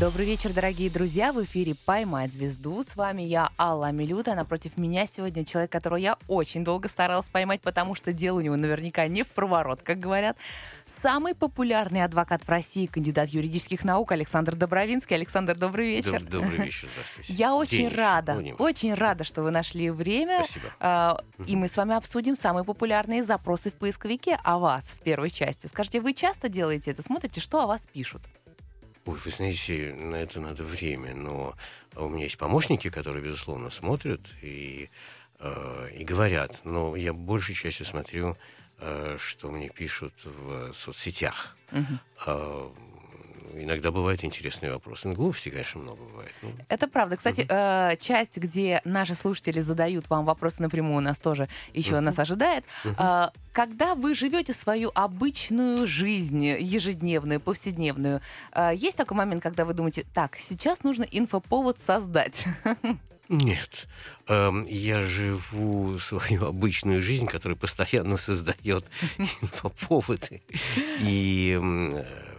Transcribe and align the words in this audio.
Добрый 0.00 0.24
вечер, 0.24 0.54
дорогие 0.54 0.88
друзья. 0.88 1.30
В 1.30 1.44
эфире 1.44 1.74
«Поймать 1.84 2.32
звезду». 2.32 2.82
С 2.82 2.96
вами 2.96 3.20
я, 3.20 3.50
Алла 3.58 3.88
Амилюта. 3.88 4.34
Напротив 4.34 4.78
меня 4.78 5.06
сегодня 5.06 5.44
человек, 5.44 5.70
которого 5.70 5.98
я 5.98 6.16
очень 6.26 6.64
долго 6.64 6.88
старалась 6.88 7.28
поймать, 7.28 7.60
потому 7.60 7.94
что 7.94 8.14
дело 8.14 8.38
у 8.38 8.40
него 8.40 8.56
наверняка 8.56 9.06
не 9.08 9.24
в 9.24 9.28
проворот, 9.28 9.82
как 9.82 10.00
говорят. 10.00 10.38
Самый 10.86 11.34
популярный 11.34 12.02
адвокат 12.02 12.44
в 12.44 12.48
России, 12.48 12.86
кандидат 12.86 13.28
юридических 13.28 13.84
наук 13.84 14.12
Александр 14.12 14.54
Добровинский. 14.54 15.16
Александр, 15.16 15.54
добрый 15.54 15.88
вечер. 15.88 16.22
Доб- 16.22 16.30
Добрый 16.30 16.58
вечер, 16.64 16.88
здравствуйте. 16.94 17.34
Я 17.34 17.54
очень 17.54 17.88
День 17.88 17.88
рада, 17.94 18.42
очень 18.58 18.94
рада, 18.94 19.24
что 19.24 19.42
вы 19.42 19.50
нашли 19.50 19.90
время. 19.90 20.44
Спасибо. 20.44 20.66
А, 20.80 21.20
И 21.46 21.56
мы 21.56 21.68
с 21.68 21.76
вами 21.76 21.94
обсудим 21.94 22.36
самые 22.36 22.64
популярные 22.64 23.22
запросы 23.22 23.70
в 23.70 23.74
поисковике 23.74 24.38
о 24.44 24.58
вас 24.58 24.92
в 24.98 25.00
первой 25.00 25.28
части. 25.28 25.66
Скажите, 25.66 26.00
вы 26.00 26.14
часто 26.14 26.48
делаете 26.48 26.90
это? 26.92 27.02
Смотрите, 27.02 27.42
что 27.42 27.60
о 27.60 27.66
вас 27.66 27.86
пишут? 27.92 28.22
Ой, 29.06 29.18
вы 29.24 29.30
знаете, 29.30 29.94
на 29.98 30.16
это 30.16 30.40
надо 30.40 30.62
время, 30.62 31.14
но 31.14 31.54
у 31.96 32.08
меня 32.08 32.24
есть 32.24 32.38
помощники, 32.38 32.90
которые, 32.90 33.24
безусловно, 33.24 33.70
смотрят 33.70 34.20
и, 34.42 34.90
э, 35.38 35.88
и 35.96 36.04
говорят, 36.04 36.60
но 36.64 36.94
я 36.96 37.12
большей 37.12 37.54
частью 37.54 37.86
смотрю, 37.86 38.36
э, 38.78 39.16
что 39.18 39.50
мне 39.50 39.70
пишут 39.70 40.12
в 40.24 40.72
соцсетях. 40.74 41.56
А, 42.26 42.72
иногда 43.54 43.90
бывают 43.90 44.24
интересные 44.24 44.72
вопросы. 44.72 45.08
Ну, 45.08 45.14
глупости, 45.14 45.48
конечно, 45.50 45.80
много 45.80 46.02
бывает. 46.02 46.32
Ну, 46.42 46.52
Это 46.68 46.88
правда. 46.88 47.16
Кстати, 47.16 47.46
э, 47.48 47.96
часть, 47.98 48.38
где 48.38 48.80
наши 48.84 49.14
слушатели 49.14 49.60
задают 49.60 50.08
вам 50.10 50.24
вопросы 50.24 50.62
напрямую, 50.62 50.98
у 50.98 51.00
нас 51.00 51.18
тоже 51.18 51.48
еще 51.74 52.00
нас 52.00 52.18
ожидает. 52.18 52.64
Э, 52.84 53.28
когда 53.52 53.94
вы 53.94 54.14
живете 54.14 54.52
свою 54.52 54.90
обычную 54.94 55.86
жизнь, 55.86 56.44
ежедневную, 56.44 57.40
повседневную, 57.40 58.20
э, 58.52 58.72
есть 58.74 58.96
такой 58.96 59.16
момент, 59.16 59.42
когда 59.42 59.64
вы 59.64 59.74
думаете, 59.74 60.06
так, 60.14 60.36
сейчас 60.38 60.82
нужно 60.82 61.04
инфоповод 61.04 61.78
создать. 61.78 62.44
Нет. 63.30 63.86
Эм, 64.26 64.64
Я 64.64 65.02
живу 65.02 65.98
свою 66.00 66.46
обычную 66.46 67.00
жизнь, 67.00 67.26
которая 67.26 67.56
постоянно 67.56 68.16
создает 68.16 68.84
инфоповоды. 69.40 70.42
И 71.00 71.56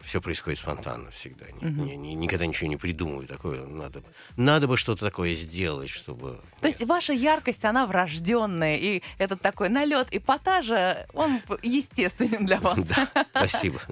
все 0.01 0.21
происходит 0.21 0.59
спонтанно 0.59 1.09
всегда. 1.11 1.45
Ни- 1.61 1.69
ни- 1.69 1.95
ни- 1.95 2.13
Никогда 2.13 2.45
ничего 2.45 2.67
не 2.69 2.77
придумываю 2.77 3.27
такое. 3.27 3.65
Надо, 3.65 4.03
надо 4.37 4.67
бы 4.67 4.77
что-то 4.77 5.05
такое 5.05 5.33
сделать, 5.35 5.89
чтобы... 5.89 6.39
То 6.59 6.67
есть 6.67 6.83
ваша 6.83 7.13
яркость, 7.13 7.65
она 7.65 7.85
врожденная, 7.85 8.77
и 8.77 9.01
этот 9.17 9.41
такой 9.41 9.69
налет 9.69 10.07
эпатажа, 10.11 11.07
он 11.13 11.41
естественен 11.61 12.45
для 12.45 12.59
вас. 12.59 12.85
Да, 12.85 13.25
спасибо. 13.31 13.79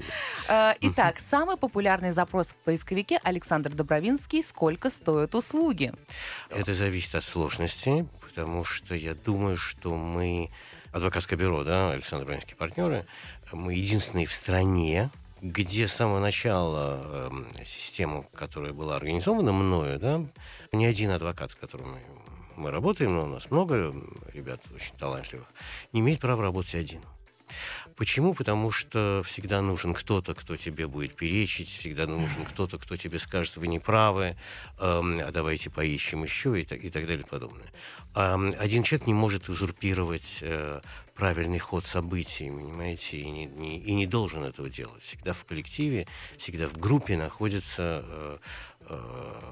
Э, 0.47 0.73
Итак, 0.81 1.19
самый 1.19 1.57
популярный 1.57 2.11
запрос 2.11 2.49
в 2.51 2.55
поисковике 2.55 3.19
Александр 3.23 3.71
Добровинский 3.73 4.43
«Сколько 4.43 4.89
стоят 4.89 5.35
услуги?» 5.35 5.93
Это 6.49 6.73
зависит 6.73 7.13
от 7.15 7.23
сложности, 7.23 8.07
потому 8.21 8.63
что 8.63 8.95
я 8.95 9.13
думаю, 9.13 9.57
что 9.57 9.95
мы, 9.95 10.49
адвокатское 10.91 11.37
бюро, 11.37 11.63
да, 11.63 11.91
Александр 11.91 12.25
Бронинский 12.25 12.55
партнеры, 12.55 13.05
мы 13.51 13.73
единственные 13.75 14.25
в 14.25 14.31
стране, 14.31 15.11
где 15.41 15.87
с 15.87 15.93
самого 15.93 16.19
начала 16.19 17.29
эм, 17.31 17.47
система, 17.65 18.23
которая 18.33 18.73
была 18.73 18.95
организована 18.95 19.51
мною, 19.51 19.99
да, 19.99 20.25
ни 20.71 20.85
один 20.85 21.11
адвокат, 21.11 21.51
с 21.51 21.55
которым 21.55 21.95
мы 22.55 22.71
работаем, 22.71 23.13
но 23.13 23.23
у 23.23 23.27
нас 23.27 23.49
много 23.51 23.93
ребят 24.33 24.61
очень 24.73 24.95
талантливых, 24.95 25.47
не 25.93 26.01
имеет 26.01 26.19
права 26.19 26.43
работать 26.43 26.75
один. 26.75 27.01
Почему? 27.95 28.33
Потому 28.33 28.71
что 28.71 29.21
всегда 29.25 29.61
нужен 29.61 29.93
кто-то, 29.93 30.33
кто 30.35 30.55
тебе 30.55 30.87
будет 30.87 31.15
перечить, 31.15 31.69
всегда 31.69 32.07
нужен 32.07 32.45
кто-то, 32.49 32.77
кто 32.77 32.95
тебе 32.95 33.19
скажет, 33.19 33.57
вы 33.57 33.67
не 33.67 33.79
правы, 33.79 34.37
эм, 34.79 35.19
а 35.19 35.31
давайте 35.31 35.69
поищем 35.69 36.23
еще 36.23 36.59
и 36.59 36.63
так, 36.63 36.83
и 36.83 36.89
так 36.89 37.05
далее 37.07 37.25
и 37.25 37.29
подобное. 37.29 37.71
Ам, 38.13 38.53
один 38.57 38.83
человек 38.83 39.07
не 39.07 39.13
может 39.13 39.49
узурпировать 39.49 40.39
э, 40.41 40.81
правильный 41.15 41.59
ход 41.59 41.85
событий, 41.85 42.49
понимаете, 42.49 43.17
и 43.17 43.29
не, 43.29 43.45
не- 43.45 43.79
и 43.79 43.93
не 43.93 44.07
должен 44.07 44.43
этого 44.43 44.69
делать. 44.69 45.01
Всегда 45.03 45.33
в 45.33 45.43
коллективе, 45.45 46.07
всегда 46.37 46.67
в 46.67 46.77
группе 46.77 47.17
находится 47.17 48.05
э, 48.07 48.37
э, 48.89 49.51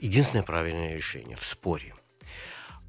единственное 0.00 0.42
правильное 0.44 0.94
решение 0.96 1.36
в 1.36 1.44
споре. 1.44 1.94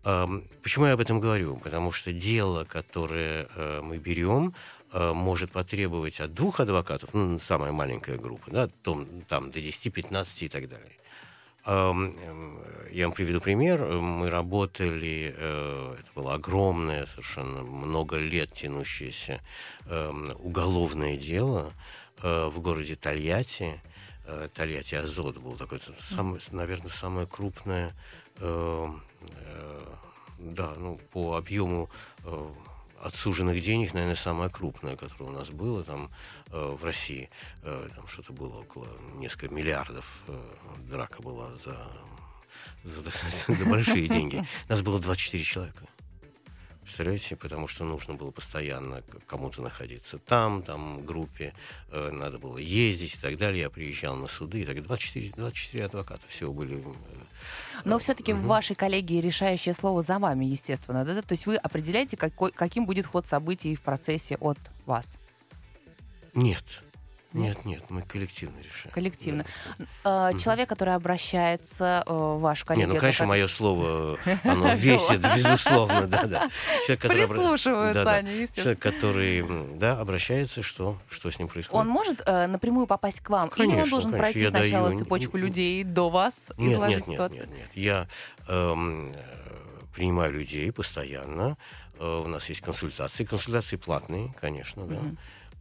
Эм, 0.08 0.44
Почему 0.64 0.86
я 0.86 0.94
об 0.94 1.02
этом 1.02 1.20
говорю? 1.20 1.58
Потому 1.58 1.92
что 1.92 2.14
дело, 2.14 2.64
которое 2.64 3.48
э, 3.56 3.82
мы 3.84 3.98
берем, 3.98 4.54
э, 4.94 5.12
может 5.14 5.52
потребовать 5.52 6.22
от 6.22 6.34
двух 6.34 6.62
адвокатов, 6.62 7.14
ну, 7.14 7.38
самая 7.40 7.74
маленькая 7.74 8.18
группа, 8.18 8.50
да, 8.50 8.68
том- 8.84 9.06
там 9.28 9.52
до 9.52 9.60
10, 9.60 9.92
15 9.92 10.44
и 10.44 10.50
так 10.50 10.70
далее. 10.70 10.96
Эм, 11.66 12.16
эм, 12.26 12.60
Я 12.90 13.08
вам 13.08 13.14
приведу 13.16 13.42
пример. 13.42 13.84
Мы 13.84 14.30
работали, 14.30 15.34
э, 15.38 15.96
это 16.00 16.10
было 16.16 16.36
огромное, 16.36 17.06
совершенно 17.06 17.64
много 17.64 18.16
лет 18.18 18.54
тянущееся 18.54 19.42
эм, 19.88 20.32
уголовное 20.40 21.18
дело 21.18 21.74
э, 22.24 22.48
в 22.48 22.62
городе 22.62 22.96
Тольятти. 22.96 23.82
Э, 24.26 24.48
Тольятти 24.54 24.96
Азот 24.96 25.38
был 25.38 25.58
такой, 25.58 25.80
самое, 26.00 26.40
наверное, 26.52 26.90
самое 26.92 27.28
крупное 27.28 27.94
э, 28.40 28.88
э, 29.30 29.97
да, 30.38 30.74
ну, 30.78 31.00
по 31.12 31.36
объему 31.36 31.90
э, 32.24 32.50
отсуженных 33.02 33.62
денег, 33.62 33.94
наверное, 33.94 34.16
самое 34.16 34.50
крупное, 34.50 34.96
которое 34.96 35.26
у 35.26 35.34
нас 35.34 35.50
было 35.50 35.84
там 35.84 36.12
э, 36.52 36.76
в 36.80 36.84
России. 36.84 37.30
Э, 37.64 37.90
там 37.96 38.08
что-то 38.08 38.34
было 38.34 38.62
около 38.62 38.88
нескольких 39.16 39.52
миллиардов. 39.52 40.24
э, 40.28 40.40
драка 40.90 41.22
была 41.22 41.52
за, 41.54 41.78
за, 42.84 43.04
за 43.48 43.66
большие 43.66 44.08
деньги. 44.08 44.46
Нас 44.68 44.82
было 44.82 45.00
24 45.00 45.44
человека. 45.44 45.88
Представляете, 46.88 47.36
потому 47.36 47.68
что 47.68 47.84
нужно 47.84 48.14
было 48.14 48.32
постоянно 48.32 49.02
кому-то 49.26 49.62
находиться 49.62 50.20
там, 50.20 50.64
там, 50.64 51.00
в 51.00 51.06
группе, 51.06 51.54
э, 51.92 52.12
надо 52.12 52.40
было 52.40 52.58
ездить 52.58 53.16
и 53.16 53.18
так 53.18 53.38
далее. 53.38 53.64
Я 53.64 53.70
приезжал 53.70 54.16
на 54.16 54.26
суды, 54.26 54.62
и 54.62 54.66
так 54.66 54.82
24, 54.82 55.34
24 55.36 55.84
адвоката 55.84 56.22
всего 56.28 56.54
были. 56.54 56.78
э, 56.78 56.82
Но 57.84 58.00
все-таки 58.00 58.32
в 58.32 58.42
вашей 58.44 58.78
коллегии 58.78 59.20
решающее 59.20 59.74
слово 59.74 60.02
за 60.02 60.18
вами, 60.18 60.46
естественно. 60.46 61.04
Да? 61.04 61.22
То 61.22 61.34
есть 61.34 61.46
вы 61.46 61.58
определяете, 61.58 62.16
какой, 62.16 62.54
каким 62.54 62.86
будет 62.86 63.06
ход 63.06 63.28
событий 63.28 63.76
в 63.76 63.82
процессе 63.82 64.38
от 64.40 64.58
вас. 64.86 65.18
Нет. 66.34 66.86
Нет, 67.38 67.66
нет, 67.66 67.84
мы 67.90 68.02
коллективно 68.02 68.58
решаем. 68.60 68.94
Коллективно. 68.94 69.46
Э, 70.04 70.32
Человек, 70.40 70.70
который 70.70 70.96
обращается 70.96 72.04
э, 72.06 72.14
в 72.14 72.40
вашу 72.40 72.64
Не, 72.64 72.68
коллегию... 72.68 72.94
ну, 72.94 73.00
конечно, 73.00 73.24
адвокат- 73.26 73.28
мое 73.30 73.48
слово, 73.48 74.20
оно 74.44 74.74
весит, 74.74 75.22
безусловно, 75.36 76.08
да, 76.08 76.24
да. 76.24 76.50
Обра- 76.88 77.08
Прислушиваются 77.10 78.04
Да-да. 78.04 78.14
они, 78.18 78.32
естественно. 78.32 78.64
Человек, 78.64 78.80
который, 78.80 79.78
да, 79.78 80.00
обращается, 80.00 80.62
что, 80.64 80.98
что 81.10 81.30
с 81.32 81.40
ним 81.40 81.48
происходит? 81.48 81.80
Он 81.80 81.88
может 81.88 82.22
э, 82.26 82.48
напрямую 82.48 82.88
попасть 82.88 83.22
к 83.22 83.30
вам? 83.30 83.50
Или 83.56 83.82
он 83.82 83.90
должен 83.90 84.12
пройти 84.12 84.48
сначала 84.48 84.96
цепочку 84.96 85.38
людей 85.38 85.84
до 85.84 86.10
вас, 86.10 86.52
Нет, 86.58 86.74
изложить 86.74 86.98
нет, 87.00 87.08
нет, 87.08 87.16
ситуацию? 87.16 87.48
нет, 87.48 87.58
нет. 87.58 87.70
Я 87.74 88.08
эм, 88.48 89.08
э, 89.08 89.12
принимаю 89.94 90.32
людей 90.34 90.72
постоянно. 90.72 91.58
У 92.00 92.28
нас 92.28 92.48
есть 92.50 92.62
консультации. 92.62 93.26
Консультации 93.26 93.76
платные, 93.76 94.32
конечно, 94.40 94.86
да. 94.86 95.00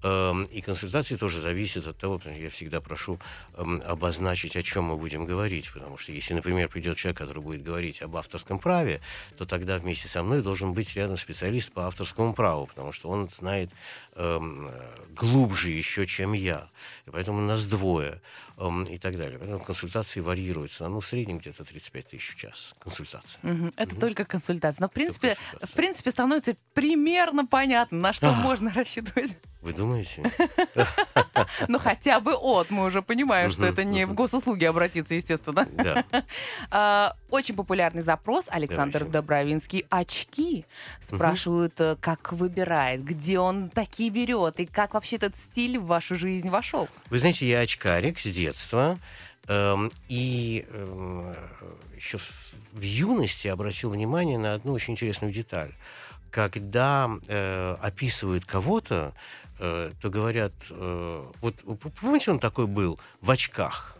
Эм, 0.02 0.44
И 0.44 0.60
консультации 0.60 1.16
тоже 1.16 1.40
зависят 1.40 1.86
от 1.86 1.96
того, 1.98 2.18
потому 2.18 2.34
что 2.34 2.44
я 2.44 2.50
всегда 2.50 2.80
прошу 2.80 3.18
эм, 3.54 3.82
обозначить, 3.86 4.56
о 4.56 4.62
чем 4.62 4.84
мы 4.84 4.96
будем 4.96 5.24
говорить. 5.24 5.70
Потому 5.72 5.96
что 5.98 6.12
если, 6.12 6.34
например, 6.34 6.68
придет 6.68 6.96
человек, 6.96 7.18
который 7.18 7.42
будет 7.42 7.62
говорить 7.62 8.02
об 8.02 8.16
авторском 8.16 8.58
праве, 8.58 9.00
то 9.38 9.44
тогда 9.46 9.78
вместе 9.78 10.08
со 10.08 10.22
мной 10.22 10.42
должен 10.42 10.72
быть 10.74 10.94
рядом 10.96 11.16
специалист 11.16 11.72
по 11.72 11.86
авторскому 11.86 12.34
праву, 12.34 12.66
потому 12.66 12.92
что 12.92 13.08
он 13.08 13.28
знает 13.28 13.70
эм, 14.14 14.70
глубже 15.14 15.70
еще, 15.70 16.06
чем 16.06 16.32
я. 16.34 16.68
И 17.06 17.10
поэтому 17.10 17.40
нас 17.40 17.64
двое 17.66 18.20
и 18.88 18.98
так 18.98 19.16
далее. 19.16 19.38
Поэтому 19.38 19.60
консультации 19.60 20.20
варьируются. 20.20 20.88
Ну, 20.88 21.00
в 21.00 21.06
среднем 21.06 21.38
где-то 21.38 21.64
35 21.64 22.08
тысяч 22.08 22.32
в 22.32 22.36
час 22.36 22.74
консультация. 22.78 23.38
Мгм. 23.42 23.72
Это 23.76 23.96
только 23.96 24.24
консультация. 24.24 24.82
Но, 24.82 24.88
в 24.88 24.92
принципе, 24.92 25.36
в 25.62 25.74
принципе, 25.74 26.10
становится 26.10 26.56
примерно 26.72 27.46
понятно, 27.46 27.98
на 27.98 28.12
что 28.12 28.28
А. 28.30 28.32
можно 28.32 28.70
рассчитывать. 28.74 29.36
Вы 29.66 29.72
думаете? 29.72 30.22
Ну, 31.68 31.78
хотя 31.78 32.20
бы 32.20 32.34
от. 32.34 32.70
Мы 32.70 32.84
уже 32.84 33.02
понимаем, 33.02 33.50
что 33.50 33.66
это 33.66 33.84
не 33.84 34.06
в 34.06 34.14
госуслуги 34.14 34.64
обратиться, 34.64 35.14
естественно. 35.14 35.66
Да. 35.72 36.04
А, 36.70 37.16
Очень 37.30 37.54
популярный 37.56 38.02
запрос. 38.02 38.46
Александр. 38.50 39.04
Добровинский. 39.04 39.84
Очки. 39.90 40.64
Спрашивают, 41.00 41.80
э, 41.80 41.96
как 42.00 42.32
выбирает, 42.32 43.04
где 43.04 43.38
он 43.38 43.68
такие 43.70 44.10
берет, 44.10 44.60
и 44.60 44.66
как 44.66 44.94
вообще 44.94 45.16
этот 45.16 45.36
стиль 45.36 45.78
в 45.78 45.86
вашу 45.86 46.16
жизнь 46.16 46.48
вошел. 46.48 46.88
Вы 47.10 47.18
знаете, 47.18 47.48
я 47.48 47.60
очкарик 47.60 48.18
с 48.18 48.24
детства. 48.24 48.98
эм, 49.48 49.90
и 50.08 50.66
эм, 50.70 51.34
еще 51.96 52.18
в- 52.18 52.52
в 52.72 52.80
юности 52.82 53.46
обратил 53.48 53.90
внимание 53.90 54.38
на 54.38 54.54
одну 54.54 54.72
очень 54.72 54.94
интересную 54.94 55.32
деталь. 55.32 55.72
Когда 56.30 57.08
э, 57.28 57.76
описывают 57.80 58.44
кого-то, 58.44 59.14
э, 59.58 59.92
то 60.00 60.10
говорят, 60.10 60.52
э, 60.70 61.32
вот 61.40 61.54
помните, 62.00 62.30
он 62.30 62.38
такой 62.38 62.66
был 62.66 62.98
в 63.20 63.30
очках. 63.30 63.96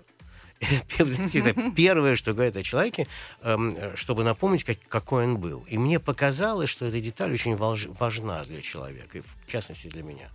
Первое, 1.76 2.16
что 2.16 2.32
говорят 2.32 2.56
о 2.56 2.62
человеке, 2.62 3.06
эм, 3.42 3.76
чтобы 3.94 4.24
напомнить, 4.24 4.64
какой 4.88 5.24
он 5.24 5.36
был. 5.38 5.66
И 5.68 5.76
мне 5.76 6.00
показалось, 6.00 6.70
что 6.70 6.86
эта 6.86 6.98
деталь 7.00 7.32
очень 7.32 7.56
важна 7.56 8.44
для 8.44 8.62
человека, 8.62 9.18
и 9.18 9.20
в 9.20 9.46
частности 9.46 9.88
для 9.88 10.02
меня. 10.02 10.30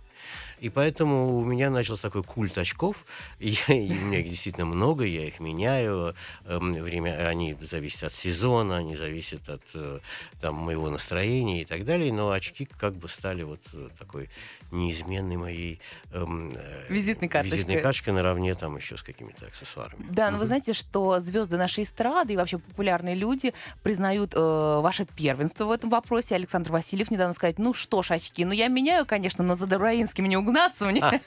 И 0.62 0.68
поэтому 0.68 1.38
у 1.38 1.44
меня 1.44 1.70
начался 1.70 2.02
такой 2.02 2.22
культ 2.22 2.56
очков. 2.56 3.04
И, 3.40 3.56
и 3.68 3.98
у 3.98 4.06
меня 4.06 4.20
их 4.20 4.28
действительно 4.28 4.66
много, 4.66 5.04
я 5.04 5.26
их 5.26 5.40
меняю. 5.40 6.14
Эм, 6.44 6.72
время, 6.72 7.28
они 7.28 7.56
зависят 7.60 8.04
от 8.04 8.14
сезона, 8.14 8.76
они 8.76 8.94
зависят 8.94 9.48
от 9.48 9.62
э, 9.74 9.98
там, 10.40 10.54
моего 10.54 10.88
настроения 10.88 11.62
и 11.62 11.64
так 11.64 11.84
далее. 11.84 12.12
Но 12.12 12.30
очки 12.30 12.68
как 12.78 12.94
бы 12.94 13.08
стали 13.08 13.42
вот 13.42 13.60
э, 13.72 13.88
такой 13.98 14.30
неизменной 14.70 15.36
моей 15.36 15.80
эм, 16.12 16.50
э, 16.54 16.86
визитной 16.88 17.28
карточкой. 17.28 17.58
Визитной 17.58 17.80
карточкой 17.80 18.14
наравне 18.14 18.54
там 18.54 18.76
еще 18.76 18.96
с 18.96 19.02
какими-то 19.02 19.46
аксессуарами. 19.46 20.06
Да, 20.10 20.30
но 20.30 20.38
вы 20.38 20.46
знаете, 20.46 20.72
что 20.72 21.18
звезды 21.18 21.56
нашей 21.56 21.82
эстрады 21.82 22.34
и 22.34 22.36
вообще 22.36 22.58
популярные 22.58 23.16
люди 23.16 23.52
признают 23.82 24.34
э, 24.34 24.38
ваше 24.80 25.06
первенство 25.06 25.64
в 25.64 25.72
этом 25.72 25.90
вопросе. 25.90 26.36
Александр 26.36 26.70
Васильев 26.70 27.10
недавно 27.10 27.32
сказал, 27.32 27.54
ну 27.58 27.74
что 27.74 28.02
ж, 28.02 28.12
очки, 28.12 28.44
ну 28.44 28.52
я 28.52 28.68
меняю, 28.68 29.04
конечно, 29.04 29.42
но 29.42 29.54
за 29.54 29.66
Добровинским 29.66 30.26
не 30.26 30.36
угнаться 30.52 30.86
мне. 30.86 31.02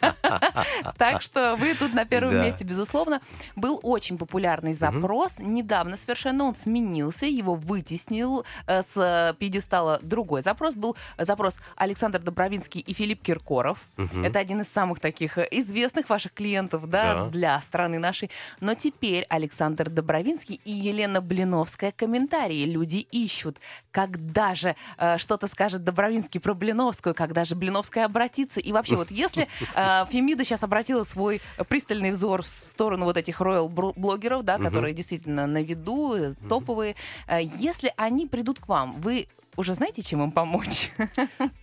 Так 0.98 1.22
что 1.22 1.56
вы 1.56 1.76
тут 1.76 1.94
на 1.94 2.06
первом 2.06 2.42
месте, 2.42 2.64
безусловно. 2.64 3.22
Был 3.56 3.80
очень 3.84 4.18
популярный 4.18 4.74
запрос. 4.74 5.40
Недавно 5.40 5.98
совершенно 5.98 6.46
он 6.46 6.56
сменился, 6.56 7.26
его 7.26 7.56
вытеснил 7.56 8.46
э, 8.68 8.82
с 8.82 9.36
пьедестала 9.40 10.00
другой 10.02 10.42
запрос. 10.42 10.76
Был 10.76 10.96
запрос 11.18 11.60
Александр 11.76 12.20
Добровинский 12.20 12.82
и 12.82 12.94
Филипп 12.94 13.24
Киркоров. 13.24 13.80
Это 14.24 14.40
один 14.40 14.62
из 14.62 14.68
самых 14.68 15.00
таких 15.00 15.38
известных 15.52 16.10
ваших 16.10 16.34
клиентов 16.34 16.90
да, 16.90 17.26
для 17.28 17.60
страны 17.62 18.00
нашей. 18.00 18.30
Но 18.60 18.74
теперь 18.76 19.26
Александр 19.30 19.90
Добровинский 19.90 20.62
и 20.64 20.72
Елена 20.72 21.22
Блиновская 21.22 21.92
комментарии 21.92 22.66
люди 22.66 23.08
ищут. 23.12 23.58
Когда 23.92 24.56
же 24.56 24.76
э, 24.98 25.18
что-то 25.18 25.48
скажет 25.48 25.84
Добровинский 25.84 26.40
про 26.40 26.54
Блиновскую, 26.54 27.16
когда 27.16 27.46
же 27.46 27.56
Блиновская 27.56 28.06
обратится. 28.06 28.60
И 28.60 28.72
вообще, 28.72 28.96
вот 29.06 29.12
если 29.16 29.48
э, 29.76 30.06
Фемида 30.10 30.44
сейчас 30.44 30.64
обратила 30.64 31.04
свой 31.04 31.42
пристальный 31.68 32.12
взор 32.12 32.42
в 32.42 32.48
сторону 32.48 33.06
вот 33.06 33.18
этих 33.18 33.42
роял-блогеров, 33.42 34.44
да, 34.44 34.58
которые 34.58 34.94
действительно 34.94 35.48
на 35.48 35.64
виду, 35.64 36.16
э, 36.16 36.34
топовые, 36.50 36.96
э, 37.28 37.40
если 37.44 37.94
они 37.98 38.28
придут 38.28 38.60
к 38.60 38.68
вам, 38.68 39.00
вы 39.02 39.28
уже 39.58 39.74
знаете, 39.74 40.02
чем 40.02 40.24
им 40.24 40.32
помочь? 40.32 40.92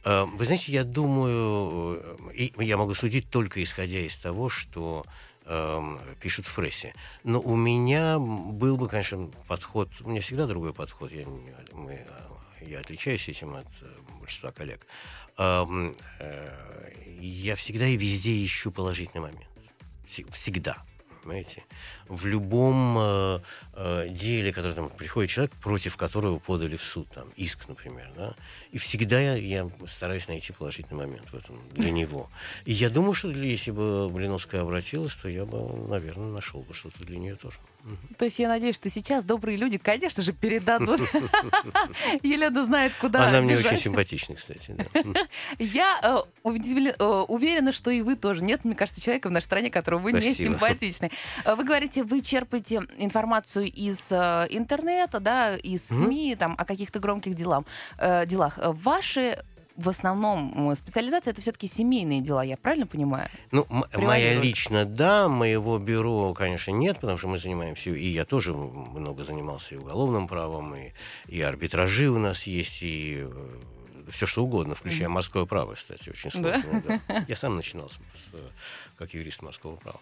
Э, 0.05 0.25
вы 0.25 0.45
знаете, 0.45 0.73
я 0.73 0.85
думаю, 0.85 2.03
и 2.35 2.53
я 2.59 2.77
могу 2.77 2.95
судить 2.95 3.31
только 3.31 3.63
исходя 3.63 4.01
из 4.01 4.17
того, 4.17 4.49
что 4.49 5.05
э, 5.45 5.97
пишут 6.21 6.47
в 6.47 6.55
прессе. 6.55 6.95
Но 7.23 7.41
у 7.41 7.55
меня 7.55 8.19
был 8.19 8.77
бы, 8.77 8.89
конечно, 8.89 9.31
подход, 9.47 9.89
у 10.01 10.11
меня 10.11 10.21
всегда 10.21 10.47
другой 10.47 10.73
подход. 10.73 11.13
Я, 11.13 11.27
мы, 11.73 12.05
я 12.65 12.81
отличаюсь 12.81 13.29
этим 13.29 13.55
от 13.55 13.67
большинства 14.21 14.53
коллег. 14.53 14.87
Э, 15.39 15.93
я 17.21 17.57
всегда 17.57 17.87
и 17.87 17.97
везде 17.97 18.45
ищу 18.45 18.71
положительный 18.71 19.23
момент. 19.23 19.49
Всегда. 20.05 20.83
Понимаете? 21.23 21.65
В 22.09 22.27
любом 22.27 22.97
э, 22.99 23.41
э, 23.75 24.09
деле, 24.11 24.53
который 24.53 24.75
там 24.75 24.91
приходит 24.91 25.31
человек, 25.31 25.53
против 25.53 25.97
которого 25.97 26.39
подали 26.39 26.77
в 26.77 26.83
суд, 26.83 27.09
там, 27.11 27.29
иск, 27.37 27.69
например, 27.69 28.13
да, 28.17 28.35
и 28.73 28.79
всегда 28.79 29.21
я, 29.21 29.37
я 29.37 29.71
стараюсь 29.87 30.29
найти 30.29 30.53
положительный 30.53 31.07
момент 31.07 31.29
в 31.29 31.35
этом 31.35 31.61
для 31.73 31.91
него. 32.01 32.29
И 32.65 32.73
я 32.73 32.91
думаю, 32.91 33.13
что 33.13 33.31
если 33.31 33.71
бы 33.71 34.09
Блиновская 34.11 34.63
обратилась, 34.63 35.15
то 35.15 35.29
я 35.29 35.45
бы, 35.45 35.89
наверное, 35.89 36.33
нашел 36.33 36.63
бы 36.63 36.75
что-то 36.75 37.05
для 37.05 37.19
нее 37.19 37.37
тоже. 37.37 37.59
То 38.17 38.27
есть 38.27 38.39
я 38.39 38.49
надеюсь, 38.49 38.77
что 38.77 38.89
сейчас 38.91 39.25
добрые 39.25 39.57
люди, 39.57 39.77
конечно 39.77 40.23
же, 40.23 40.33
передадут. 40.33 41.01
Елена 42.23 42.65
знает, 42.65 42.93
куда 43.01 43.27
Она 43.27 43.41
мне 43.41 43.57
очень 43.57 43.77
симпатична, 43.77 44.37
кстати. 44.37 44.77
Я 45.59 45.99
э, 46.03 46.19
э, 46.45 47.05
уверена, 47.29 47.73
что 47.73 47.91
и 47.91 48.03
вы 48.03 48.15
тоже. 48.15 48.45
Нет, 48.45 48.65
мне 48.65 48.77
кажется, 48.77 49.01
человека 49.01 49.29
в 49.29 49.33
нашей 49.33 49.47
стране, 49.47 49.71
которого 49.71 50.01
вы 50.01 50.13
не 50.13 50.33
симпатичны. 50.33 51.11
Э, 51.45 51.55
вы 51.55 51.65
говорите, 51.65 52.03
вы 52.03 52.21
черпаете 52.21 52.83
информацию 52.99 53.67
из 53.67 54.13
интернета, 54.13 55.21
да, 55.21 55.57
из 55.57 55.89
СМИ, 55.89 56.37
там, 56.37 56.55
о 56.59 56.65
каких-то 56.65 56.99
громких 56.99 57.35
делах. 57.35 57.65
Ваши 58.59 59.39
в 59.77 59.89
основном 59.89 60.75
специализация 60.77 61.33
это 61.33 61.41
все-таки 61.41 61.67
семейные 61.67 62.21
дела, 62.21 62.43
я 62.43 62.57
правильно 62.57 62.87
понимаю? 62.87 63.29
Ну, 63.51 63.67
моя 63.95 64.35
лично, 64.35 64.85
да, 64.85 65.29
моего 65.29 65.79
бюро, 65.79 66.35
конечно, 66.35 66.73
нет, 66.73 66.99
потому 67.01 67.19
что 67.19 67.29
мы 67.29 67.39
занимаемся, 67.39 67.91
и 67.91 68.07
я 68.07 68.25
тоже 68.25 68.55
много 68.55 69.25
занимался 69.25 69.75
и 69.75 69.79
уголовным 69.79 70.29
правом, 70.29 70.75
и, 70.75 70.93
и 71.27 71.41
арбитражи 71.41 72.09
у 72.09 72.19
нас 72.19 72.47
есть, 72.47 72.83
и 72.83 73.25
э, 73.25 73.31
все 74.11 74.27
что 74.27 74.45
угодно, 74.45 74.75
включая 74.75 75.09
морское 75.09 75.45
право, 75.45 75.75
кстати, 75.75 76.11
очень 76.11 76.31
сложно. 76.31 76.83
Да? 76.87 77.01
Да. 77.09 77.25
Я 77.29 77.37
сам 77.37 77.57
начинал 77.57 77.89
с, 77.89 77.99
с, 78.15 78.33
как 78.97 79.15
юрист 79.15 79.43
морского 79.43 79.77
права. 79.77 80.01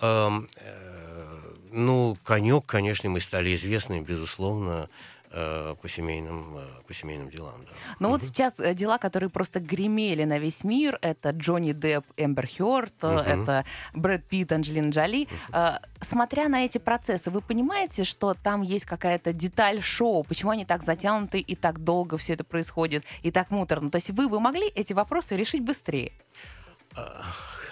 Эм, 0.00 0.48
э, 0.56 1.54
ну, 1.70 2.16
конек, 2.24 2.66
конечно, 2.66 3.08
мы 3.10 3.20
стали 3.20 3.54
известны, 3.54 4.00
безусловно, 4.00 4.88
по 5.30 5.88
семейным, 5.88 6.56
э, 6.58 6.82
по 6.86 6.92
семейным 6.92 7.30
делам. 7.30 7.60
Да. 7.64 7.70
Но 8.00 8.08
угу. 8.08 8.16
вот 8.16 8.24
сейчас 8.24 8.58
э, 8.58 8.74
дела, 8.74 8.98
которые 8.98 9.30
просто 9.30 9.60
гремели 9.60 10.24
на 10.24 10.38
весь 10.38 10.64
мир, 10.64 10.98
это 11.02 11.30
Джонни 11.30 11.72
Депп, 11.72 12.04
Эмбер 12.16 12.48
Хёрд, 12.48 13.04
угу. 13.04 13.14
это 13.14 13.64
Брэд 13.94 14.24
Питт, 14.24 14.52
Анджелина 14.52 14.90
Джоли. 14.90 15.28
Угу. 15.48 15.58
Смотря 16.00 16.48
на 16.48 16.64
эти 16.64 16.78
процессы, 16.78 17.30
вы 17.30 17.42
понимаете, 17.42 18.04
что 18.04 18.34
там 18.34 18.62
есть 18.62 18.86
какая-то 18.86 19.32
деталь 19.32 19.80
шоу, 19.80 20.24
почему 20.24 20.50
они 20.50 20.64
так 20.64 20.82
затянуты 20.82 21.38
и 21.38 21.54
так 21.54 21.78
долго 21.78 22.16
все 22.16 22.32
это 22.32 22.42
происходит, 22.42 23.04
и 23.22 23.30
так 23.30 23.50
муторно? 23.50 23.90
То 23.90 23.96
есть 23.96 24.10
вы 24.10 24.28
бы 24.28 24.40
могли 24.40 24.66
эти 24.66 24.92
вопросы 24.92 25.36
решить 25.36 25.62
быстрее? 25.62 26.12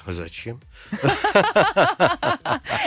Зачем? 0.06 0.60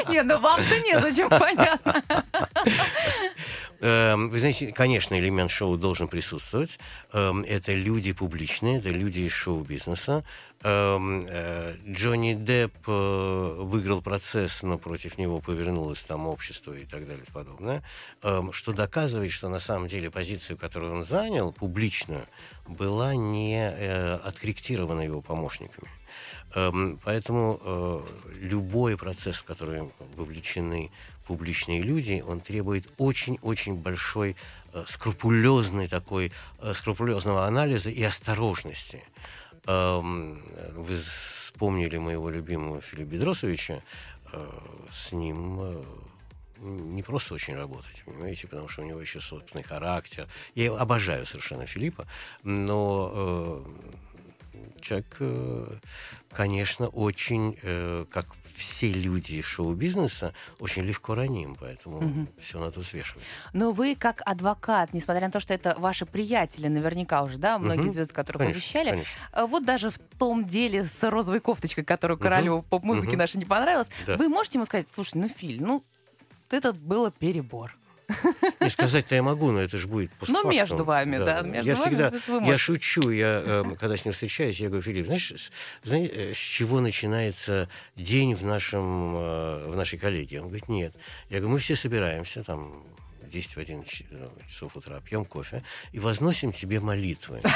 Не, 0.09 0.23
ну 0.23 0.39
вам-то 0.39 0.79
нет, 0.79 1.01
зачем, 1.01 1.29
понятно. 1.29 2.01
Эм, 3.81 4.29
вы 4.29 4.37
знаете, 4.37 4.71
конечно, 4.71 5.15
элемент 5.15 5.49
шоу 5.49 5.75
должен 5.75 6.07
присутствовать. 6.07 6.79
Эм, 7.13 7.41
это 7.41 7.73
люди 7.73 8.13
публичные, 8.13 8.77
это 8.77 8.89
люди 8.89 9.21
из 9.21 9.31
шоу-бизнеса. 9.31 10.23
Эм, 10.63 11.25
э, 11.27 11.75
Джонни 11.87 12.35
Депп 12.35 12.75
э, 12.87 13.55
выиграл 13.57 14.03
процесс, 14.03 14.61
но 14.61 14.77
против 14.77 15.17
него 15.17 15.39
повернулось 15.39 16.03
там 16.03 16.27
общество 16.27 16.73
и 16.73 16.85
так 16.85 17.07
далее 17.07 17.25
и 17.27 17.31
подобное, 17.31 17.83
что 18.51 18.71
доказывает, 18.71 19.31
что 19.31 19.49
на 19.49 19.59
самом 19.59 19.87
деле 19.87 20.11
позицию, 20.11 20.57
которую 20.57 20.93
он 20.93 21.03
занял, 21.03 21.51
публичную, 21.51 22.27
была 22.67 23.15
не 23.15 23.57
э, 23.57 24.15
откорректирована 24.23 25.01
его 25.01 25.21
помощниками. 25.21 25.89
Поэтому 26.53 28.03
любой 28.41 28.97
процесс, 28.97 29.37
в 29.37 29.43
который 29.45 29.89
вовлечены 30.15 30.91
публичные 31.25 31.81
люди, 31.81 32.21
он 32.27 32.41
требует 32.41 32.91
очень-очень 32.97 33.75
большой 33.75 34.35
э, 34.73 34.83
скрупулезной 34.87 35.87
такой, 35.87 36.31
э, 36.59 36.73
скрупулезного 36.73 37.45
анализа 37.45 37.89
и 37.89 38.03
осторожности. 38.03 39.03
Эм, 39.65 40.43
вы 40.75 40.95
вспомнили 40.95 41.97
моего 41.97 42.29
любимого 42.29 42.81
Филиппа 42.81 43.11
Бедросовича, 43.11 43.81
э, 44.33 44.49
с 44.89 45.13
ним 45.13 45.59
э, 45.61 45.83
не 46.61 47.01
просто 47.01 47.33
очень 47.33 47.55
работать, 47.55 48.03
понимаете, 48.05 48.47
потому 48.47 48.67
что 48.67 48.81
у 48.81 48.85
него 48.85 48.99
еще 48.99 49.19
собственный 49.19 49.63
характер. 49.63 50.27
Я 50.53 50.73
обожаю 50.73 51.25
совершенно 51.25 51.65
Филиппа, 51.65 52.07
но 52.43 53.11
э, 53.13 54.10
человек, 54.79 55.17
э, 55.19 55.67
конечно, 56.31 56.87
очень, 56.87 57.57
э, 57.61 58.05
как 58.11 58.25
все 58.53 58.91
люди 58.91 59.41
шоу-бизнеса, 59.41 60.33
очень 60.59 60.83
легко 60.83 61.13
раним, 61.15 61.55
поэтому 61.59 61.97
угу. 61.97 62.27
все 62.37 62.59
надо 62.59 62.79
взвешивать. 62.79 63.23
Но 63.53 63.71
вы 63.71 63.95
как 63.95 64.21
адвокат, 64.25 64.93
несмотря 64.93 65.27
на 65.27 65.31
то, 65.31 65.39
что 65.39 65.53
это 65.53 65.75
ваши 65.77 66.05
приятели, 66.05 66.67
наверняка 66.67 67.23
уже, 67.23 67.37
да, 67.37 67.57
многие 67.57 67.85
угу. 67.85 67.93
звезды, 67.93 68.13
которых 68.13 68.39
конечно, 68.39 68.55
вы 68.55 68.59
защищали, 68.59 68.89
конечно. 68.89 69.19
Э, 69.33 69.45
вот 69.45 69.65
даже 69.65 69.89
в 69.89 69.97
том 69.97 70.45
деле 70.45 70.85
с 70.85 71.09
розовой 71.09 71.39
кофточкой, 71.39 71.83
которую 71.83 72.17
угу. 72.17 72.23
королеву 72.23 72.61
поп-музыки 72.63 73.11
угу. 73.11 73.17
нашей 73.17 73.37
не 73.37 73.45
понравилась, 73.45 73.89
да. 74.05 74.17
вы 74.17 74.29
можете 74.29 74.57
ему 74.57 74.65
сказать, 74.65 74.87
слушай, 74.91 75.17
ну, 75.17 75.27
Филь, 75.29 75.61
ну, 75.63 75.83
это 76.49 76.73
было 76.73 77.11
перебор. 77.11 77.75
Не 78.59 78.69
сказать-то 78.69 79.15
я 79.15 79.23
могу, 79.23 79.51
но 79.51 79.61
это 79.61 79.77
же 79.77 79.87
будет 79.87 80.11
постфактум. 80.13 80.51
Ну, 80.51 80.55
между 80.55 80.83
вами, 80.83 81.17
да. 81.17 81.41
да 81.41 81.41
между 81.41 81.69
я 81.69 81.75
вами 81.75 82.11
всегда, 82.19 82.45
я 82.45 82.57
шучу, 82.57 83.09
я, 83.09 83.41
э, 83.45 83.63
когда 83.79 83.97
с 83.97 84.05
ним 84.05 84.13
встречаюсь, 84.13 84.59
я 84.59 84.67
говорю, 84.67 84.83
Филипп, 84.83 85.05
знаешь, 85.05 85.51
знаешь, 85.83 86.09
э, 86.13 86.33
с 86.33 86.37
чего 86.37 86.79
начинается 86.79 87.69
день 87.95 88.35
в, 88.35 88.43
нашем, 88.43 89.15
э, 89.15 89.69
в 89.69 89.75
нашей 89.75 89.99
коллегии? 89.99 90.37
Он 90.37 90.45
говорит, 90.45 90.69
нет. 90.69 90.93
Я 91.29 91.39
говорю, 91.39 91.53
мы 91.53 91.59
все 91.59 91.75
собираемся, 91.75 92.43
там, 92.43 92.83
10 93.31 93.55
в 93.55 93.57
11 93.57 94.05
часов 94.47 94.75
утра, 94.75 94.99
пьем 94.99 95.25
кофе 95.25 95.63
и 95.91 95.99
возносим 95.99 96.51
тебе 96.51 96.79
молитвы. 96.79 97.41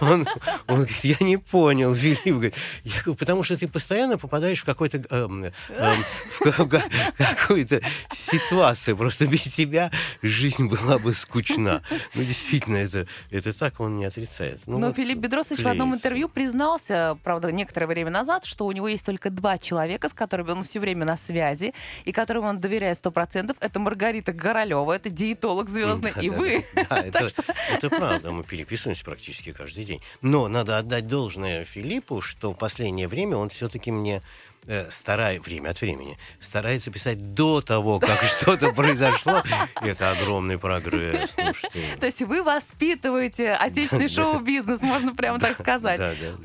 Он, 0.00 0.26
он 0.66 0.76
говорит, 0.76 1.04
я 1.04 1.16
не 1.20 1.38
понял, 1.38 1.94
Филипп. 1.94 2.26
Говорит, 2.26 2.54
я 2.84 3.00
говорю, 3.00 3.14
потому 3.14 3.42
что 3.42 3.56
ты 3.56 3.66
постоянно 3.66 4.18
попадаешь 4.18 4.60
в 4.60 4.64
какой-то 4.64 4.98
эм, 5.08 5.44
эм, 5.44 6.04
в 6.40 6.80
какую-то 7.16 7.80
ситуацию. 8.12 8.96
Просто 8.96 9.26
без 9.26 9.42
тебя 9.44 9.90
жизнь 10.22 10.68
была 10.68 10.98
бы 10.98 11.14
скучна. 11.14 11.82
Ну, 12.14 12.22
действительно, 12.22 12.76
это, 12.76 13.06
это 13.30 13.58
так 13.58 13.80
он 13.80 13.96
не 13.96 14.04
отрицает. 14.04 14.60
Ну, 14.66 14.78
Но 14.78 14.88
вот 14.88 14.96
Филипп 14.96 15.18
Бедросович 15.18 15.62
в 15.62 15.68
одном 15.68 15.94
интервью 15.94 16.28
признался, 16.28 17.18
правда, 17.22 17.50
некоторое 17.50 17.86
время 17.86 18.10
назад, 18.10 18.44
что 18.44 18.66
у 18.66 18.72
него 18.72 18.88
есть 18.88 19.06
только 19.06 19.30
два 19.30 19.58
человека, 19.58 20.08
с 20.08 20.12
которыми 20.12 20.50
он 20.50 20.62
все 20.62 20.80
время 20.80 21.06
на 21.06 21.16
связи, 21.16 21.72
и 22.04 22.12
которым 22.12 22.44
он 22.44 22.60
доверяет 22.60 22.98
сто 22.98 23.10
процентов. 23.10 23.56
Это 23.60 23.80
Маргарита 23.80 24.32
Горолева, 24.32 24.85
это 24.92 25.10
диетолог 25.10 25.68
звездный, 25.68 26.12
да, 26.14 26.20
и 26.20 26.30
да, 26.30 26.36
вы. 26.36 26.66
Да, 26.74 26.98
это, 27.04 27.28
что... 27.28 27.44
это 27.72 27.90
правда, 27.90 28.32
мы 28.32 28.44
переписываемся 28.44 29.04
практически 29.04 29.52
каждый 29.52 29.84
день. 29.84 30.02
Но 30.22 30.48
надо 30.48 30.78
отдать 30.78 31.06
должное 31.06 31.64
Филиппу, 31.64 32.20
что 32.20 32.52
в 32.52 32.56
последнее 32.56 33.08
время 33.08 33.36
он 33.36 33.48
все-таки 33.48 33.90
мне 33.90 34.22
э, 34.66 34.90
старает, 34.90 35.44
время 35.44 35.70
от 35.70 35.80
времени, 35.80 36.18
старается 36.40 36.90
писать 36.90 37.34
до 37.34 37.60
того, 37.60 37.98
как 37.98 38.22
что-то 38.22 38.72
произошло. 38.72 39.42
Это 39.80 40.10
огромный 40.10 40.58
прогресс. 40.58 41.34
То 42.00 42.06
есть 42.06 42.22
вы 42.22 42.42
воспитываете 42.42 43.52
отечественный 43.52 44.08
шоу-бизнес, 44.16 44.82
можно 44.82 45.14
прямо 45.14 45.38
так 45.38 45.54
сказать. 45.54 46.00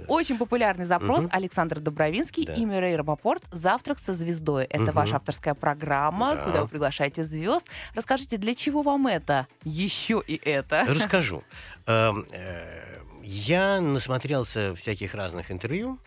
Очень 0.08 0.38
популярный 0.38 0.86
запрос. 0.86 1.26
Александр 1.32 1.80
Добровинский 1.80 2.44
и 2.44 2.66
Мирей 2.66 2.96
Рабопорт 2.96 3.44
«Завтрак 3.52 4.00
со 4.00 4.14
звездой». 4.14 4.66
Это 4.66 4.92
ваша 4.92 5.18
авторская 5.18 5.54
программа, 5.54 6.36
куда 6.36 6.64
вы 6.64 6.68
приглашаете 6.68 7.24
звезд. 7.24 7.68
Расскажите, 7.96 8.38
для 8.38 8.56
чего 8.56 8.82
вам 8.82 9.08
это? 9.08 9.48
Еще 9.64 10.22
и 10.26 10.36
это. 10.44 10.86
Расскажу. 10.88 11.44
Эм, 11.86 12.26
э, 12.32 13.02
я 13.24 13.82
насмотрелся 13.82 14.74
всяких 14.76 15.14
разных 15.14 15.52
интервью 15.52 16.00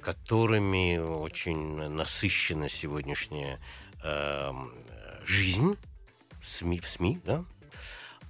которыми 0.00 0.98
очень 0.98 1.88
насыщена 1.88 2.68
сегодняшняя 2.68 3.60
эм, 4.02 4.72
жизнь 5.24 5.76
в 6.40 6.46
СМИ, 6.46 6.80
в 6.80 6.86
СМИ 6.86 7.20
да? 7.24 7.44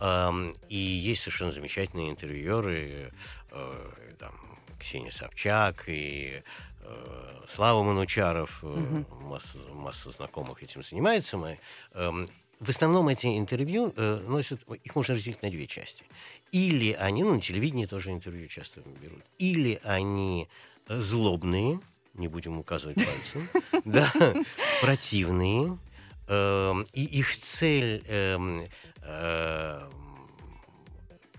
Эм, 0.01 0.53
и 0.69 0.77
есть 0.77 1.23
совершенно 1.23 1.51
замечательные 1.51 2.11
интервьюеры, 2.11 3.13
э, 3.51 3.91
там, 4.19 4.35
Ксения 4.79 5.11
Собчак 5.11 5.85
и 5.87 6.43
э, 6.81 7.43
Слава 7.47 7.83
Манучаров, 7.83 8.65
mm 8.65 9.23
масса, 9.23 9.59
масса 9.73 10.11
знакомых 10.11 10.63
этим 10.63 10.83
занимается. 10.83 11.37
Мы, 11.37 11.59
в 11.93 12.69
основном 12.69 13.09
эти 13.09 13.39
интервью 13.39 13.93
носят, 13.97 14.61
их 14.85 14.95
можно 14.95 15.15
разделить 15.15 15.43
на 15.43 15.51
две 15.51 15.67
части. 15.67 16.05
Или 16.51 16.93
они, 16.93 17.23
ну, 17.25 17.35
на 17.35 17.41
телевидении 17.41 17.87
тоже 17.87 18.11
интервью 18.11 18.47
часто 18.47 18.81
берут, 19.01 19.25
или 19.39 19.81
они 19.85 20.49
злобные, 21.01 21.81
не 22.15 22.29
будем 22.29 22.59
указывать 22.59 22.97
пальцем, 22.97 23.49
да, 23.85 24.13
противные, 24.81 25.79
эм, 26.29 26.87
и 26.93 27.05
их 27.05 27.37
цель 27.41 28.05
эм, 28.09 28.61
э, 29.03 29.89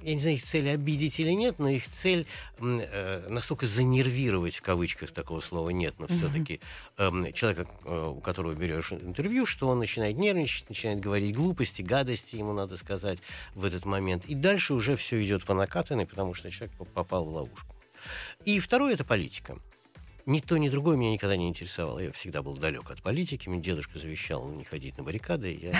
я 0.03 0.13
не 0.13 0.19
знаю, 0.19 0.35
их 0.35 0.43
цель 0.43 0.69
обидеть 0.69 1.19
или 1.19 1.31
нет, 1.31 1.59
но 1.59 1.69
их 1.69 1.87
цель 1.87 2.27
э, 2.59 3.27
настолько 3.29 3.65
занервировать, 3.65 4.55
в 4.55 4.61
кавычках 4.61 5.11
такого 5.11 5.39
слова 5.39 5.69
нет, 5.69 5.95
но 5.97 6.07
все-таки 6.07 6.59
человека, 6.97 7.67
э, 7.85 8.07
у 8.07 8.19
которого 8.19 8.53
берешь 8.53 8.91
интервью, 8.91 9.45
что 9.45 9.67
он 9.69 9.79
начинает 9.79 10.17
нервничать, 10.17 10.67
начинает 10.69 10.99
говорить 10.99 11.35
глупости, 11.35 11.81
гадости, 11.81 12.35
ему 12.35 12.53
надо 12.53 12.75
сказать 12.77 13.19
в 13.55 13.63
этот 13.63 13.85
момент. 13.85 14.25
И 14.25 14.35
дальше 14.35 14.73
уже 14.73 14.95
все 14.95 15.23
идет 15.23 15.45
по 15.45 15.53
накатанной, 15.53 16.05
потому 16.05 16.33
что 16.33 16.49
человек 16.49 16.75
попал 16.93 17.23
в 17.23 17.33
ловушку. 17.33 17.72
И 18.45 18.59
второе– 18.59 18.93
это 18.95 19.05
политика. 19.05 19.57
Ни 20.25 20.39
то, 20.39 20.57
ни 20.57 20.69
другое 20.69 20.95
меня 20.95 21.11
никогда 21.11 21.35
не 21.35 21.49
интересовало. 21.49 21.99
Я 21.99 22.11
всегда 22.13 22.41
был 22.41 22.55
далек 22.55 22.89
от 22.89 23.01
политики. 23.01 23.49
Мне 23.49 23.59
дедушка 23.59 23.99
завещал 23.99 24.47
не 24.47 24.63
ходить 24.63 24.97
на 24.97 25.03
баррикады. 25.03 25.59
Я, 25.61 25.73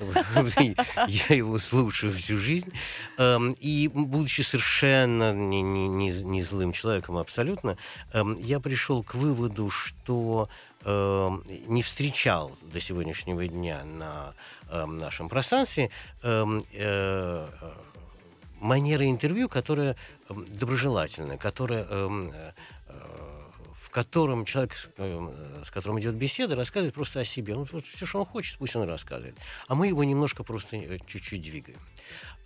его 1.36 1.58
слушаю 1.58 2.12
всю 2.12 2.36
жизнь. 2.36 2.72
Эм, 3.18 3.54
и, 3.60 3.88
будучи 3.88 4.40
совершенно 4.40 5.32
не 5.32 6.42
злым 6.42 6.72
человеком 6.72 7.18
абсолютно, 7.18 7.76
эм, 8.12 8.34
я 8.34 8.58
пришел 8.58 9.04
к 9.04 9.14
выводу, 9.14 9.70
что 9.70 10.48
эм, 10.84 11.44
не 11.68 11.82
встречал 11.82 12.50
до 12.62 12.80
сегодняшнего 12.80 13.46
дня 13.46 13.84
на 13.84 14.34
нашем 14.70 15.28
пространстве 15.28 15.90
э, 16.22 17.48
манера 18.60 19.04
интервью, 19.06 19.48
которая 19.48 19.96
эм, 20.28 20.44
доброжелательная, 20.46 21.36
которая 21.36 21.84
эм, 21.84 22.32
э, 22.32 22.52
в 23.84 23.90
котором 23.90 24.44
человек, 24.44 24.74
эм, 24.96 25.30
с 25.62 25.70
которым 25.70 26.00
идет 26.00 26.14
беседа, 26.14 26.56
рассказывает 26.56 26.94
просто 26.94 27.20
о 27.20 27.24
себе. 27.24 27.54
Ну, 27.54 27.64
все, 27.64 28.06
что 28.06 28.20
он 28.20 28.26
хочет, 28.26 28.58
пусть 28.58 28.74
он 28.76 28.88
рассказывает. 28.88 29.36
А 29.68 29.74
мы 29.74 29.88
его 29.88 30.02
немножко 30.04 30.42
просто 30.42 30.76
э, 30.76 30.98
чуть-чуть 31.06 31.42
двигаем. 31.42 31.78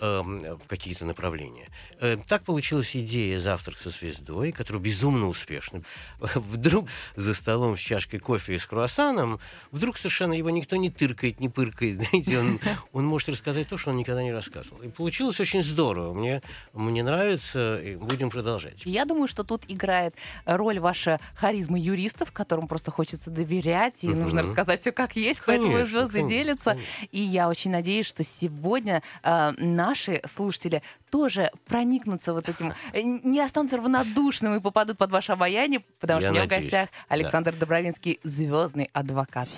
Эм, 0.00 0.38
в 0.38 0.69
какие-то 0.69 1.05
направления. 1.05 1.69
Э, 1.99 2.17
так 2.29 2.45
получилась 2.45 2.95
идея 2.95 3.41
«Завтрак 3.41 3.79
со 3.79 3.91
звездой», 3.91 4.53
которая 4.53 4.81
безумно 4.81 5.27
успешна. 5.27 5.83
Вдруг 6.21 6.88
за 7.17 7.35
столом 7.35 7.77
с 7.77 7.81
чашкой 7.81 8.21
кофе 8.21 8.55
и 8.55 8.59
с 8.59 8.67
круассаном, 8.67 9.41
вдруг 9.73 9.97
совершенно 9.97 10.35
его 10.35 10.50
никто 10.50 10.77
не 10.77 10.88
тыркает, 10.88 11.41
не 11.41 11.49
пыркает. 11.49 11.97
Знаете, 12.11 12.38
он, 12.38 12.61
он 12.93 13.07
может 13.07 13.29
рассказать 13.29 13.67
то, 13.67 13.77
что 13.77 13.91
он 13.91 13.97
никогда 13.97 14.23
не 14.23 14.33
рассказывал. 14.33 14.83
И 14.83 14.88
получилось 14.88 15.41
очень 15.41 15.65
здорово. 15.65 16.15
Мне, 16.15 16.43
мне 16.75 17.03
нравится, 17.03 17.81
и 17.83 17.97
будем 17.97 18.31
продолжать. 18.31 18.87
Я 18.87 19.05
думаю, 19.05 19.27
что 19.27 19.43
тут 19.43 19.65
играет 19.67 20.15
роль 20.45 20.79
ваша 20.79 21.19
харизма 21.35 21.77
юристов, 21.77 22.31
которым 22.31 22.69
просто 22.69 22.93
хочется 22.93 23.33
доверять, 23.33 24.05
и 24.05 24.11
угу. 24.11 24.21
нужно 24.21 24.43
рассказать 24.43 24.81
все 24.81 24.93
как 24.93 25.17
есть, 25.17 25.41
конечно, 25.41 25.67
поэтому 25.67 25.87
звезды 25.88 26.21
конечно, 26.21 26.29
делятся. 26.29 26.71
Конечно. 26.71 27.07
И 27.11 27.21
я 27.21 27.49
очень 27.49 27.73
надеюсь, 27.73 28.07
что 28.07 28.23
сегодня 28.23 29.03
э, 29.25 29.48
наши 29.59 30.21
слушатели 30.26 30.83
тоже 31.11 31.50
проникнутся 31.67 32.33
вот 32.33 32.49
этим, 32.49 32.73
э, 32.93 33.02
не 33.02 33.40
останутся 33.40 33.76
равнодушными 33.76 34.57
и 34.57 34.61
попадут 34.61 34.99
под 34.99 35.11
ваше 35.11 35.33
обаяние, 35.33 35.81
потому 36.00 36.21
что 36.21 36.31
у 36.31 36.33
меня 36.33 36.45
в 36.45 36.49
гостях 36.49 36.88
Александр 37.09 37.52
да. 37.52 37.61
Добровинский, 37.61 38.21
звездный 38.23 38.90
адвокат. 38.93 39.49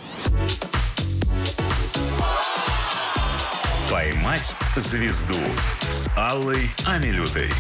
Поймать 3.91 4.57
звезду 4.77 5.35
с 5.81 6.09
Аллой 6.17 6.71
Амилютой. 6.87 7.51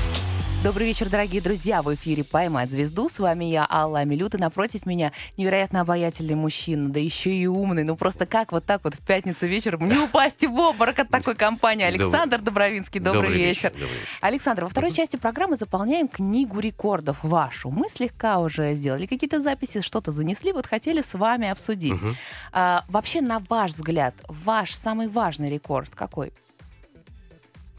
Добрый 0.62 0.88
вечер, 0.88 1.08
дорогие 1.08 1.40
друзья. 1.40 1.80
В 1.80 1.94
эфире 1.94 2.22
«Поймать 2.22 2.70
звезду». 2.70 3.08
С 3.08 3.18
вами 3.18 3.46
я, 3.46 3.66
Алла 3.68 4.00
Амилюта. 4.00 4.36
Напротив 4.36 4.84
меня 4.84 5.10
невероятно 5.38 5.80
обаятельный 5.80 6.34
мужчина, 6.34 6.90
да 6.90 7.00
еще 7.00 7.34
и 7.34 7.46
умный. 7.46 7.82
Ну 7.82 7.96
просто 7.96 8.26
как 8.26 8.52
вот 8.52 8.66
так 8.66 8.84
вот 8.84 8.94
в 8.94 8.98
пятницу 8.98 9.46
вечером 9.46 9.88
не 9.88 9.96
упасть 10.04 10.44
в 10.44 10.54
обморок 10.54 10.98
от 10.98 11.08
такой 11.08 11.34
компании? 11.34 11.86
Александр 11.86 12.42
Добровинский, 12.42 13.00
добрый, 13.00 13.22
добрый 13.22 13.38
вечер. 13.38 13.70
вечер. 13.70 13.70
Добрый 13.70 14.00
вечер. 14.00 14.18
Александр, 14.20 14.64
во 14.64 14.68
второй 14.68 14.92
части 14.92 15.16
программы 15.16 15.56
заполняем 15.56 16.08
книгу 16.08 16.60
рекордов 16.60 17.24
вашу. 17.24 17.70
Мы 17.70 17.88
слегка 17.88 18.38
уже 18.38 18.74
сделали 18.74 19.06
какие-то 19.06 19.40
записи, 19.40 19.80
что-то 19.80 20.12
занесли, 20.12 20.52
вот 20.52 20.66
хотели 20.66 21.00
с 21.00 21.14
вами 21.14 21.48
обсудить. 21.48 22.02
Угу. 22.02 22.14
А, 22.52 22.84
вообще, 22.88 23.22
на 23.22 23.38
ваш 23.48 23.70
взгляд, 23.70 24.14
ваш 24.28 24.74
самый 24.74 25.08
важный 25.08 25.48
рекорд 25.48 25.88
какой? 25.94 26.34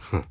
Хм, 0.09 0.23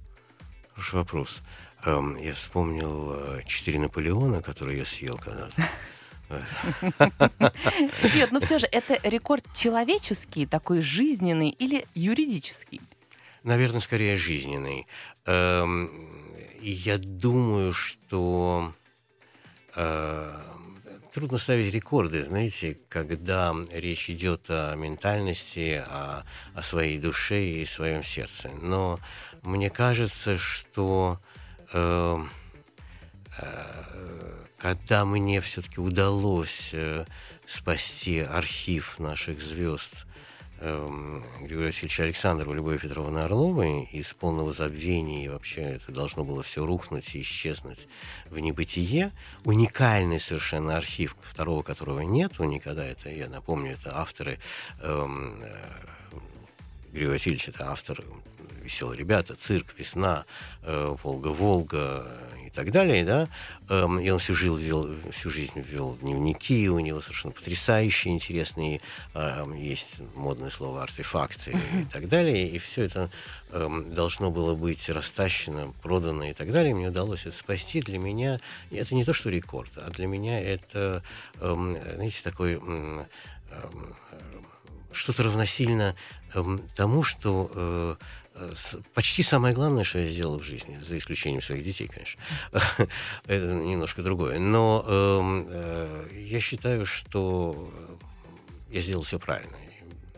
хороший 0.75 0.95
вопрос. 0.97 1.43
Эм, 1.85 2.17
я 2.17 2.35
вспомнил 2.35 3.13
э, 3.15 3.43
четыре 3.47 3.79
Наполеона, 3.79 4.43
которые 4.43 4.79
я 4.79 4.85
съел 4.85 5.19
когда-то. 5.19 5.69
Нет, 8.15 8.31
но 8.31 8.41
все 8.41 8.59
же 8.59 8.67
это 8.71 8.99
рекорд 9.09 9.45
человеческий, 9.55 10.47
такой 10.47 10.81
жизненный 10.81 11.51
или 11.51 11.87
юридический? 11.95 12.81
Наверное, 13.43 13.81
скорее 13.81 14.15
жизненный. 14.17 14.87
Эм, 15.25 15.91
я 16.61 16.99
думаю, 16.99 17.73
что 17.73 18.75
э, 19.75 20.41
трудно 21.13 21.39
ставить 21.39 21.73
рекорды, 21.73 22.23
знаете, 22.25 22.79
когда 22.89 23.57
речь 23.73 24.11
идет 24.11 24.43
о 24.49 24.75
ментальности, 24.75 25.83
о, 25.87 26.25
о 26.55 26.63
своей 26.63 26.99
душе 26.99 27.43
и 27.43 27.65
своем 27.65 28.03
сердце. 28.03 28.51
Но 28.61 29.01
мне 29.43 29.71
кажется, 29.71 30.39
что 30.39 31.19
когда 34.61 35.05
мне 35.05 35.41
все-таки 35.41 35.81
удалось 35.81 36.71
э, 36.75 37.07
спасти 37.47 38.21
архив 38.21 38.99
наших 38.99 39.41
звезд 39.41 40.07
э, 40.59 41.21
Григория 41.41 41.69
Васильевича 41.69 42.03
Александрова, 42.05 42.53
Любови 42.53 42.77
Петровны 42.77 43.21
Орловой 43.21 43.85
из 43.85 44.13
полного 44.13 44.53
забвения, 44.53 45.25
и 45.25 45.29
вообще 45.29 45.63
это 45.63 45.93
должно 45.93 46.25
было 46.25 46.43
все 46.43 46.67
рухнуть 46.67 47.15
и 47.15 47.23
исчезнуть 47.23 47.89
в 48.29 48.39
небытие. 48.39 49.13
Уникальный 49.45 50.21
совершенно 50.21 50.77
архив, 50.77 51.17
второго 51.23 51.63
которого 51.63 52.01
нет 52.01 52.39
никогда. 52.39 52.85
Это, 52.85 53.09
я 53.09 53.29
напомню, 53.29 53.73
это 53.73 53.99
авторы... 53.99 54.39
Э, 54.81 55.09
Григорий 56.93 57.13
Васильевич– 57.13 57.49
это 57.49 57.71
автор 57.71 58.05
веселые 58.71 58.99
ребята, 58.99 59.35
цирк, 59.35 59.75
весна, 59.77 60.25
э, 60.63 60.97
Волга-Волга 61.03 62.07
и 62.47 62.51
так 62.51 62.71
далее, 62.71 63.05
да, 63.05 63.29
эм, 63.69 63.99
и 63.99 64.09
он 64.11 64.19
всю 64.19 64.35
жизнь 64.35 64.63
вел, 64.63 64.89
всю 65.11 65.29
жизнь 65.29 65.61
вел 65.61 65.97
дневники, 65.97 66.69
у 66.69 66.79
него 66.79 67.01
совершенно 67.01 67.33
потрясающие, 67.33 68.15
интересные, 68.15 68.81
эм, 69.15 69.55
есть 69.55 70.01
модное 70.15 70.51
слово 70.51 70.83
артефакты 70.83 71.51
и 71.51 71.85
так 71.93 72.09
далее, 72.09 72.49
и 72.49 72.59
все 72.59 72.85
это 72.85 73.11
эм, 73.51 73.93
должно 73.93 74.31
было 74.31 74.55
быть 74.55 74.89
растащено, 74.89 75.73
продано 75.83 76.25
и 76.25 76.33
так 76.33 76.53
далее, 76.53 76.75
мне 76.75 76.89
удалось 76.89 77.27
это 77.27 77.37
спасти. 77.37 77.81
Для 77.81 77.99
меня 77.99 78.39
это 78.71 78.95
не 78.95 79.05
то, 79.05 79.13
что 79.13 79.31
рекорд, 79.31 79.73
а 79.77 79.91
для 79.91 80.07
меня 80.07 80.41
это, 80.41 81.03
знаете, 81.39 82.23
такой 82.23 82.61
что-то 84.93 85.23
равносильно 85.23 85.95
тому, 86.77 87.03
что 87.03 87.51
э, 87.55 87.97
почти 88.95 89.23
самое 89.23 89.55
главное, 89.55 89.85
что 89.85 89.99
я 89.99 90.07
сделал 90.07 90.39
в 90.39 90.45
жизни, 90.45 90.79
за 90.83 90.99
исключением 90.99 91.41
своих 91.41 91.65
детей, 91.65 91.89
конечно, 91.89 92.21
это 93.27 93.53
немножко 93.55 94.03
другое. 94.03 94.39
Но 94.39 94.85
э, 94.87 96.07
я 96.27 96.41
считаю, 96.41 96.87
что 96.87 97.73
я 98.71 98.81
сделал 98.81 99.03
все 99.03 99.19
правильно. 99.19 99.57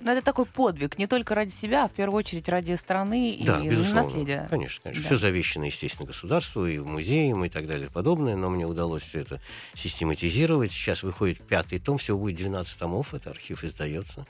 Но 0.03 0.11
это 0.11 0.23
такой 0.23 0.47
подвиг, 0.47 0.99
не 0.99 1.07
только 1.07 1.35
ради 1.35 1.51
себя, 1.51 1.85
а 1.85 1.89
в 1.89 1.93
первую 1.93 2.19
очередь 2.19 2.49
ради 2.49 2.73
страны 2.75 3.39
да, 3.45 3.61
и 3.61 3.69
безусловно. 3.69 4.03
наследия. 4.03 4.47
Конечно, 4.51 4.83
конечно. 4.83 5.03
Да. 5.03 5.07
Все 5.07 5.17
завещено, 5.17 5.67
естественно, 5.67 6.07
государству 6.09 6.67
и 6.67 6.79
музеям 6.79 7.45
и 7.45 7.49
так 7.49 7.67
далее 7.67 7.87
и 7.87 7.91
подобное, 7.91 8.35
но 8.35 8.51
мне 8.51 8.67
удалось 8.67 9.05
все 9.05 9.21
это 9.21 9.41
систематизировать. 9.75 10.73
Сейчас 10.73 11.05
выходит 11.05 11.41
пятый 11.41 11.79
том, 11.79 11.99
всего 11.99 12.19
будет 12.19 12.37
12 12.37 12.79
томов, 12.79 13.15
это 13.15 13.31
архив 13.31 13.63
издается. 13.63 14.27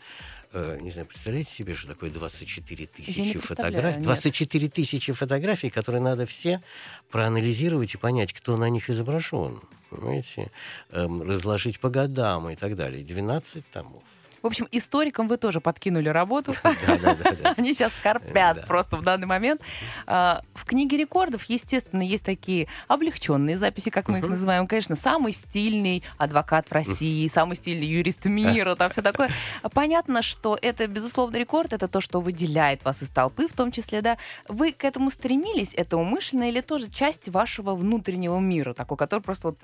Э, 0.52 0.78
не 0.80 0.90
знаю, 0.90 1.06
представляете 1.06 1.50
себе, 1.50 1.74
что 1.74 1.88
такое 1.88 2.10
24 2.10 2.86
тысячи 2.86 3.38
фотографий? 3.38 4.00
24 4.02 4.68
тысячи 4.68 5.12
фотографий, 5.12 5.70
которые 5.70 6.02
надо 6.02 6.26
все 6.26 6.62
проанализировать 7.10 7.94
и 7.94 7.98
понять, 7.98 8.32
кто 8.32 8.56
на 8.56 8.68
них 8.68 8.90
изображен. 8.90 9.60
Понимаете? 9.88 10.50
Эм, 10.90 11.22
разложить 11.22 11.80
по 11.80 11.88
годам 11.88 12.50
и 12.50 12.56
так 12.56 12.76
далее. 12.76 13.02
12 13.02 13.64
томов. 13.70 14.02
В 14.42 14.46
общем, 14.46 14.66
историкам 14.72 15.28
вы 15.28 15.36
тоже 15.36 15.60
подкинули 15.60 16.08
работу. 16.08 16.52
Они 17.56 17.74
сейчас 17.74 17.92
корпят 18.02 18.66
просто 18.66 18.96
в 18.96 19.02
данный 19.02 19.26
момент. 19.26 19.60
А, 20.06 20.42
в 20.54 20.64
книге 20.64 20.96
рекордов, 20.96 21.44
естественно, 21.44 22.02
есть 22.02 22.24
такие 22.24 22.66
облегченные 22.88 23.56
записи, 23.56 23.90
как 23.90 24.08
мы 24.08 24.18
их 24.18 24.26
называем. 24.26 24.66
Конечно, 24.66 24.94
самый 24.94 25.32
стильный 25.32 26.02
адвокат 26.18 26.68
в 26.68 26.72
России, 26.72 27.26
самый 27.28 27.56
стильный 27.56 27.86
юрист 27.86 28.24
мира, 28.24 28.74
там 28.74 28.90
все 28.90 29.02
такое. 29.02 29.30
Понятно, 29.72 30.22
что 30.22 30.58
это, 30.60 30.86
безусловно, 30.88 31.36
рекорд, 31.36 31.72
это 31.72 31.86
то, 31.86 32.00
что 32.00 32.20
выделяет 32.20 32.84
вас 32.84 33.02
из 33.02 33.08
толпы, 33.08 33.46
в 33.46 33.52
том 33.52 33.70
числе, 33.70 34.02
да. 34.02 34.18
Вы 34.48 34.72
к 34.72 34.84
этому 34.84 35.10
стремились, 35.10 35.72
это 35.74 35.96
умышленно 35.96 36.48
или 36.48 36.60
тоже 36.60 36.90
часть 36.90 37.28
вашего 37.28 37.74
внутреннего 37.74 38.38
мира, 38.38 38.74
такой, 38.74 38.96
который 38.96 39.20
просто 39.20 39.48
вот 39.48 39.58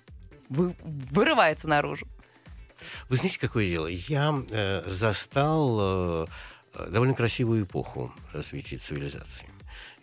вы, 0.49 0.75
вырывается 0.83 1.69
наружу? 1.69 2.07
Вы 3.09 3.17
знаете, 3.17 3.39
какое 3.39 3.67
дело? 3.67 3.87
Я 3.87 4.43
э, 4.51 4.83
застал 4.87 5.79
э, 5.81 6.27
довольно 6.91 7.15
красивую 7.15 7.65
эпоху 7.65 8.13
развития 8.33 8.77
цивилизации. 8.77 9.49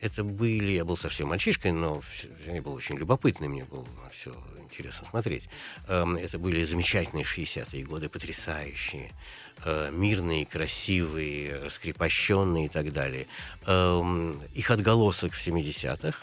Это 0.01 0.23
были, 0.23 0.71
я 0.71 0.85
был 0.85 0.97
совсем 0.97 1.29
мальчишкой, 1.29 1.71
но 1.71 2.01
я 2.45 2.61
был 2.61 2.73
очень 2.73 2.97
любопытный, 2.97 3.47
мне 3.47 3.63
было 3.63 3.87
все 4.11 4.35
интересно 4.59 5.07
смотреть. 5.07 5.49
Эм, 5.87 6.15
это 6.15 6.37
были 6.37 6.63
замечательные 6.63 7.23
60-е 7.23 7.83
годы, 7.83 8.09
потрясающие, 8.09 9.11
э, 9.63 9.89
мирные, 9.91 10.45
красивые, 10.45 11.57
раскрепощенные 11.63 12.65
и 12.65 12.69
так 12.69 12.91
далее. 12.91 13.27
Эм, 13.65 14.41
их 14.53 14.69
отголосок 14.69 15.33
в 15.33 15.39
70-х 15.39 16.19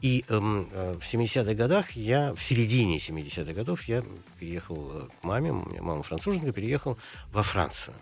и 0.00 0.24
эм, 0.28 0.68
э, 0.72 0.98
в 1.00 1.04
70-х 1.04 1.54
годах 1.54 1.92
я, 1.92 2.34
в 2.34 2.42
середине 2.42 2.96
70-х 2.96 3.52
годов, 3.52 3.84
я 3.84 4.02
переехал 4.42 4.90
э, 4.92 5.08
к 5.20 5.24
маме, 5.24 5.52
у 5.52 5.64
меня 5.68 5.82
мама 5.82 6.02
француженка, 6.02 6.50
переехал 6.50 6.98
во 7.32 7.44
Францию. 7.44 7.94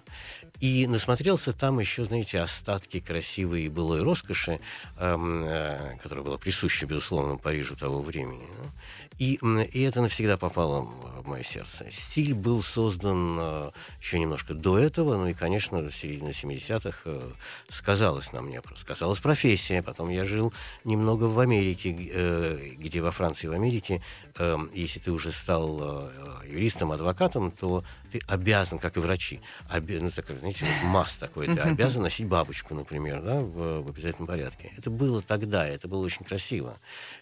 И 0.61 0.87
насмотрелся 0.87 1.53
там 1.53 1.81
еще, 1.81 2.05
знаете, 2.05 2.40
остатки 2.40 3.00
красивой 3.00 3.68
былой 3.68 4.03
роскоши, 4.03 4.59
эм, 4.98 5.44
э, 5.44 5.98
которая 6.03 6.24
была 6.24 6.38
присуща, 6.38 6.87
безусловно, 6.87 7.37
Парижу 7.37 7.76
того 7.76 8.00
времени. 8.00 8.46
Да? 8.62 8.70
И, 9.18 9.38
и 9.72 9.83
это 9.83 10.00
навсегда 10.00 10.38
попало 10.38 10.83
в 11.22 11.29
мое 11.29 11.42
сердце. 11.42 11.90
Стиль 11.90 12.35
был 12.35 12.62
создан 12.62 13.37
э, 13.38 13.70
еще 14.00 14.18
немножко 14.18 14.55
до 14.55 14.79
этого, 14.79 15.16
ну 15.16 15.29
и, 15.29 15.35
конечно, 15.35 15.90
середина 15.90 16.29
70-х 16.29 17.00
э, 17.05 17.33
сказалась 17.68 18.33
на 18.33 18.40
мне, 18.40 18.62
сказалась 18.76 19.18
профессия. 19.18 19.83
Потом 19.83 20.09
я 20.09 20.24
жил 20.24 20.55
немного 20.85 21.24
в 21.24 21.38
Америке, 21.38 21.94
э, 22.12 22.74
где 22.79 23.03
во 23.03 23.11
Франции 23.11 23.46
и 23.46 23.50
в 23.50 23.53
Америке, 23.53 24.03
э, 24.37 24.57
если 24.74 25.00
ты 25.00 25.12
уже 25.12 25.33
стал 25.33 25.79
э, 25.83 26.11
юристом, 26.46 26.92
адвокатом, 26.92 27.50
то 27.50 27.84
ты 28.10 28.20
обязан, 28.26 28.78
как 28.78 28.96
и 28.96 29.00
врачи, 29.00 29.40
оби, 29.72 29.98
ну, 30.00 30.10
так, 30.10 30.26
знаете, 30.38 30.66
масс 30.84 31.16
такой, 31.16 31.46
ты 31.46 31.60
обязан 31.60 32.02
носить 32.02 32.26
бабочку, 32.26 32.74
например, 32.74 33.22
да, 33.22 33.40
в, 33.40 33.82
в 33.82 33.88
обязательном 33.88 34.26
порядке. 34.26 34.72
Это 34.76 34.90
было 34.90 35.22
тогда, 35.22 35.66
это 35.66 35.88
было 35.88 36.04
очень 36.04 36.24
красиво. 36.24 36.76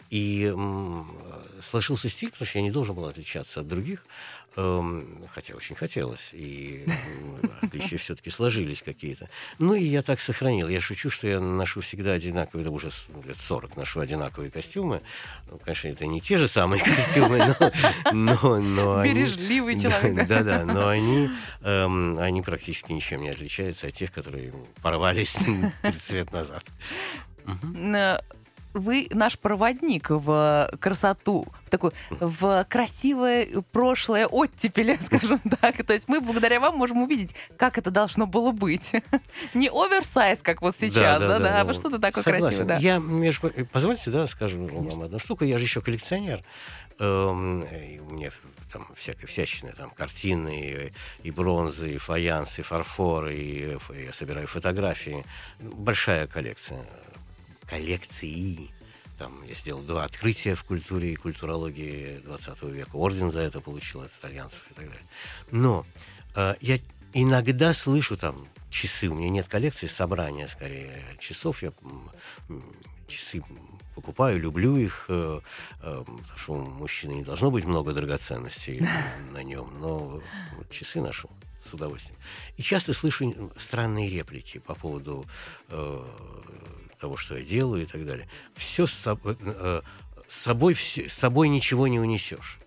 И 0.09 0.45
м, 0.45 1.11
сложился 1.61 2.09
стиль, 2.09 2.31
потому 2.31 2.47
что 2.47 2.59
я 2.59 2.63
не 2.63 2.71
должен 2.71 2.95
был 2.95 3.05
отличаться 3.05 3.61
от 3.61 3.67
других, 3.67 4.05
хотя 5.29 5.55
очень 5.55 5.75
хотелось, 5.75 6.31
и 6.33 6.85
отличия 7.61 7.97
все-таки 7.97 8.29
сложились 8.29 8.81
какие-то. 8.81 9.29
Ну 9.57 9.73
и 9.73 9.83
я 9.83 10.01
так 10.01 10.19
сохранил. 10.19 10.67
Я 10.67 10.81
шучу, 10.81 11.09
что 11.09 11.27
я 11.27 11.39
ношу 11.39 11.81
всегда 11.81 12.13
одинаковые, 12.13 12.65
это 12.65 12.73
уже 12.73 12.89
лет 13.25 13.37
40 13.37 13.77
ношу 13.77 13.99
одинаковые 13.99 14.51
костюмы. 14.51 15.01
Ну, 15.49 15.57
конечно, 15.59 15.87
это 15.87 16.05
не 16.05 16.19
те 16.19 16.37
же 16.37 16.47
самые 16.47 16.83
костюмы, 16.83 17.55
но... 18.11 18.11
но, 18.13 18.59
но 18.59 19.03
Бережливый 19.03 19.73
они, 19.73 19.83
человек. 19.83 20.27
Да-да, 20.27 20.65
но 20.65 20.87
они, 20.89 21.29
эм, 21.61 22.17
они 22.19 22.41
практически 22.41 22.91
ничем 22.91 23.21
не 23.21 23.29
отличаются 23.29 23.87
от 23.87 23.93
тех, 23.93 24.11
которые 24.11 24.53
порвались 24.81 25.37
30 25.83 26.11
лет 26.13 26.31
назад. 26.31 26.65
Угу 27.45 28.17
вы 28.73 29.07
наш 29.11 29.37
проводник 29.37 30.09
в 30.09 30.69
красоту, 30.79 31.47
в 31.65 31.69
такую, 31.69 31.93
в 32.09 32.65
красивое 32.69 33.47
прошлое 33.71 34.27
оттепели, 34.27 34.97
скажем 35.01 35.39
так. 35.39 35.85
То 35.85 35.93
есть 35.93 36.07
мы 36.07 36.21
благодаря 36.21 36.59
вам 36.59 36.77
можем 36.77 37.01
увидеть, 37.01 37.35
как 37.57 37.77
это 37.77 37.91
должно 37.91 38.27
было 38.27 38.51
быть. 38.51 38.93
Не 39.53 39.69
оверсайз, 39.69 40.39
как 40.41 40.61
вот 40.61 40.77
сейчас, 40.77 41.19
да, 41.19 41.27
да, 41.27 41.39
да, 41.39 41.61
а 41.61 41.73
что-то 41.73 41.99
такое 41.99 42.23
красивое. 42.23 42.65
Да. 42.65 42.77
Я, 42.77 42.97
между... 42.97 43.51
позвольте, 43.71 44.11
да, 44.11 44.27
скажу 44.27 44.65
вам 44.65 45.01
одну 45.01 45.19
штуку. 45.19 45.43
Я 45.45 45.57
же 45.57 45.65
еще 45.65 45.81
коллекционер. 45.81 46.43
Эм, 46.99 47.65
у 48.07 48.13
меня 48.13 48.29
там 48.71 48.87
всякой 48.95 49.25
всячины, 49.25 49.71
там 49.71 49.89
картины 49.89 50.91
и, 51.23 51.27
и 51.27 51.31
бронзы, 51.31 51.95
и 51.95 51.97
фаянс, 51.97 52.59
и 52.59 52.61
фарфор, 52.61 53.27
и, 53.29 53.77
и 53.95 54.03
я 54.05 54.13
собираю 54.13 54.47
фотографии. 54.47 55.25
Большая 55.59 56.27
коллекция 56.27 56.85
коллекции. 57.69 58.71
Там 59.17 59.43
я 59.43 59.55
сделал 59.55 59.81
два 59.81 60.05
открытия 60.05 60.55
в 60.55 60.63
культуре 60.63 61.11
и 61.11 61.15
культурологии 61.15 62.19
20 62.25 62.63
века. 62.63 62.95
Орден 62.95 63.31
за 63.31 63.41
это 63.41 63.61
получил 63.61 64.01
от 64.01 64.11
итальянцев 64.11 64.63
и 64.71 64.73
так 64.73 64.85
далее. 64.87 65.07
Но 65.51 65.85
э, 66.35 66.55
я 66.61 66.79
иногда 67.13 67.73
слышу 67.73 68.17
там 68.17 68.47
часы. 68.69 69.07
У 69.07 69.15
меня 69.15 69.29
нет 69.29 69.47
коллекции, 69.47 69.87
собрания 69.87 70.47
скорее 70.47 71.03
часов. 71.19 71.61
Я 71.61 71.73
часы 73.07 73.43
покупаю, 73.95 74.39
люблю 74.39 74.77
их, 74.77 75.05
э, 75.09 75.41
э, 75.81 76.03
потому 76.05 76.37
что 76.37 76.53
у 76.53 76.61
мужчины 76.61 77.13
не 77.13 77.23
должно 77.23 77.51
быть 77.51 77.65
много 77.65 77.91
драгоценностей 77.91 78.81
на 79.31 79.43
нем, 79.43 79.73
но 79.79 80.21
часы 80.69 81.01
ношу 81.01 81.29
с 81.61 81.73
удовольствием. 81.73 82.17
И 82.55 82.61
часто 82.61 82.93
слышу 82.93 83.51
странные 83.57 84.09
реплики 84.09 84.59
по 84.59 84.75
поводу 84.75 85.25
э, 85.67 86.03
того, 86.99 87.17
что 87.17 87.37
я 87.37 87.43
делаю 87.43 87.83
и 87.83 87.85
так 87.85 88.05
далее. 88.05 88.27
Все 88.53 88.85
с 88.85 88.91
собой, 88.91 89.37
э, 89.39 89.81
с 90.27 90.35
собой, 90.35 90.75
с 90.75 91.13
собой 91.13 91.49
ничего 91.49 91.87
не 91.87 91.99
унесешь. 91.99 92.59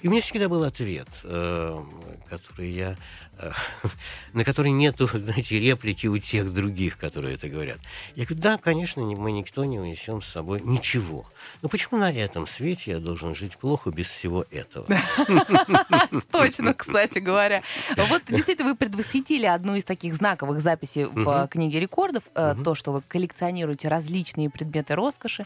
И 0.00 0.08
у 0.08 0.10
меня 0.10 0.20
всегда 0.20 0.48
был 0.48 0.64
ответ, 0.64 1.08
э, 1.24 1.84
который 2.28 2.70
я, 2.70 2.92
э, 2.92 2.96
на 4.32 4.44
который 4.44 4.70
нету, 4.70 5.08
знаете, 5.12 5.58
реплики 5.58 6.06
у 6.06 6.18
тех 6.18 6.52
других, 6.52 6.98
которые 6.98 7.34
это 7.34 7.48
говорят. 7.48 7.78
Я 8.14 8.24
говорю, 8.24 8.42
да, 8.42 8.58
конечно, 8.58 9.02
мы 9.02 9.32
никто 9.32 9.64
не 9.64 9.78
унесем 9.78 10.20
с 10.20 10.26
собой 10.26 10.60
ничего. 10.62 11.26
Но 11.62 11.68
почему 11.68 11.98
на 11.98 12.12
этом 12.12 12.46
свете 12.46 12.92
я 12.92 12.98
должен 12.98 13.34
жить 13.34 13.56
плохо 13.58 13.90
без 13.90 14.08
всего 14.08 14.44
этого? 14.50 14.86
Точно, 16.30 16.74
кстати 16.74 17.18
говоря. 17.18 17.62
Вот 18.08 18.22
действительно 18.28 18.70
вы 18.70 18.76
предвосхитили 18.76 19.46
одну 19.46 19.76
из 19.76 19.84
таких 19.84 20.14
знаковых 20.14 20.60
записей 20.60 21.04
в 21.04 21.48
книге 21.48 21.80
рекордов, 21.80 22.24
э, 22.34 22.54
то, 22.62 22.74
что 22.74 22.92
вы 22.92 23.02
коллекционируете 23.02 23.88
различные 23.88 24.50
предметы 24.50 24.94
роскоши, 24.94 25.44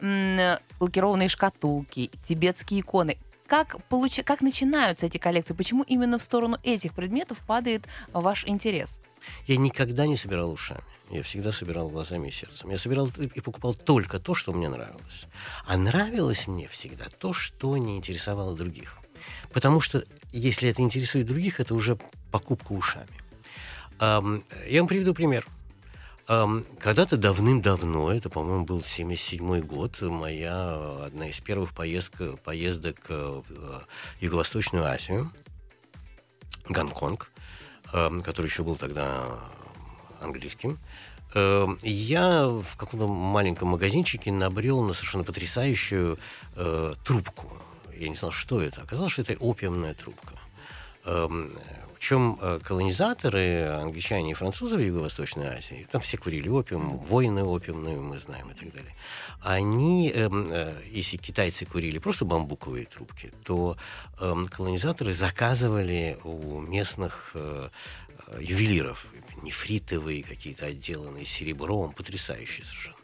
лакированные 0.00 1.28
шкатулки, 1.28 2.10
тибетские 2.22 2.80
иконы 2.80 3.16
как, 3.50 3.82
получ... 3.88 4.20
как 4.24 4.42
начинаются 4.42 5.06
эти 5.06 5.18
коллекции? 5.18 5.54
Почему 5.54 5.82
именно 5.82 6.18
в 6.18 6.22
сторону 6.22 6.56
этих 6.62 6.94
предметов 6.94 7.38
падает 7.44 7.84
ваш 8.12 8.46
интерес? 8.46 9.00
Я 9.48 9.56
никогда 9.56 10.06
не 10.06 10.14
собирал 10.14 10.52
ушами. 10.52 10.84
Я 11.10 11.24
всегда 11.24 11.50
собирал 11.50 11.88
глазами 11.88 12.28
и 12.28 12.30
сердцем. 12.30 12.70
Я 12.70 12.78
собирал 12.78 13.08
и 13.18 13.40
покупал 13.40 13.74
только 13.74 14.20
то, 14.20 14.34
что 14.34 14.52
мне 14.52 14.68
нравилось. 14.68 15.26
А 15.66 15.76
нравилось 15.76 16.46
мне 16.46 16.68
всегда 16.68 17.06
то, 17.18 17.32
что 17.32 17.76
не 17.76 17.96
интересовало 17.96 18.56
других. 18.56 19.00
Потому 19.52 19.80
что 19.80 20.04
если 20.32 20.68
это 20.68 20.82
интересует 20.82 21.26
других, 21.26 21.58
это 21.58 21.74
уже 21.74 21.98
покупка 22.30 22.70
ушами. 22.72 23.10
Я 24.00 24.80
вам 24.80 24.86
приведу 24.88 25.12
пример. 25.12 25.44
Когда-то 26.26 27.16
давным-давно, 27.16 28.12
это, 28.12 28.30
по-моему, 28.30 28.64
был 28.64 28.82
77 28.82 29.60
год, 29.60 30.00
моя 30.02 31.04
одна 31.06 31.28
из 31.28 31.40
первых 31.40 31.74
поездок, 31.74 32.40
поездок 32.40 32.98
э, 33.08 33.42
в 33.48 33.86
Юго-Восточную 34.20 34.84
Азию, 34.84 35.32
Гонконг, 36.68 37.32
который 37.90 38.46
еще 38.46 38.62
был 38.62 38.76
тогда 38.76 39.40
английским. 40.20 40.78
Я 41.34 42.46
в 42.46 42.76
каком-то 42.76 43.06
маленьком 43.08 43.68
магазинчике 43.68 44.30
набрел 44.32 44.82
на 44.82 44.92
совершенно 44.92 45.24
потрясающую 45.24 46.18
э, 46.56 46.92
трубку. 47.04 47.52
Я 47.96 48.08
не 48.08 48.14
знал, 48.14 48.32
что 48.32 48.60
это. 48.60 48.82
Оказалось, 48.82 49.12
что 49.12 49.22
это 49.22 49.34
опиумная 49.34 49.94
трубка. 49.94 50.34
Причем 52.00 52.38
э, 52.40 52.60
колонизаторы, 52.64 53.66
англичане 53.66 54.30
и 54.30 54.34
французы 54.34 54.76
в 54.76 54.80
Юго-Восточной 54.80 55.48
Азии, 55.48 55.86
там 55.92 56.00
все 56.00 56.16
курили 56.16 56.48
опиум, 56.48 56.96
войны 56.96 57.44
опиумные 57.44 58.00
мы 58.00 58.18
знаем 58.18 58.50
и 58.50 58.54
так 58.54 58.72
далее. 58.72 58.94
Они, 59.42 60.10
эм, 60.10 60.46
э, 60.50 60.80
если 60.90 61.18
китайцы 61.18 61.66
курили 61.66 61.98
просто 61.98 62.24
бамбуковые 62.24 62.86
трубки, 62.86 63.30
то 63.44 63.76
эм, 64.18 64.46
колонизаторы 64.46 65.12
заказывали 65.12 66.18
у 66.24 66.60
местных 66.60 67.32
э, 67.34 67.68
ювелиров 68.40 69.06
нефритовые 69.42 70.22
какие-то 70.22 70.66
отделанные 70.66 71.26
серебром, 71.26 71.92
потрясающие 71.92 72.64
совершенно. 72.64 72.99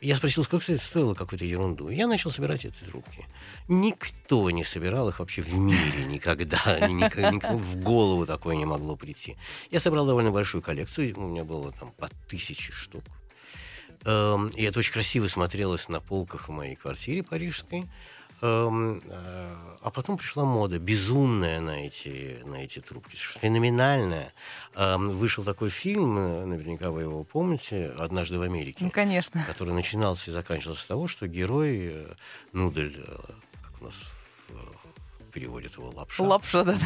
Я 0.00 0.16
спросил, 0.16 0.44
сколько 0.44 0.70
это 0.70 0.82
стоило 0.82 1.14
какую-то 1.14 1.44
ерунду. 1.44 1.88
Я 1.88 2.06
начал 2.06 2.30
собирать 2.30 2.64
эти 2.66 2.84
трубки. 2.84 3.24
Никто 3.66 4.50
не 4.50 4.62
собирал 4.62 5.08
их 5.08 5.20
вообще 5.20 5.40
в 5.40 5.54
мире 5.54 6.04
никогда. 6.06 6.58
Никому 6.88 7.58
в 7.58 7.76
голову 7.76 8.26
такое 8.26 8.56
не 8.56 8.66
могло 8.66 8.96
прийти. 8.96 9.36
Я 9.70 9.80
собрал 9.80 10.06
довольно 10.06 10.30
большую 10.30 10.62
коллекцию. 10.62 11.18
У 11.18 11.28
меня 11.28 11.44
было 11.44 11.72
там 11.72 11.92
по 11.92 12.08
тысяче 12.28 12.72
штук. 12.72 13.04
Эм, 14.04 14.48
и 14.48 14.62
это 14.62 14.78
очень 14.78 14.92
красиво 14.92 15.26
смотрелось 15.28 15.88
на 15.88 16.00
полках 16.00 16.48
в 16.48 16.52
моей 16.52 16.76
квартире 16.76 17.22
парижской. 17.22 17.86
Эм, 18.42 19.00
э, 19.08 19.56
а 19.80 19.90
потом 19.90 20.18
пришла 20.18 20.44
мода, 20.44 20.78
безумная 20.78 21.60
на 21.60 21.86
эти, 21.86 22.42
на 22.44 22.56
эти 22.56 22.80
трубки, 22.80 23.16
феноменальная. 23.16 24.32
Эм, 24.74 25.10
вышел 25.10 25.42
такой 25.42 25.70
фильм, 25.70 26.18
э, 26.18 26.44
наверняка 26.44 26.90
вы 26.90 27.02
его 27.02 27.24
помните, 27.24 27.92
«Однажды 27.98 28.38
в 28.38 28.42
Америке». 28.42 28.84
Ну, 28.84 28.90
конечно. 28.90 29.42
Который 29.46 29.72
начинался 29.72 30.30
и 30.30 30.34
заканчивался 30.34 30.82
с 30.82 30.86
того, 30.86 31.08
что 31.08 31.26
герой 31.28 31.90
э, 31.92 32.14
Нудель, 32.52 32.94
как 33.62 33.80
у 33.80 33.84
нас 33.84 34.12
переводит 35.36 35.76
его 35.76 35.90
лапша. 35.90 36.22
Лапша, 36.22 36.64
да. 36.64 36.78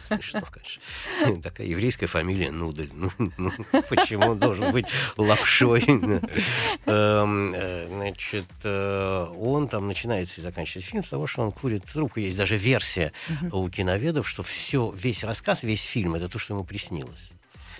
Смешно, 0.00 0.42
конечно. 0.50 1.40
Такая 1.42 1.68
еврейская 1.68 2.08
фамилия 2.08 2.50
Нудель. 2.50 2.90
Ну, 2.92 3.08
ну 3.38 3.52
почему 3.88 4.32
он 4.32 4.40
должен 4.40 4.72
быть 4.72 4.86
лапшой? 5.16 5.84
Эм, 6.86 7.52
э, 7.54 7.86
значит, 7.88 8.48
э, 8.64 9.26
он 9.38 9.68
там 9.68 9.86
начинается 9.86 10.40
и 10.40 10.42
заканчивается 10.42 10.90
фильм 10.90 11.04
с 11.04 11.08
того, 11.10 11.28
что 11.28 11.42
он 11.42 11.52
курит 11.52 11.84
трубку. 11.84 12.18
Есть 12.18 12.36
даже 12.36 12.56
версия 12.56 13.12
у 13.52 13.68
киноведов, 13.68 14.28
что 14.28 14.42
все, 14.42 14.92
весь 14.96 15.22
рассказ, 15.22 15.62
весь 15.62 15.84
фильм, 15.84 16.16
это 16.16 16.28
то, 16.28 16.40
что 16.40 16.54
ему 16.54 16.64
приснилось. 16.64 17.30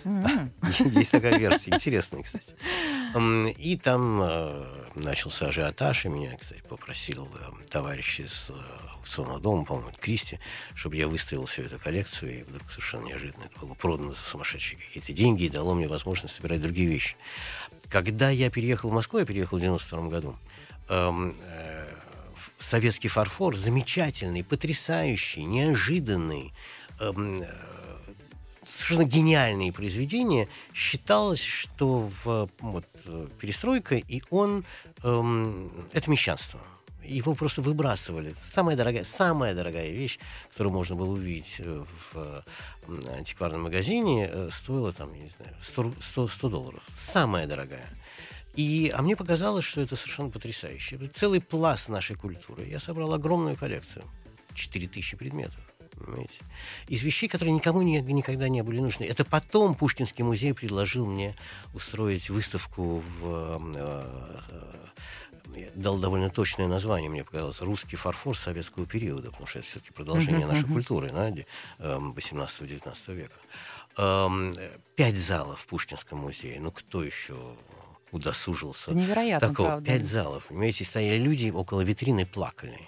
Есть 0.79 1.11
такая 1.11 1.39
версия, 1.39 1.73
интересная, 1.73 2.23
кстати. 2.23 2.55
И 3.59 3.77
там 3.83 4.21
э, 4.23 4.84
начался 4.95 5.49
ажиотаж, 5.49 6.05
и 6.05 6.09
меня, 6.09 6.37
кстати, 6.37 6.63
попросил 6.69 7.29
э, 7.35 7.69
товарищ 7.71 8.21
из 8.21 8.51
э, 8.51 8.55
аукционного 8.95 9.41
дома, 9.41 9.65
по-моему, 9.65 9.91
Кристи, 10.01 10.39
чтобы 10.75 10.97
я 10.97 11.09
выставил 11.09 11.47
всю 11.47 11.63
эту 11.63 11.79
коллекцию, 11.79 12.41
и 12.41 12.43
вдруг 12.43 12.71
совершенно 12.71 13.07
неожиданно 13.07 13.45
это 13.45 13.59
было 13.61 13.75
продано 13.75 14.13
за 14.13 14.21
сумасшедшие 14.21 14.79
какие-то 14.79 15.13
деньги 15.13 15.45
и 15.45 15.49
дало 15.49 15.75
мне 15.75 15.89
возможность 15.89 16.35
собирать 16.35 16.63
другие 16.63 16.89
вещи. 16.89 17.17
Когда 17.89 18.31
я 18.31 18.51
переехал 18.51 18.91
в 18.91 18.93
Москву, 18.93 19.19
я 19.19 19.27
переехал 19.27 19.59
в 19.59 19.61
92 19.61 20.09
году, 20.09 20.37
эм, 20.89 21.35
советский 22.59 23.09
фарфор 23.09 23.57
замечательный, 23.57 24.43
потрясающий, 24.43 25.45
неожиданный, 25.45 26.53
эм, 27.01 27.37
совершенно 28.75 29.05
гениальные 29.05 29.73
произведения, 29.73 30.49
считалось, 30.75 31.43
что 31.43 32.11
в, 32.25 32.49
вот, 32.61 32.87
перестройка, 33.41 33.97
и 33.97 34.23
он 34.31 34.65
эм, 35.03 35.71
это 35.93 36.11
мещанство. 36.11 36.61
Его 37.03 37.35
просто 37.35 37.61
выбрасывали. 37.61 38.35
Самая 38.41 38.77
дорогая, 38.77 39.05
самая 39.05 39.55
дорогая 39.55 39.91
вещь, 39.91 40.19
которую 40.51 40.73
можно 40.73 40.97
было 40.97 41.11
увидеть 41.11 41.57
э, 41.59 41.85
в 42.13 42.45
антикварном 43.15 43.65
магазине, 43.65 44.29
э, 44.31 44.49
стоила 44.51 44.91
там, 44.91 45.13
я 45.15 45.21
не 45.21 45.29
знаю, 45.29 45.55
100, 45.61 45.95
100, 46.01 46.29
100 46.29 46.49
долларов. 46.49 46.83
Самая 46.91 47.47
дорогая. 47.47 47.91
И, 48.55 48.91
а 48.97 49.03
мне 49.03 49.17
показалось, 49.17 49.67
что 49.67 49.83
это 49.83 49.97
совершенно 49.97 50.31
потрясающе. 50.31 50.97
Целый 51.13 51.41
пласт 51.41 51.91
нашей 51.91 52.17
культуры. 52.17 52.65
Я 52.65 52.79
собрал 52.79 53.13
огромную 53.13 53.57
коллекцию. 53.57 54.05
4000 54.55 55.17
предметов 55.17 55.61
понимаете? 55.95 56.45
Из 56.89 57.03
вещей, 57.03 57.29
которые 57.29 57.53
никому 57.53 57.83
не, 57.83 58.01
никогда 58.01 58.49
не 58.49 58.63
были 58.63 58.81
нужны. 58.81 59.05
Это 59.05 59.25
потом 59.25 59.75
Пушкинский 59.75 60.25
музей 60.25 60.55
предложил 60.55 61.07
мне 61.07 61.35
устроить 61.73 62.31
выставку 62.31 63.03
в... 63.21 63.61
Э, 63.77 64.39
э, 65.57 65.69
дал 65.75 65.99
довольно 65.99 66.31
точное 66.31 66.67
название, 66.67 67.11
мне 67.11 67.25
показалось, 67.25 67.61
«Русский 67.61 67.97
фарфор 67.97 68.37
советского 68.37 68.87
периода», 68.87 69.31
потому 69.31 69.47
что 69.47 69.61
это 69.61 69.69
все-таки 69.69 69.93
продолжение 69.93 70.43
uh-huh, 70.43 70.53
нашей 70.53 70.65
uh-huh. 70.65 70.73
культуры, 70.73 71.11
да, 71.11 71.31
18-19 71.79 72.95
эм, 73.09 73.17
века. 73.17 73.35
Эм, 73.97 74.55
пять 74.97 75.17
залов 75.17 75.61
в 75.61 75.67
Пушкинском 75.67 76.19
музее. 76.19 76.59
Ну, 76.61 76.71
кто 76.73 77.05
еще 77.05 77.37
удосужился? 78.11 78.93
Невероятно, 78.93 79.49
Такого. 79.49 79.67
правда. 79.69 79.87
Пять 79.87 80.07
залов. 80.07 80.47
Понимаете, 80.47 80.85
стояли 80.85 81.21
люди 81.21 81.51
около 81.51 81.83
витрины 81.83 82.27
плакали 82.27 82.81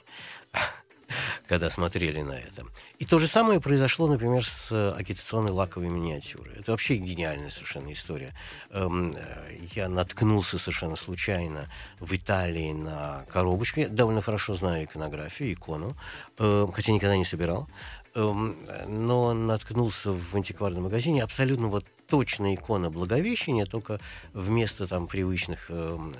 когда 1.48 1.70
смотрели 1.70 2.22
на 2.22 2.32
это. 2.32 2.64
И 2.98 3.04
то 3.04 3.18
же 3.18 3.26
самое 3.26 3.60
произошло, 3.60 4.08
например, 4.08 4.44
с 4.44 4.72
э, 4.72 4.94
агитационной 4.96 5.52
лаковой 5.52 5.88
миниатюрой. 5.88 6.54
Это 6.58 6.72
вообще 6.72 6.96
гениальная 6.96 7.50
совершенно 7.50 7.92
история. 7.92 8.34
Эм, 8.70 9.12
э, 9.16 9.58
я 9.74 9.88
наткнулся 9.88 10.58
совершенно 10.58 10.96
случайно 10.96 11.68
в 12.00 12.14
Италии 12.14 12.72
на 12.72 13.24
коробочку. 13.30 13.80
Я 13.80 13.88
довольно 13.88 14.22
хорошо 14.22 14.54
знаю 14.54 14.84
иконографию, 14.84 15.52
икону, 15.52 15.96
э, 16.38 16.66
хотя 16.72 16.92
никогда 16.92 17.16
не 17.16 17.24
собирал. 17.24 17.68
Эм, 18.14 18.56
но 18.86 19.32
наткнулся 19.34 20.10
в 20.10 20.34
антикварном 20.34 20.84
магазине 20.84 21.22
абсолютно 21.22 21.68
вот 21.68 21.84
точная 22.08 22.54
икона 22.54 22.90
Благовещения, 22.90 23.66
только 23.66 24.00
вместо 24.32 24.86
там 24.86 25.06
привычных 25.06 25.70
эм, 25.70 26.14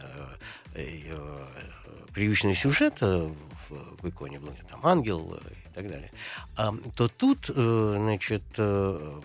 привычного 2.12 2.55
сюжета 2.55 3.31
в 3.70 4.09
иконе, 4.09 4.40
там 4.68 4.81
ангел 4.87 5.35
э, 5.35 5.50
и 5.50 5.74
так 5.74 5.90
далее, 5.90 6.11
а, 6.57 6.74
то 6.94 7.09
тут, 7.09 7.50
э, 7.55 7.94
значит, 7.96 8.42
э, 8.59 9.20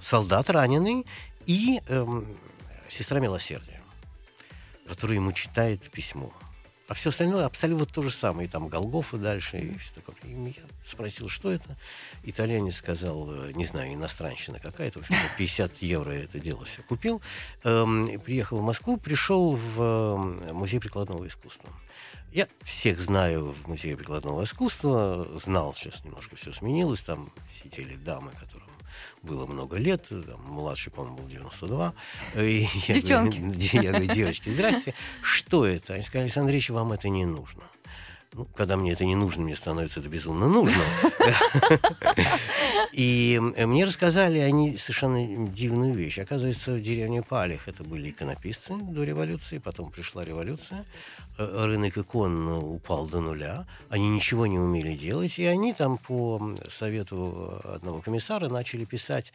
солдат 0.00 0.48
раненый 0.50 1.06
и 1.46 1.82
эм, 1.88 2.26
сестра 2.88 3.20
милосердия, 3.20 3.82
которая 4.88 5.16
ему 5.16 5.32
читает 5.32 5.90
письмо. 5.90 6.32
А 6.92 6.94
все 6.94 7.08
остальное 7.08 7.46
абсолютно 7.46 7.86
то 7.86 8.02
же 8.02 8.10
самое. 8.10 8.46
И 8.46 8.50
там 8.50 8.68
Голгофа 8.68 9.16
дальше, 9.16 9.58
и 9.58 9.78
все 9.78 9.94
такое. 9.94 10.14
И 10.24 10.28
я 10.28 10.62
спросил, 10.84 11.30
что 11.30 11.50
это. 11.50 11.74
Итальянец 12.22 12.76
сказал, 12.76 13.30
не 13.54 13.64
знаю, 13.64 13.94
иностранщина 13.94 14.58
какая-то. 14.58 14.98
В 14.98 15.02
общем, 15.04 15.16
50 15.38 15.78
евро 15.80 16.10
это 16.10 16.38
дело 16.38 16.66
все 16.66 16.82
купил. 16.82 17.22
Эм, 17.64 18.20
приехал 18.20 18.58
в 18.58 18.62
Москву, 18.62 18.98
пришел 18.98 19.56
в 19.56 19.80
эм, 19.80 20.54
музей 20.54 20.80
прикладного 20.80 21.26
искусства. 21.26 21.70
Я 22.30 22.46
всех 22.62 23.00
знаю 23.00 23.52
в 23.52 23.68
музее 23.68 23.96
прикладного 23.96 24.44
искусства. 24.44 25.26
Знал, 25.38 25.72
сейчас 25.72 26.04
немножко 26.04 26.36
все 26.36 26.52
сменилось. 26.52 27.00
Там 27.00 27.32
сидели 27.50 27.94
дамы, 27.94 28.32
которые 28.32 28.61
было 29.22 29.46
много 29.46 29.76
лет, 29.76 30.08
там, 30.08 30.40
младший, 30.44 30.92
по-моему, 30.92 31.18
был 31.18 31.26
92. 31.26 31.94
И 32.36 32.68
я 32.88 32.94
Девчонки. 32.94 33.38
Говорю, 33.38 33.60
я 33.72 33.90
говорю, 33.92 34.12
девочки, 34.12 34.48
здрасте, 34.48 34.94
что 35.22 35.66
это? 35.66 35.94
Они 35.94 36.02
сказали, 36.02 36.24
Александр 36.24 36.52
Ильич, 36.52 36.70
вам 36.70 36.92
это 36.92 37.08
не 37.08 37.24
нужно. 37.24 37.62
Ну, 38.34 38.46
когда 38.56 38.76
мне 38.78 38.92
это 38.92 39.04
не 39.04 39.14
нужно, 39.14 39.42
мне 39.42 39.54
становится 39.54 40.00
это 40.00 40.08
безумно 40.08 40.48
нужно. 40.48 40.82
И 42.92 43.38
мне 43.40 43.84
рассказали 43.84 44.38
они 44.38 44.76
совершенно 44.76 45.48
дивную 45.48 45.94
вещь. 45.94 46.18
Оказывается, 46.18 46.74
в 46.74 46.80
деревне 46.80 47.22
Палих 47.22 47.68
это 47.68 47.84
были 47.84 48.10
иконописцы 48.10 48.74
до 48.76 49.02
революции, 49.02 49.58
потом 49.58 49.90
пришла 49.90 50.24
революция, 50.24 50.84
э, 51.38 51.64
рынок 51.64 51.96
икон 51.96 52.48
упал 52.48 53.06
до 53.06 53.20
нуля, 53.20 53.66
они 53.88 54.08
ничего 54.08 54.46
не 54.46 54.58
умели 54.58 54.94
делать, 54.94 55.38
и 55.38 55.46
они 55.46 55.72
там 55.72 55.98
по 55.98 56.54
совету 56.68 57.60
одного 57.64 58.02
комиссара 58.02 58.48
начали 58.48 58.84
писать 58.84 59.32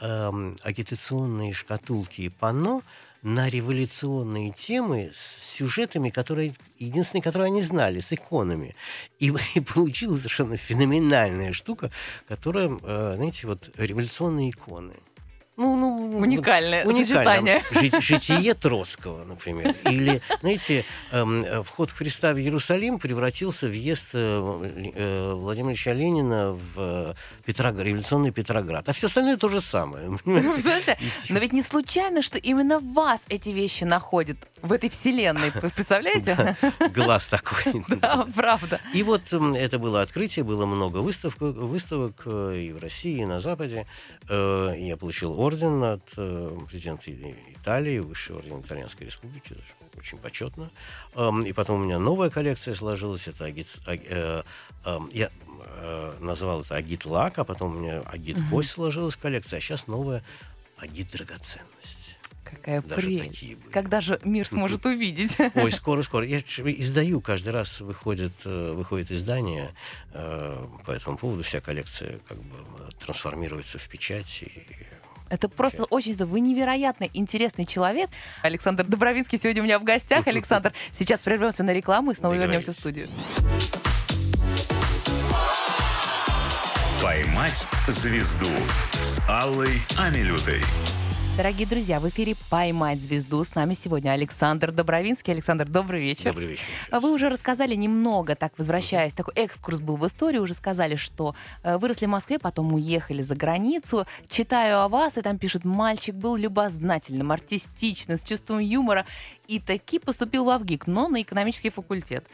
эм, 0.00 0.56
агитационные 0.62 1.52
шкатулки 1.52 2.22
и 2.22 2.28
панно, 2.28 2.82
на 3.22 3.48
революционные 3.48 4.52
темы 4.52 5.10
с 5.12 5.54
сюжетами, 5.54 6.08
которые 6.08 6.54
единственные, 6.78 7.22
которые 7.22 7.46
они 7.46 7.62
знали, 7.62 8.00
с 8.00 8.12
иконами. 8.12 8.74
И, 9.18 9.32
и 9.54 9.60
получилась 9.60 10.20
совершенно 10.20 10.56
феноменальная 10.56 11.52
штука, 11.52 11.90
которая, 12.28 12.70
э, 12.82 13.12
знаете, 13.16 13.46
вот 13.46 13.70
революционные 13.76 14.50
иконы– 14.50 14.94
ну, 15.60 15.76
ну, 15.76 15.89
уникальное, 16.00 16.84
уникальное 16.84 17.62
сочетание. 17.64 18.00
Житие 18.00 18.54
Троцкого, 18.54 19.24
например. 19.24 19.74
Или, 19.84 20.20
знаете, 20.40 20.84
эм, 21.10 21.64
вход 21.64 21.90
Христа 21.92 22.32
в 22.32 22.38
Иерусалим 22.38 22.98
превратился 22.98 23.66
в 23.66 23.80
въезд 23.80 24.10
э, 24.14 24.92
э, 24.94 25.32
Владимира 25.34 25.72
Ильича 25.72 25.92
Ленина 25.92 26.56
в 26.74 27.14
Петроград, 27.44 27.86
революционный 27.86 28.30
Петроград. 28.30 28.88
А 28.88 28.92
все 28.92 29.06
остальное 29.06 29.36
то 29.36 29.48
же 29.48 29.60
самое. 29.60 30.18
Знаете, 30.24 30.98
но 31.30 31.38
ведь 31.38 31.52
не 31.52 31.62
случайно, 31.62 32.22
что 32.22 32.38
именно 32.38 32.80
вас 32.80 33.24
эти 33.28 33.50
вещи 33.50 33.84
находят 33.84 34.36
в 34.62 34.72
этой 34.72 34.90
вселенной. 34.90 35.52
Представляете? 35.52 36.56
Глаз 36.94 37.26
такой. 37.26 37.84
Да, 38.00 38.26
правда. 38.34 38.80
И 38.94 39.02
вот 39.02 39.32
это 39.32 39.78
было 39.78 40.00
открытие, 40.00 40.44
было 40.44 40.64
много 40.64 40.98
выставок, 40.98 41.38
выставок 41.40 42.22
э, 42.24 42.60
и 42.62 42.72
в 42.72 42.78
России, 42.78 43.20
и 43.20 43.24
на 43.26 43.40
Западе. 43.40 43.86
Я 44.28 44.96
получил 44.98 45.38
орден 45.38 45.89
от 45.92 46.12
э, 46.16 46.58
президента 46.68 47.10
Италии, 47.10 47.98
высший 47.98 48.36
орден 48.36 48.60
Итальянской 48.60 49.06
Республики, 49.06 49.56
очень 49.96 50.18
почетно. 50.18 50.70
Эм, 51.14 51.42
и 51.42 51.52
потом 51.52 51.80
у 51.80 51.84
меня 51.84 51.98
новая 51.98 52.30
коллекция 52.30 52.74
сложилась, 52.74 53.28
это 53.28 53.44
агит, 53.44 53.78
э, 53.86 54.42
э, 54.84 55.00
я 55.12 55.30
э, 55.82 56.16
назвал 56.20 56.62
это 56.62 56.76
агит 56.76 57.04
лак, 57.04 57.38
а 57.38 57.44
потом 57.44 57.76
у 57.76 57.78
меня 57.80 58.00
агит 58.00 58.36
кость 58.50 58.70
сложилась 58.70 59.16
коллекция, 59.16 59.58
а 59.58 59.60
сейчас 59.60 59.86
новая 59.86 60.24
агит 60.78 61.10
драгоценность. 61.12 62.18
Какая 62.42 62.82
Даже 62.82 63.06
прелесть. 63.06 63.70
Когда 63.70 64.00
же 64.00 64.18
мир 64.24 64.48
сможет 64.48 64.84
увидеть? 64.84 65.36
Ой, 65.54 65.70
скоро-скоро. 65.70 66.26
Я 66.26 66.38
издаю, 66.40 67.20
каждый 67.20 67.50
раз 67.50 67.80
выходит, 67.80 68.44
выходит 68.44 69.12
издание 69.12 69.70
по 70.12 70.90
этому 70.90 71.16
поводу. 71.16 71.44
Вся 71.44 71.60
коллекция 71.60 72.18
как 72.26 72.38
бы 72.38 72.56
трансформируется 72.98 73.78
в 73.78 73.88
печать. 73.88 74.42
И 74.42 74.66
это 75.30 75.48
просто 75.48 75.84
очень... 75.84 76.10
Вы 76.10 76.40
невероятно 76.40 77.08
интересный 77.14 77.64
человек. 77.64 78.10
Александр 78.42 78.84
Добровинский 78.84 79.38
сегодня 79.38 79.62
у 79.62 79.64
меня 79.64 79.78
в 79.78 79.84
гостях. 79.84 80.26
Александр, 80.26 80.74
сейчас 80.92 81.20
прервемся 81.20 81.62
на 81.62 81.72
рекламу 81.72 82.10
и 82.10 82.14
снова 82.14 82.34
вернемся 82.34 82.72
в 82.72 82.74
студию. 82.74 83.06
«Поймать 87.02 87.66
звезду» 87.88 88.50
с 89.00 89.22
Аллой 89.26 89.80
Амилютой. 89.96 90.60
Дорогие 91.36 91.66
друзья, 91.66 92.00
в 92.00 92.08
эфире 92.08 92.34
«Поймать 92.50 93.00
звезду». 93.00 93.42
С 93.42 93.54
нами 93.54 93.74
сегодня 93.74 94.10
Александр 94.10 94.72
Добровинский. 94.72 95.32
Александр, 95.32 95.66
добрый 95.66 96.00
вечер. 96.00 96.32
Добрый 96.32 96.48
вечер. 96.48 96.66
Вы 96.90 97.12
уже 97.12 97.30
рассказали 97.30 97.74
немного, 97.74 98.34
так 98.34 98.52
возвращаясь, 98.58 99.14
такой 99.14 99.34
экскурс 99.36 99.80
был 99.80 99.96
в 99.96 100.06
историю, 100.06 100.42
уже 100.42 100.54
сказали, 100.54 100.96
что 100.96 101.34
э, 101.62 101.78
выросли 101.78 102.06
в 102.06 102.10
Москве, 102.10 102.38
потом 102.38 102.74
уехали 102.74 103.22
за 103.22 103.36
границу. 103.36 104.06
Читаю 104.28 104.80
о 104.80 104.88
вас, 104.88 105.16
и 105.16 105.22
там 105.22 105.38
пишут, 105.38 105.64
мальчик 105.64 106.14
был 106.14 106.36
любознательным, 106.36 107.32
артистичным, 107.32 108.18
с 108.18 108.24
чувством 108.24 108.58
юмора, 108.58 109.06
и 109.46 109.60
таки 109.60 109.98
поступил 109.98 110.44
в 110.44 110.50
Авгик, 110.50 110.86
но 110.86 111.08
на 111.08 111.22
экономический 111.22 111.70
факультет 111.70 112.26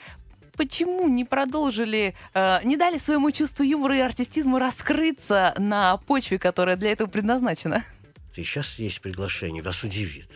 почему 0.57 1.07
не 1.07 1.25
продолжили, 1.27 2.15
э, 2.33 2.59
не 2.65 2.77
дали 2.77 2.97
своему 2.99 3.31
чувству 3.31 3.63
юмора 3.63 3.99
и 3.99 4.01
артистизму 4.01 4.59
раскрыться 4.59 5.55
на 5.59 5.99
почве, 5.99 6.39
которая 6.39 6.77
для 6.77 6.93
этого 6.93 7.09
предназначена? 7.09 7.85
И 8.38 8.44
сейчас 8.44 8.79
есть 8.79 9.01
приглашение, 9.01 9.62
вас 9.62 9.83
удивит. 9.83 10.31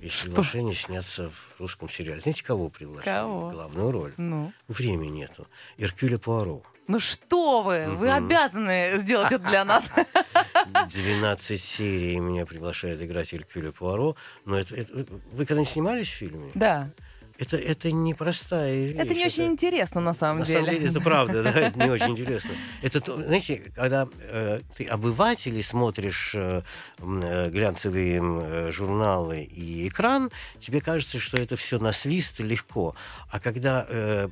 Есть 0.00 0.16
Что? 0.16 0.26
приглашение 0.26 0.74
сняться 0.74 1.30
в 1.30 1.60
русском 1.60 1.88
сериале. 1.88 2.20
Знаете, 2.20 2.44
кого 2.44 2.68
приглашили? 2.68 3.12
Кого? 3.12 3.50
Главную 3.50 3.90
роль. 3.90 4.14
Ну. 4.16 4.52
Времени 4.68 5.08
нету. 5.08 5.48
Иркюля 5.76 6.18
Пуаро. 6.18 6.62
Ну 6.86 7.00
что 7.00 7.62
вы, 7.62 7.88
угу. 7.88 7.96
вы 7.96 8.10
обязаны 8.10 8.92
сделать 8.98 9.32
это 9.32 9.46
для 9.48 9.64
нас. 9.64 9.84
12 10.92 11.60
серий 11.60 12.18
меня 12.20 12.46
приглашают 12.46 13.02
играть 13.02 13.34
Иркюля 13.34 13.72
Пуаро. 13.72 14.16
Но 14.44 14.58
это, 14.58 14.76
это, 14.76 15.06
вы 15.32 15.46
когда 15.46 15.64
снимались 15.64 16.08
в 16.08 16.12
фильме? 16.12 16.50
Да 16.54 16.90
это, 17.38 17.56
это 17.56 17.92
непростая 17.92 18.74
вещь. 18.74 18.96
Это 18.98 19.14
не 19.14 19.24
очень 19.24 19.44
это, 19.44 19.52
интересно, 19.52 20.00
на 20.00 20.12
самом 20.12 20.40
на 20.40 20.46
деле. 20.46 20.60
На 20.60 20.66
самом 20.66 20.80
деле, 20.80 20.90
это 20.90 21.00
правда, 21.00 21.42
да, 21.44 21.50
это 21.50 21.78
не 21.78 21.90
очень 21.90 22.10
интересно. 22.10 22.50
Это, 22.82 23.00
знаете, 23.14 23.62
когда 23.76 24.08
э, 24.18 24.58
ты 24.76 24.84
обыватель 24.84 25.56
и 25.56 25.62
смотришь 25.62 26.32
э, 26.34 26.62
э, 26.98 27.50
глянцевые 27.50 28.20
э, 28.20 28.70
журналы 28.72 29.42
и 29.42 29.86
экран, 29.86 30.32
тебе 30.58 30.80
кажется, 30.80 31.20
что 31.20 31.36
это 31.40 31.54
все 31.54 31.78
на 31.78 31.92
свист 31.92 32.40
легко. 32.40 32.96
А 33.30 33.38
когда 33.38 33.86
э, 33.88 34.28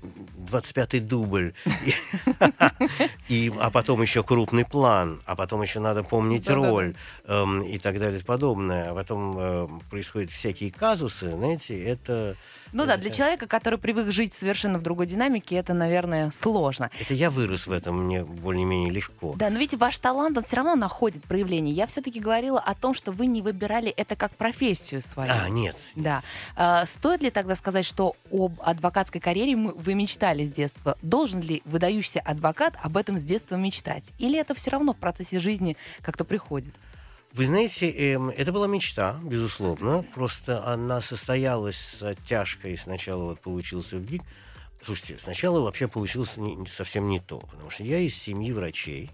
25-й 0.50 1.00
дубль, 1.00 1.54
и, 3.28 3.52
а 3.60 3.70
потом 3.70 4.02
еще 4.02 4.24
крупный 4.24 4.64
план, 4.64 5.22
а 5.26 5.36
потом 5.36 5.62
еще 5.62 5.78
надо 5.78 6.02
помнить 6.02 6.50
роль 6.50 6.96
эм, 7.26 7.62
и 7.62 7.78
так 7.78 8.00
далее 8.00 8.18
и 8.18 8.24
подобное, 8.24 8.90
а 8.90 8.94
потом 8.94 9.36
э, 9.38 9.68
происходят 9.90 10.30
всякие 10.30 10.72
казусы, 10.72 11.30
знаете, 11.30 11.80
это... 11.80 12.36
Ну 12.72 12.86
да, 12.86 12.96
для 12.96 13.10
человека, 13.10 13.46
который 13.46 13.78
привык 13.78 14.10
жить 14.10 14.34
совершенно 14.34 14.78
в 14.78 14.82
другой 14.82 15.06
динамике, 15.06 15.56
это, 15.56 15.74
наверное, 15.74 16.30
сложно. 16.30 16.90
Это 17.00 17.14
я 17.14 17.30
вырос 17.30 17.66
в 17.66 17.72
этом, 17.72 18.04
мне 18.04 18.24
более-менее 18.24 18.90
легко. 18.90 19.34
Да, 19.36 19.50
но 19.50 19.58
видите, 19.58 19.76
ваш 19.76 19.98
талант, 19.98 20.36
он 20.36 20.44
все 20.44 20.56
равно 20.56 20.74
находит 20.74 21.24
проявление. 21.24 21.74
Я 21.74 21.86
все-таки 21.86 22.20
говорила 22.20 22.60
о 22.60 22.74
том, 22.74 22.94
что 22.94 23.12
вы 23.12 23.26
не 23.26 23.42
выбирали 23.42 23.90
это 23.90 24.16
как 24.16 24.34
профессию 24.36 25.00
свою. 25.00 25.30
А, 25.32 25.48
нет. 25.48 25.76
Да. 25.94 26.22
А, 26.56 26.86
стоит 26.86 27.22
ли 27.22 27.30
тогда 27.30 27.54
сказать, 27.54 27.84
что 27.84 28.16
об 28.30 28.60
адвокатской 28.60 29.20
карьере 29.20 29.56
вы 29.56 29.94
мечтали 29.94 30.44
с 30.44 30.52
детства? 30.52 30.96
Должен 31.02 31.40
ли 31.40 31.62
выдающийся 31.64 32.20
адвокат 32.20 32.74
об 32.82 32.96
этом 32.96 33.18
с 33.18 33.24
детства 33.24 33.56
мечтать? 33.56 34.12
Или 34.18 34.38
это 34.38 34.54
все 34.54 34.70
равно 34.70 34.92
в 34.92 34.96
процессе 34.96 35.38
жизни 35.38 35.76
как-то 36.02 36.24
приходит? 36.24 36.74
Вы 37.32 37.46
знаете, 37.46 37.90
эм, 37.90 38.30
это 38.30 38.52
была 38.52 38.66
мечта, 38.66 39.20
безусловно. 39.22 40.04
Просто 40.14 40.66
она 40.66 41.00
состоялась 41.00 41.76
с 41.76 42.02
оттяжкой. 42.02 42.76
Сначала 42.76 43.24
вот 43.24 43.40
получился 43.40 43.98
в 43.98 44.04
ГИК. 44.04 44.22
Слушайте, 44.82 45.18
сначала 45.18 45.60
вообще 45.60 45.88
получилось 45.88 46.36
не, 46.38 46.66
совсем 46.66 47.08
не 47.08 47.20
то. 47.20 47.40
Потому 47.40 47.70
что 47.70 47.84
я 47.84 47.98
из 47.98 48.16
семьи 48.16 48.52
врачей. 48.52 49.10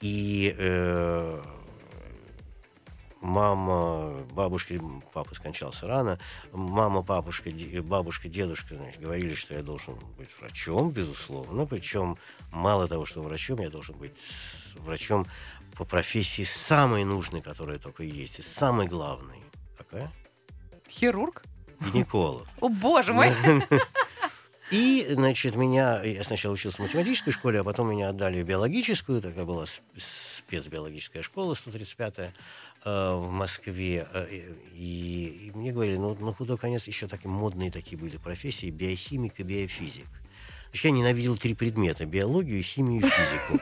И 0.00 0.54
э, 0.56 1.42
мама, 3.20 4.24
бабушка, 4.32 4.74
папа 5.12 5.34
скончался 5.34 5.86
рано, 5.86 6.18
мама, 6.52 7.02
бабушка, 7.02 7.50
бабушка, 7.82 8.28
дедушка, 8.28 8.76
значит, 8.76 9.00
говорили, 9.00 9.34
что 9.34 9.54
я 9.54 9.62
должен 9.62 9.94
быть 10.16 10.30
врачом, 10.38 10.90
безусловно. 10.90 11.66
Причем 11.66 12.16
мало 12.50 12.86
того, 12.86 13.04
что 13.04 13.20
врачом, 13.20 13.60
я 13.60 13.70
должен 13.70 13.96
быть 13.96 14.18
врачом 14.76 15.26
по 15.78 15.84
профессии 15.84 16.42
самой 16.42 17.04
нужной, 17.04 17.40
которая 17.40 17.78
только 17.78 18.02
есть, 18.02 18.40
и 18.40 18.42
самой 18.42 18.88
главной. 18.88 19.38
Какая? 19.76 20.10
Хирург? 20.90 21.44
Гинеколог. 21.80 22.48
О, 22.60 22.68
боже 22.68 23.12
мой! 23.12 23.32
И, 24.72 25.06
значит, 25.08 25.54
меня... 25.54 26.02
Я 26.02 26.24
сначала 26.24 26.52
учился 26.52 26.78
в 26.78 26.80
математической 26.80 27.30
школе, 27.30 27.60
а 27.60 27.64
потом 27.64 27.90
меня 27.90 28.10
отдали 28.10 28.42
в 28.42 28.46
биологическую. 28.46 29.22
Такая 29.22 29.44
была 29.44 29.64
спецбиологическая 29.96 31.22
школа, 31.22 31.54
135-я, 31.54 32.32
э, 32.84 33.14
в 33.14 33.30
Москве. 33.30 34.06
Э, 34.12 34.26
и, 34.74 35.48
и 35.48 35.56
мне 35.56 35.72
говорили, 35.72 35.96
ну, 35.96 36.14
на 36.16 36.34
худой 36.34 36.58
конец 36.58 36.86
еще 36.86 37.06
такие 37.06 37.30
модные 37.30 37.70
такие 37.70 37.96
были 37.96 38.18
профессии, 38.18 38.68
биохимик 38.68 39.40
и 39.40 39.42
биофизик. 39.42 40.08
Я 40.72 40.90
ненавидел 40.90 41.36
три 41.36 41.54
предмета– 41.54 42.04
биологию, 42.06 42.62
химию 42.62 43.02
и 43.02 43.08
физику. 43.08 43.60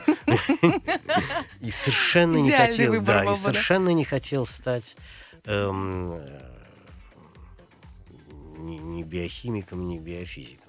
И 1.61 1.71
совершенно 1.71 2.37
не 2.37 2.51
хотел, 2.51 3.01
да, 3.01 3.31
и 3.31 3.35
совершенно 3.35 3.89
не 3.89 4.05
хотел 4.05 4.45
стать 4.45 4.95
эм, 5.45 6.19
ни 8.57 9.03
биохимиком, 9.03 9.87
ни 9.87 9.97
биофизиком. 9.97 10.67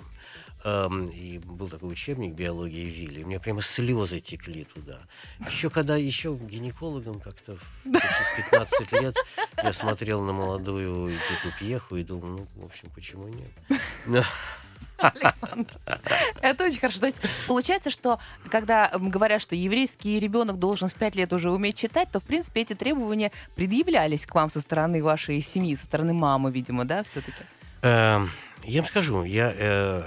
Um, 0.64 1.14
и 1.14 1.38
был 1.38 1.68
такой 1.68 1.92
учебник 1.92 2.34
биологии 2.34 2.90
Вилли. 2.90 3.22
У 3.22 3.28
меня 3.28 3.38
прямо 3.38 3.62
слезы 3.62 4.18
текли 4.18 4.64
туда. 4.64 4.98
Еще 5.46 5.70
когда 5.70 5.96
еще 5.96 6.34
гинекологом 6.34 7.20
как-то 7.20 7.56
в 7.56 7.86
15 8.50 8.92
лет 9.00 9.16
я 9.62 9.72
смотрел 9.72 10.20
на 10.22 10.32
молодую 10.32 11.16
Титу 11.28 11.56
Пьеху 11.60 11.96
и 11.96 12.02
думал, 12.02 12.28
ну, 12.56 12.62
в 12.62 12.66
общем, 12.66 12.90
почему 12.90 13.28
нет? 13.28 14.26
Александр. 15.14 15.72
Это 16.40 16.64
очень 16.64 16.80
хорошо. 16.80 17.00
То 17.00 17.06
есть 17.06 17.20
получается, 17.46 17.90
что 17.90 18.18
когда 18.50 18.90
говорят, 18.94 19.40
что 19.40 19.54
еврейский 19.54 20.18
ребенок 20.18 20.58
должен 20.58 20.88
в 20.88 20.94
5 20.94 21.14
лет 21.14 21.32
уже 21.32 21.50
уметь 21.50 21.76
читать, 21.76 22.10
то, 22.10 22.20
в 22.20 22.24
принципе, 22.24 22.62
эти 22.62 22.74
требования 22.74 23.30
предъявлялись 23.54 24.26
к 24.26 24.34
вам 24.34 24.48
со 24.50 24.60
стороны 24.60 25.02
вашей 25.02 25.40
семьи, 25.40 25.74
со 25.74 25.84
стороны 25.84 26.12
мамы, 26.12 26.50
видимо, 26.50 26.84
да, 26.84 27.04
все-таки? 27.04 27.42
Эм, 27.82 28.30
я 28.64 28.80
вам 28.80 28.88
скажу, 28.88 29.22
я, 29.22 29.52
э, 29.56 30.02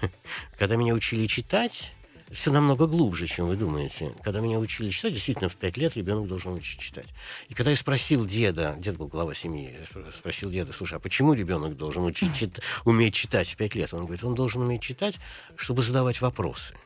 когда 0.58 0.76
меня 0.76 0.94
учили 0.94 1.26
читать, 1.26 1.92
все 2.30 2.52
намного 2.52 2.86
глубже, 2.86 3.26
чем 3.26 3.48
вы 3.48 3.56
думаете. 3.56 4.14
Когда 4.22 4.40
меня 4.40 4.58
учили 4.58 4.90
читать, 4.90 5.12
действительно, 5.12 5.48
в 5.48 5.56
пять 5.56 5.76
лет 5.76 5.96
ребенок 5.96 6.28
должен 6.28 6.52
учить 6.52 6.80
читать. 6.80 7.12
И 7.48 7.54
когда 7.54 7.70
я 7.70 7.76
спросил 7.76 8.24
деда, 8.24 8.76
дед 8.78 8.96
был 8.96 9.08
глава 9.08 9.34
семьи, 9.34 9.76
спросил 10.14 10.48
деда, 10.50 10.72
слушай, 10.72 10.94
а 10.94 11.00
почему 11.00 11.34
ребенок 11.34 11.76
должен 11.76 12.04
учить, 12.04 12.34
чит, 12.34 12.60
уметь 12.84 13.14
читать 13.14 13.48
в 13.48 13.56
пять 13.56 13.74
лет? 13.74 13.92
Он 13.92 14.04
говорит, 14.04 14.22
он 14.22 14.34
должен 14.34 14.62
уметь 14.62 14.82
читать, 14.82 15.18
чтобы 15.56 15.82
задавать 15.82 16.20
вопросы. 16.20 16.76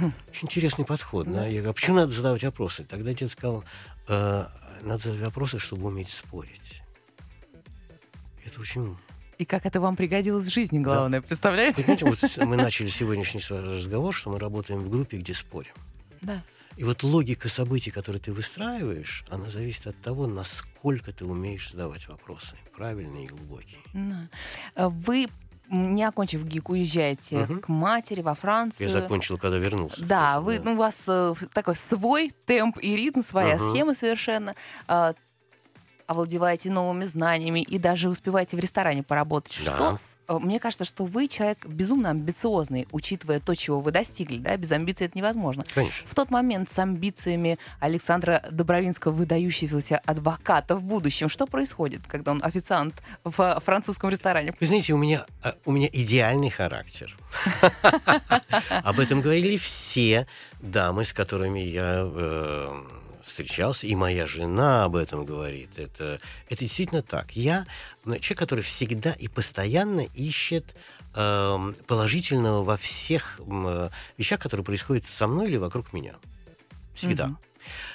Очень 0.00 0.46
интересный 0.46 0.84
подход. 0.84 1.30
Да? 1.30 1.46
Я 1.46 1.60
говорю, 1.60 1.70
а 1.70 1.74
почему 1.74 1.96
надо 1.96 2.10
задавать 2.10 2.42
вопросы? 2.42 2.84
Тогда 2.84 3.14
дед 3.14 3.30
сказал, 3.30 3.64
э, 4.08 4.46
надо 4.82 5.02
задавать 5.02 5.26
вопросы, 5.26 5.58
чтобы 5.58 5.86
уметь 5.86 6.10
спорить. 6.10 6.82
Это 8.44 8.60
очень 8.60 8.96
и 9.38 9.44
как 9.44 9.66
это 9.66 9.80
вам 9.80 9.96
пригодилось 9.96 10.46
в 10.46 10.52
жизни, 10.52 10.78
главное, 10.78 11.20
да. 11.20 11.26
представляете? 11.26 11.84
Понимаете, 11.84 12.06
вот 12.06 12.46
мы 12.46 12.56
начали 12.56 12.88
сегодняшний 12.88 13.40
разговор, 13.50 14.14
что 14.14 14.30
мы 14.30 14.38
работаем 14.38 14.80
в 14.80 14.90
группе, 14.90 15.18
где 15.18 15.34
спорим. 15.34 15.72
Да. 16.20 16.42
И 16.76 16.84
вот 16.84 17.02
логика 17.02 17.48
событий, 17.48 17.90
которые 17.90 18.20
ты 18.20 18.32
выстраиваешь, 18.32 19.24
она 19.28 19.48
зависит 19.48 19.88
от 19.88 20.00
того, 20.00 20.26
насколько 20.26 21.12
ты 21.12 21.24
умеешь 21.24 21.70
задавать 21.70 22.08
вопросы, 22.08 22.56
правильные 22.74 23.24
и 23.24 23.26
глубокие. 23.26 23.78
А 24.74 24.88
вы 24.88 25.28
не 25.68 26.04
окончив 26.04 26.44
ГИК, 26.44 26.70
уезжаете 26.70 27.38
угу. 27.38 27.60
к 27.60 27.68
матери 27.68 28.20
во 28.20 28.34
Францию. 28.34 28.88
Я 28.88 28.92
закончил, 28.92 29.38
когда 29.38 29.56
вернулся. 29.56 30.04
Да, 30.04 30.38
кстати, 30.38 30.44
вы, 30.44 30.58
да. 30.58 30.64
ну, 30.64 30.72
у 30.72 30.76
вас 30.76 31.04
э, 31.08 31.34
такой 31.54 31.76
свой 31.76 32.32
темп 32.44 32.78
и 32.82 32.94
ритм, 32.94 33.22
своя 33.22 33.56
угу. 33.56 33.70
схема 33.70 33.94
совершенно. 33.94 34.54
Э, 34.86 35.14
овладеваете 36.12 36.70
новыми 36.70 37.04
знаниями 37.04 37.60
и 37.60 37.78
даже 37.78 38.08
успеваете 38.08 38.56
в 38.56 38.60
ресторане 38.60 39.02
поработать. 39.02 39.60
Да. 39.66 39.76
Что, 39.76 39.98
э, 40.28 40.38
мне 40.38 40.60
кажется, 40.60 40.84
что 40.84 41.04
вы 41.04 41.28
человек 41.28 41.66
безумно 41.66 42.10
амбициозный, 42.10 42.86
учитывая 42.92 43.40
то, 43.40 43.54
чего 43.54 43.80
вы 43.80 43.90
достигли. 43.90 44.38
Да? 44.38 44.56
Без 44.56 44.72
амбиций 44.72 45.06
это 45.06 45.18
невозможно. 45.18 45.64
Конечно. 45.74 46.08
В 46.08 46.14
тот 46.14 46.30
момент 46.30 46.70
с 46.70 46.78
амбициями 46.78 47.58
Александра 47.80 48.42
Добровинского, 48.50 49.12
выдающегося 49.12 50.00
адвоката 50.04 50.76
в 50.76 50.82
будущем, 50.82 51.28
что 51.28 51.46
происходит, 51.46 52.02
когда 52.06 52.32
он 52.32 52.40
официант 52.42 53.02
в 53.24 53.60
французском 53.64 54.10
ресторане? 54.10 54.54
Вы 54.60 54.66
знаете, 54.66 54.92
у 54.92 54.98
меня, 54.98 55.26
э, 55.42 55.52
у 55.64 55.72
меня 55.72 55.88
идеальный 55.92 56.50
характер. 56.50 57.16
Об 58.84 59.00
этом 59.00 59.20
говорили 59.20 59.56
все 59.56 60.26
дамы, 60.60 61.04
с 61.04 61.12
которыми 61.12 61.60
я 61.60 62.02
э, 62.04 62.82
встречался, 63.22 63.86
и 63.86 63.94
моя 63.94 64.26
жена 64.26 64.84
об 64.84 64.96
этом 64.96 65.24
говорит. 65.24 65.78
Это, 65.78 66.20
это 66.48 66.60
действительно 66.60 67.02
так. 67.02 67.34
Я 67.36 67.66
человек, 68.04 68.38
который 68.38 68.60
всегда 68.60 69.12
и 69.12 69.28
постоянно 69.28 70.06
ищет 70.14 70.74
э, 71.14 71.72
положительного 71.86 72.62
во 72.62 72.76
всех 72.76 73.40
э, 73.46 73.90
вещах, 74.18 74.40
которые 74.40 74.64
происходят 74.64 75.06
со 75.06 75.26
мной 75.26 75.48
или 75.48 75.56
вокруг 75.56 75.92
меня. 75.92 76.14
Всегда. 76.94 77.26
Mm-hmm. 77.26 77.52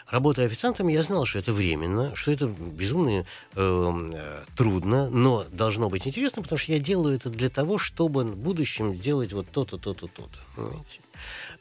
Работая 0.10 0.46
официантом, 0.46 0.88
я 0.88 1.02
знал, 1.04 1.26
что 1.26 1.40
это 1.40 1.52
временно, 1.52 2.16
что 2.16 2.32
это 2.32 2.48
безумно 2.48 3.26
эм, 3.56 4.12
э, 4.14 4.44
трудно, 4.56 5.10
но 5.10 5.46
должно 5.52 5.90
быть 5.90 6.08
интересно, 6.08 6.42
потому 6.42 6.58
что 6.58 6.72
я 6.72 6.80
делаю 6.80 7.16
это 7.16 7.30
для 7.30 7.50
того, 7.50 7.78
чтобы 7.78 8.24
в 8.24 8.38
будущем 8.38 8.96
сделать 8.96 9.34
вот 9.34 9.50
то-то, 9.50 9.78
то-то, 9.78 10.08
то-то. 10.08 10.40
Понимаете? 10.56 11.02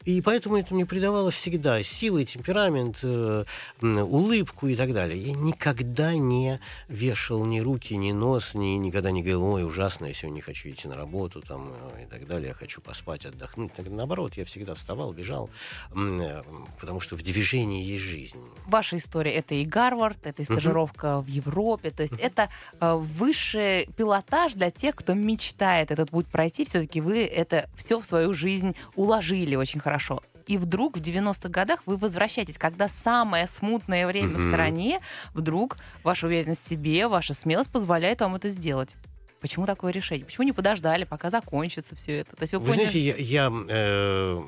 И 0.05 0.21
поэтому 0.21 0.57
это 0.57 0.75
мне 0.75 0.87
придавало 0.87 1.31
всегда 1.31 1.83
силы, 1.83 2.25
темперамент, 2.25 2.99
э, 3.03 3.45
улыбку 3.81 4.69
и 4.69 4.77
так 4.77 4.92
далее. 4.92 5.21
Я 5.21 5.33
никогда 5.33 6.14
не 6.14 6.61
вешал 6.88 7.45
ни 7.45 7.61
руки, 7.61 7.97
ни 7.97 8.12
нос, 8.12 8.55
ни, 8.55 8.77
никогда 8.77 9.11
не 9.11 9.23
говорил, 9.23 9.45
ой, 9.45 9.64
ужасно, 9.64 10.07
я 10.07 10.14
сегодня 10.14 10.37
не 10.37 10.40
хочу 10.42 10.69
идти 10.69 10.88
на 10.88 10.97
работу 10.97 11.40
там, 11.40 11.73
э, 11.95 12.05
и 12.05 12.07
так 12.07 12.27
далее, 12.27 12.49
я 12.49 12.55
хочу 12.55 12.81
поспать, 12.81 13.27
отдохнуть. 13.27 13.73
Так, 13.75 13.88
наоборот, 13.88 14.37
я 14.37 14.45
всегда 14.45 14.75
вставал, 14.75 15.12
бежал, 15.12 15.51
э, 15.95 16.42
потому 16.81 17.01
что 17.01 17.16
в 17.16 17.23
движении 17.23 17.83
есть 17.83 18.03
жизнь. 18.03 18.38
Ваша 18.66 18.97
история— 18.97 19.33
это 19.35 19.55
и 19.55 19.64
Гарвард, 19.64 20.27
это 20.27 20.42
и 20.42 20.45
стажировка 20.45 21.07
uh-huh. 21.07 21.23
в 21.23 21.27
Европе, 21.27 21.90
то 21.90 22.03
есть 22.03 22.14
uh-huh. 22.14 22.27
это 22.27 22.49
э, 22.81 22.95
высший 22.95 23.87
пилотаж 23.97 24.55
для 24.55 24.71
тех, 24.71 24.95
кто 24.97 25.14
мечтает 25.14 25.90
этот 25.90 26.11
путь 26.11 26.27
пройти. 26.27 26.64
Все-таки 26.64 27.01
вы 27.01 27.25
это 27.25 27.69
все 27.77 27.99
в 28.01 28.05
свою 28.05 28.35
жизнь 28.35 28.75
уложили 28.95 29.45
очень 29.54 29.80
хорошо. 29.80 30.20
И 30.46 30.59
вдруг 30.59 30.98
в 30.98 31.00
90-х 31.00 31.48
годах 31.48 31.82
вы 31.87 31.96
возвращаетесь, 31.96 32.59
когда 32.59 32.88
самое 32.88 33.46
смутное 33.46 34.06
время 34.06 34.30
mm-hmm. 34.30 34.38
в 34.38 34.48
стране, 34.48 35.00
вдруг 35.35 35.76
ваша 36.02 36.26
уверенность 36.26 36.64
в 36.64 36.68
себе, 36.68 37.06
ваша 37.09 37.35
смелость 37.35 37.70
позволяет 37.70 38.20
вам 38.20 38.35
это 38.35 38.48
сделать. 38.48 38.96
Почему 39.40 39.66
такое 39.66 39.92
решение? 39.92 40.24
Почему 40.24 40.44
не 40.44 40.52
подождали, 40.52 41.04
пока 41.04 41.30
закончится 41.30 41.94
все 41.94 42.18
это? 42.18 42.35
То 42.37 42.42
есть 42.42 42.52
вы, 42.54 42.59
вы 42.61 42.66
поняли... 42.66 42.85
знаете, 42.85 43.00
я, 43.00 43.16
я 43.16 43.52
э, 43.68 44.42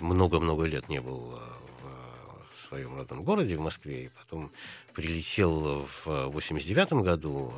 много-много 0.00 0.64
лет 0.64 0.88
не 0.88 1.00
был 1.00 1.34
э, 1.34 1.56
в 2.52 2.58
своем 2.58 2.96
родном 2.96 3.22
городе, 3.22 3.56
в 3.56 3.60
Москве, 3.60 4.04
и 4.04 4.08
потом 4.08 4.50
прилетел 4.94 5.86
в 6.04 6.26
89 6.28 6.92
году, 7.04 7.52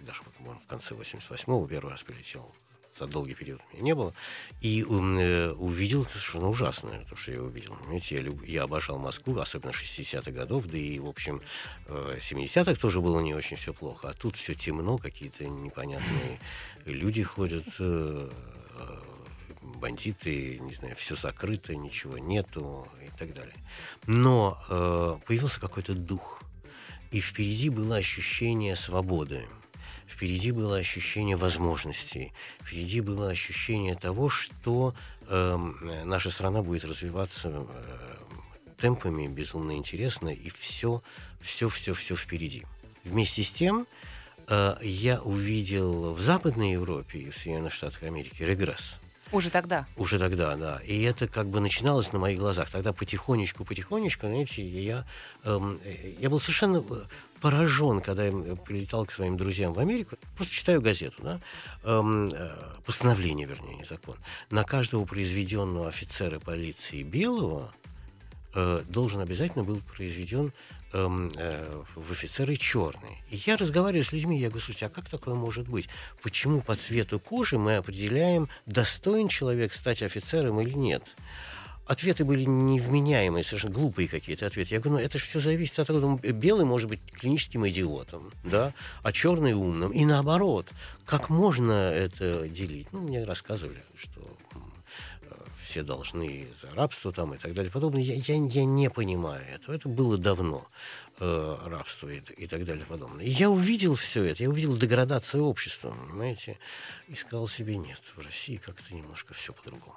даже 0.00 0.22
в 0.40 0.66
конце 0.66 0.94
88-го 0.94 1.66
первый 1.66 1.90
раз 1.90 2.02
прилетел 2.02 2.52
за 2.92 3.06
долгий 3.06 3.34
период 3.34 3.60
меня 3.72 3.82
не 3.82 3.94
было, 3.94 4.14
и 4.60 4.82
э, 4.82 5.52
увидел 5.52 6.04
совершенно 6.04 6.48
ужасное, 6.48 7.04
то, 7.08 7.16
что 7.16 7.32
я 7.32 7.42
увидел. 7.42 7.74
Понимаете, 7.74 8.16
я, 8.16 8.20
люб... 8.20 8.44
я 8.46 8.64
обожал 8.64 8.98
Москву, 8.98 9.38
особенно 9.38 9.70
60-х 9.70 10.30
годов, 10.30 10.66
да 10.66 10.78
и, 10.78 10.98
в 10.98 11.06
общем, 11.06 11.40
э, 11.86 12.18
70-х 12.20 12.74
тоже 12.74 13.00
было 13.00 13.20
не 13.20 13.34
очень 13.34 13.56
все 13.56 13.72
плохо, 13.72 14.10
а 14.10 14.12
тут 14.14 14.36
все 14.36 14.54
темно, 14.54 14.98
какие-то 14.98 15.46
непонятные 15.46 16.38
люди 16.84 17.22
ходят, 17.22 17.66
э, 17.78 18.30
э, 18.74 19.00
бандиты, 19.62 20.58
не 20.60 20.72
знаю, 20.72 20.94
все 20.96 21.16
закрыто, 21.16 21.74
ничего 21.74 22.18
нету 22.18 22.86
и 23.04 23.10
так 23.18 23.34
далее. 23.34 23.56
Но 24.06 24.62
э, 24.68 25.18
появился 25.26 25.60
какой-то 25.60 25.94
дух, 25.94 26.42
и 27.10 27.20
впереди 27.20 27.68
было 27.68 27.96
ощущение 27.96 28.76
свободы. 28.76 29.46
Впереди 30.22 30.52
было 30.52 30.76
ощущение 30.76 31.34
возможностей, 31.34 32.32
впереди 32.62 33.00
было 33.00 33.30
ощущение 33.30 33.96
того, 33.96 34.28
что 34.28 34.94
э, 35.26 35.56
наша 36.04 36.30
страна 36.30 36.62
будет 36.62 36.84
развиваться 36.84 37.48
э, 37.48 38.14
темпами 38.78 39.26
безумно 39.26 39.76
интересно, 39.76 40.28
и 40.28 40.48
все, 40.48 41.02
все, 41.40 41.68
все, 41.68 41.92
все 41.92 42.14
впереди. 42.14 42.62
Вместе 43.02 43.42
с 43.42 43.50
тем, 43.50 43.84
э, 44.46 44.76
я 44.80 45.20
увидел 45.20 46.12
в 46.12 46.20
Западной 46.20 46.70
Европе 46.70 47.18
и 47.18 47.30
в 47.30 47.36
Соединенных 47.36 47.72
Штатах 47.72 48.04
Америки 48.04 48.44
регресс. 48.44 49.00
Уже 49.32 49.50
тогда? 49.50 49.86
Уже 49.96 50.18
тогда, 50.18 50.56
да. 50.56 50.80
И 50.84 51.02
это 51.02 51.26
как 51.26 51.48
бы 51.48 51.60
начиналось 51.60 52.12
на 52.12 52.18
моих 52.18 52.38
глазах. 52.38 52.70
Тогда 52.70 52.92
потихонечку, 52.92 53.64
потихонечку, 53.64 54.26
знаете, 54.26 54.62
я, 54.62 55.06
эм, 55.44 55.80
я 56.20 56.28
был 56.28 56.38
совершенно 56.38 56.84
э, 56.88 57.02
поражен, 57.40 58.02
когда 58.02 58.26
я 58.26 58.32
прилетал 58.56 59.06
к 59.06 59.10
своим 59.10 59.38
друзьям 59.38 59.72
в 59.72 59.78
Америку. 59.78 60.16
Просто 60.36 60.52
читаю 60.52 60.82
газету, 60.82 61.22
да, 61.22 61.40
эм, 61.82 62.26
э, 62.26 62.50
постановление, 62.84 63.46
вернее, 63.46 63.76
не 63.76 63.84
закон. 63.84 64.16
На 64.50 64.64
каждого 64.64 65.06
произведенного 65.06 65.88
офицера 65.88 66.38
полиции 66.38 67.02
белого 67.02 67.72
э, 68.54 68.82
должен 68.88 69.20
обязательно 69.20 69.64
был 69.64 69.80
произведен 69.94 70.52
Эм, 70.94 71.30
э, 71.38 71.82
в 71.94 72.12
офицеры 72.12 72.54
черные. 72.56 73.16
И 73.30 73.36
я 73.46 73.56
разговариваю 73.56 74.04
с 74.04 74.12
людьми, 74.12 74.38
я 74.38 74.48
говорю, 74.48 74.60
слушайте, 74.60 74.86
а 74.86 74.88
как 74.90 75.08
такое 75.08 75.34
может 75.34 75.66
быть? 75.66 75.88
Почему 76.22 76.60
по 76.60 76.74
цвету 76.74 77.18
кожи 77.18 77.56
мы 77.56 77.76
определяем, 77.76 78.50
достоин 78.66 79.28
человек 79.28 79.72
стать 79.72 80.02
офицером 80.02 80.60
или 80.60 80.74
нет? 80.74 81.02
Ответы 81.86 82.26
были 82.26 82.44
невменяемые, 82.44 83.42
совершенно 83.42 83.72
глупые 83.72 84.06
какие-то 84.06 84.46
ответы. 84.46 84.74
Я 84.74 84.80
говорю, 84.80 84.98
ну 84.98 85.04
это 85.06 85.16
же 85.16 85.24
все 85.24 85.40
зависит 85.40 85.78
от 85.78 85.86
того, 85.86 86.20
белый 86.22 86.66
может 86.66 86.90
быть 86.90 87.00
клиническим 87.10 87.66
идиотом, 87.66 88.30
да, 88.44 88.74
а 89.02 89.12
черный 89.12 89.54
умным. 89.54 89.92
И 89.92 90.04
наоборот, 90.04 90.68
как 91.06 91.30
можно 91.30 91.72
это 91.72 92.46
делить? 92.48 92.88
Ну, 92.92 93.00
мне 93.00 93.24
рассказывали, 93.24 93.82
что 93.96 94.20
все 95.72 95.82
должны 95.82 96.48
за 96.54 96.68
рабство 96.74 97.12
там 97.12 97.32
и 97.32 97.38
так 97.38 97.54
далее 97.54 97.72
подобное. 97.72 98.02
Я, 98.02 98.14
я, 98.14 98.34
я 98.34 98.64
не 98.64 98.90
понимаю 98.90 99.42
этого. 99.54 99.74
Это 99.74 99.88
было 99.88 100.18
давно, 100.18 100.66
э, 101.18 101.58
рабство 101.64 102.10
и, 102.10 102.20
и 102.36 102.46
так 102.46 102.66
далее 102.66 102.84
подобное. 102.86 103.24
И 103.24 103.30
я 103.30 103.48
увидел 103.48 103.94
все 103.94 104.22
это, 104.24 104.42
я 104.42 104.50
увидел 104.50 104.76
деградацию 104.76 105.44
общества, 105.44 105.96
понимаете, 106.08 106.58
и 107.08 107.14
сказал 107.14 107.48
себе, 107.48 107.76
нет, 107.78 108.00
в 108.16 108.22
России 108.22 108.56
как-то 108.56 108.94
немножко 108.94 109.32
все 109.32 109.54
по-другому. 109.54 109.96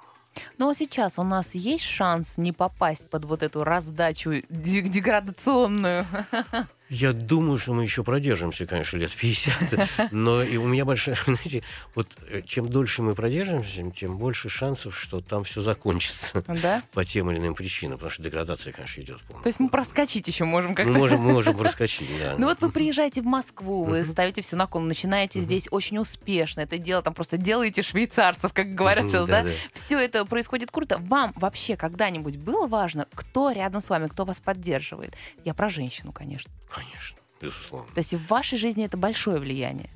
Ну 0.56 0.70
а 0.70 0.74
сейчас 0.74 1.18
у 1.18 1.22
нас 1.24 1.54
есть 1.54 1.84
шанс 1.84 2.38
не 2.38 2.52
попасть 2.52 3.10
под 3.10 3.26
вот 3.26 3.42
эту 3.42 3.62
раздачу 3.62 4.42
деградационную? 4.48 6.06
Я 6.88 7.12
думаю, 7.12 7.58
что 7.58 7.74
мы 7.74 7.82
еще 7.82 8.04
продержимся, 8.04 8.64
конечно, 8.64 8.96
лет 8.96 9.10
50. 9.10 10.12
Но 10.12 10.42
и 10.42 10.56
у 10.56 10.66
меня 10.68 10.84
большая, 10.84 11.16
знаете, 11.24 11.62
вот 11.94 12.08
э, 12.28 12.42
чем 12.46 12.68
дольше 12.68 13.02
мы 13.02 13.14
продержимся, 13.14 13.90
тем 13.90 14.18
больше 14.18 14.48
шансов, 14.48 14.96
что 14.98 15.20
там 15.20 15.44
все 15.44 15.60
закончится. 15.60 16.44
Да? 16.46 16.82
По 16.92 17.04
тем 17.04 17.30
или 17.30 17.38
иным 17.38 17.54
причинам, 17.54 17.98
потому 17.98 18.10
что 18.10 18.22
деградация, 18.22 18.72
конечно, 18.72 19.00
идет. 19.00 19.18
То 19.42 19.46
есть 19.46 19.58
мы 19.58 19.68
проскочить 19.68 20.28
еще 20.28 20.44
можем 20.44 20.74
как-то? 20.74 20.92
Мы 20.92 20.98
можем, 20.98 21.20
мы 21.20 21.32
можем 21.32 21.56
проскочить, 21.56 22.08
да. 22.20 22.36
Ну 22.38 22.46
вот 22.46 22.60
вы 22.60 22.70
приезжаете 22.70 23.22
в 23.22 23.26
Москву, 23.26 23.84
вы 23.84 24.04
ставите 24.04 24.42
все 24.42 24.56
на 24.56 24.66
кон, 24.66 24.86
начинаете 24.86 25.40
здесь 25.40 25.68
очень 25.70 25.98
успешно 25.98 26.60
это 26.60 26.78
дело, 26.78 27.02
там 27.02 27.14
просто 27.14 27.36
делаете 27.36 27.82
швейцарцев, 27.82 28.52
как 28.52 28.74
говорят 28.74 29.08
сейчас, 29.08 29.26
да? 29.26 29.44
Все 29.74 29.98
это 29.98 30.24
происходит 30.24 30.70
круто. 30.70 30.98
Вам 30.98 31.32
вообще 31.34 31.76
когда-нибудь 31.76 32.36
было 32.36 32.66
важно, 32.66 33.06
кто 33.14 33.50
рядом 33.50 33.80
с 33.80 33.90
вами, 33.90 34.06
кто 34.06 34.24
вас 34.24 34.40
поддерживает? 34.40 35.14
Я 35.44 35.54
про 35.54 35.68
женщину, 35.68 36.12
конечно. 36.12 36.50
Конечно, 36.68 37.18
безусловно. 37.40 37.92
То 37.94 37.98
есть 37.98 38.14
в 38.14 38.26
вашей 38.28 38.58
жизни 38.58 38.84
это 38.84 38.96
большое 38.96 39.38
влияние? 39.38 39.90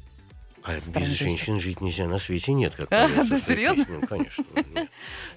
А 0.63 0.75
без 0.75 1.09
женщин 1.19 1.59
жить 1.59 1.81
нельзя 1.81 2.07
на 2.07 2.19
свете 2.19 2.53
нет, 2.53 2.75
как 2.75 2.89
говорится. 2.91 3.31
Да, 3.31 3.41
серьезно? 3.41 3.85
Песням, 3.85 4.07
конечно. 4.07 4.45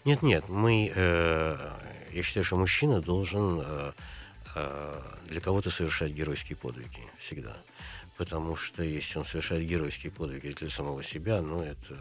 Нет, 0.06 0.22
нет, 0.22 0.50
мы, 0.50 0.92
э, 0.94 1.72
я 2.12 2.24
считаю, 2.24 2.44
что 2.44 2.58
мужчина 2.58 3.02
должен 3.02 3.62
э, 3.64 3.92
э, 4.56 5.02
для 5.28 5.42
кого-то 5.42 5.70
совершать 5.70 6.12
геройские 6.12 6.58
подвиги 6.58 7.00
всегда. 7.18 7.56
Потому 8.18 8.56
что 8.56 8.84
если 8.84 9.18
он 9.18 9.26
совершает 9.26 9.66
геройские 9.66 10.12
подвиги 10.12 10.50
для 10.50 10.70
самого 10.70 11.02
себя, 11.02 11.42
ну 11.42 11.62
это... 11.62 11.98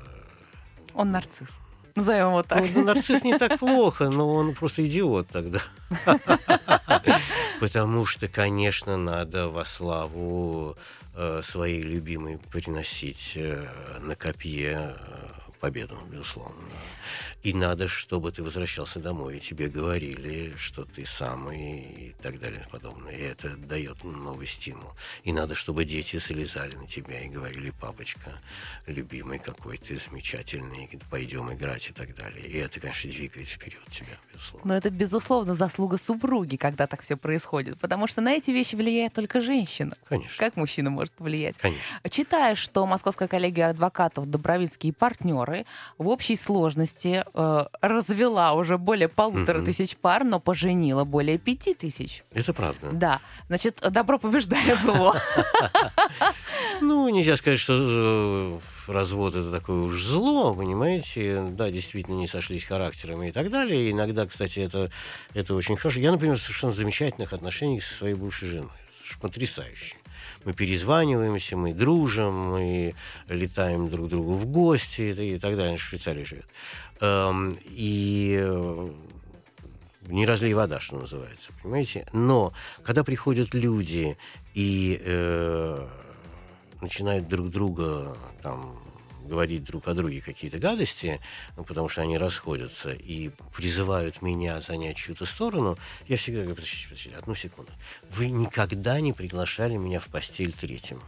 Он 0.95 1.11
нарцисс. 1.11 1.49
Назовем 1.95 2.29
его 2.29 2.43
так. 2.43 2.65
Ну, 2.75 2.85
нарцисс 2.85 3.23
не 3.23 3.39
так 3.39 3.59
плохо, 3.59 4.09
но 4.09 4.29
он 4.29 4.55
просто 4.55 4.85
идиот 4.85 5.29
тогда. 5.29 5.61
Потому 7.61 8.05
что, 8.07 8.29
конечно, 8.29 8.97
надо 8.97 9.49
во 9.49 9.65
славу 9.65 10.77
э, 11.15 11.41
своей 11.43 11.83
любимой 11.83 12.39
приносить 12.39 13.35
э, 13.37 13.65
на 14.01 14.17
копье 14.17 14.97
э, 14.97 14.97
победу, 15.61 15.97
безусловно. 16.11 16.63
И 17.43 17.53
надо, 17.53 17.89
чтобы 17.89 18.31
ты 18.31 18.43
возвращался 18.43 19.01
домой, 19.01 19.39
и 19.39 19.41
тебе 19.41 19.69
говорили, 19.69 20.55
что 20.57 20.85
ты 20.85 21.05
самый 21.05 21.81
и 21.81 22.15
так 22.23 22.39
далее 22.39 22.65
и 22.65 22.71
подобное. 22.71 23.13
И 23.13 23.21
это 23.21 23.57
дает 23.57 24.05
новый 24.05 24.47
стимул. 24.47 24.93
И 25.25 25.33
надо, 25.33 25.57
чтобы 25.57 25.85
дети 25.85 26.19
залезали 26.19 26.77
на 26.77 26.87
тебя 26.87 27.21
и 27.21 27.29
говорили, 27.29 27.73
папочка, 27.81 28.31
любимый 28.87 29.41
какой 29.41 29.77
ты 29.77 29.97
замечательный, 29.97 30.89
пойдем 31.11 31.53
играть 31.53 31.89
и 31.89 31.93
так 31.93 32.15
далее. 32.15 32.47
И 32.47 32.59
это, 32.59 32.79
конечно, 32.79 33.11
двигает 33.11 33.49
вперед 33.49 33.83
тебя, 33.91 34.17
безусловно. 34.33 34.69
Но 34.69 34.77
это, 34.77 34.91
безусловно, 34.91 35.55
заслуга 35.55 35.97
супруги, 35.97 36.55
когда 36.55 36.87
так 36.87 37.03
все 37.03 37.17
происходит. 37.17 37.77
Потому 37.81 38.07
что 38.07 38.21
на 38.21 38.33
эти 38.33 38.53
вещи 38.53 38.77
влияет 38.77 39.15
только 39.15 39.41
женщина. 39.41 39.97
Конечно. 40.09 40.39
Как 40.39 40.57
мужчина 40.57 40.91
может 40.91 41.13
повлиять? 41.15 41.59
Конечно. 41.59 41.99
Читая, 42.09 42.55
что 42.55 42.87
Московская 42.87 43.27
коллегия 43.27 43.69
адвокатов 43.69 44.31
Добровинские 44.31 44.93
партнеры 44.93 45.67
в 45.99 46.07
общей 46.07 46.37
сложности 46.37 47.25
э, 47.35 47.65
развела 47.81 48.53
уже 48.53 48.79
более 48.79 49.09
полутора 49.09 49.59
угу. 49.59 49.67
тысяч 49.67 49.97
пар, 49.97 50.25
но 50.25 50.41
поженила 50.41 51.05
более 51.05 51.39
пяти 51.39 51.75
тысяч. 51.75 52.25
Это 52.33 52.53
правда. 52.53 52.91
Да. 52.93 53.21
Значит, 53.49 53.81
добро 53.91 54.19
побеждает 54.19 54.81
зло. 54.81 55.15
Ну, 56.81 57.09
нельзя 57.11 57.37
сказать, 57.37 57.61
что 57.61 57.75
э, 57.79 58.59
развод 58.93 59.37
это 59.37 59.51
такое 59.53 59.83
уж 59.83 60.03
зло, 60.03 60.53
понимаете? 60.55 61.45
Да, 61.51 61.71
действительно 61.71 62.17
не 62.17 62.27
сошлись 62.27 62.65
характерами 62.65 63.29
и 63.29 63.33
так 63.33 63.51
далее. 63.51 63.89
И 63.89 63.93
иногда, 63.93 64.27
кстати, 64.27 64.61
это, 64.61 64.91
это 65.35 65.55
очень 65.55 65.77
хорошо. 65.77 66.01
Я, 66.01 66.11
например, 66.11 66.37
в 66.37 66.43
совершенно 66.43 66.73
замечательных 66.73 67.33
отношениях 67.33 67.83
со 67.85 67.95
своей 67.95 68.15
бывшей 68.15 68.49
женой. 68.49 68.71
Потрясающе 69.19 69.97
мы 70.45 70.53
перезваниваемся, 70.53 71.57
мы 71.57 71.73
дружим, 71.73 72.51
мы 72.51 72.95
летаем 73.29 73.89
друг 73.89 74.07
к 74.07 74.11
другу 74.11 74.35
в 74.35 74.47
гости 74.47 75.35
и, 75.35 75.39
так 75.39 75.57
далее. 75.57 75.77
В 75.77 75.83
Швейцарии 75.83 76.25
живет. 76.25 76.47
Эм, 77.01 77.53
и 77.65 78.39
э, 78.43 78.91
не 80.09 80.27
разлей 80.27 80.55
вода, 80.55 80.81
что 80.81 80.97
называется, 80.97 81.53
понимаете? 81.63 82.07
Но 82.13 82.53
когда 82.83 83.05
приходят 83.05 83.55
люди 83.55 84.17
и 84.55 85.01
э, 85.05 85.87
начинают 86.81 87.29
друг 87.29 87.51
друга 87.51 88.17
там 88.43 88.82
говорить 89.27 89.65
друг 89.65 89.89
о 89.89 89.95
друге 89.95 90.21
какие-то 90.21 90.59
гадости, 90.59 91.21
ну, 91.57 91.65
потому 91.65 91.89
что 91.89 92.03
они 92.03 92.19
расходятся 92.19 92.93
и 92.93 93.31
призывают 93.57 94.23
меня 94.23 94.61
занять 94.61 94.97
чью-то 94.97 95.25
сторону, 95.25 95.79
я 96.09 96.17
всегда 96.17 96.41
говорю, 96.41 96.57
подождите, 96.57 96.89
подождите, 96.89 97.17
одну 97.17 97.35
секунду. 97.35 97.73
Вы 98.11 98.31
никогда 98.31 99.01
не 99.01 99.13
приглашали 99.13 99.77
меня 99.77 100.01
в 100.01 100.07
постель 100.07 100.53
третьим. 100.53 101.01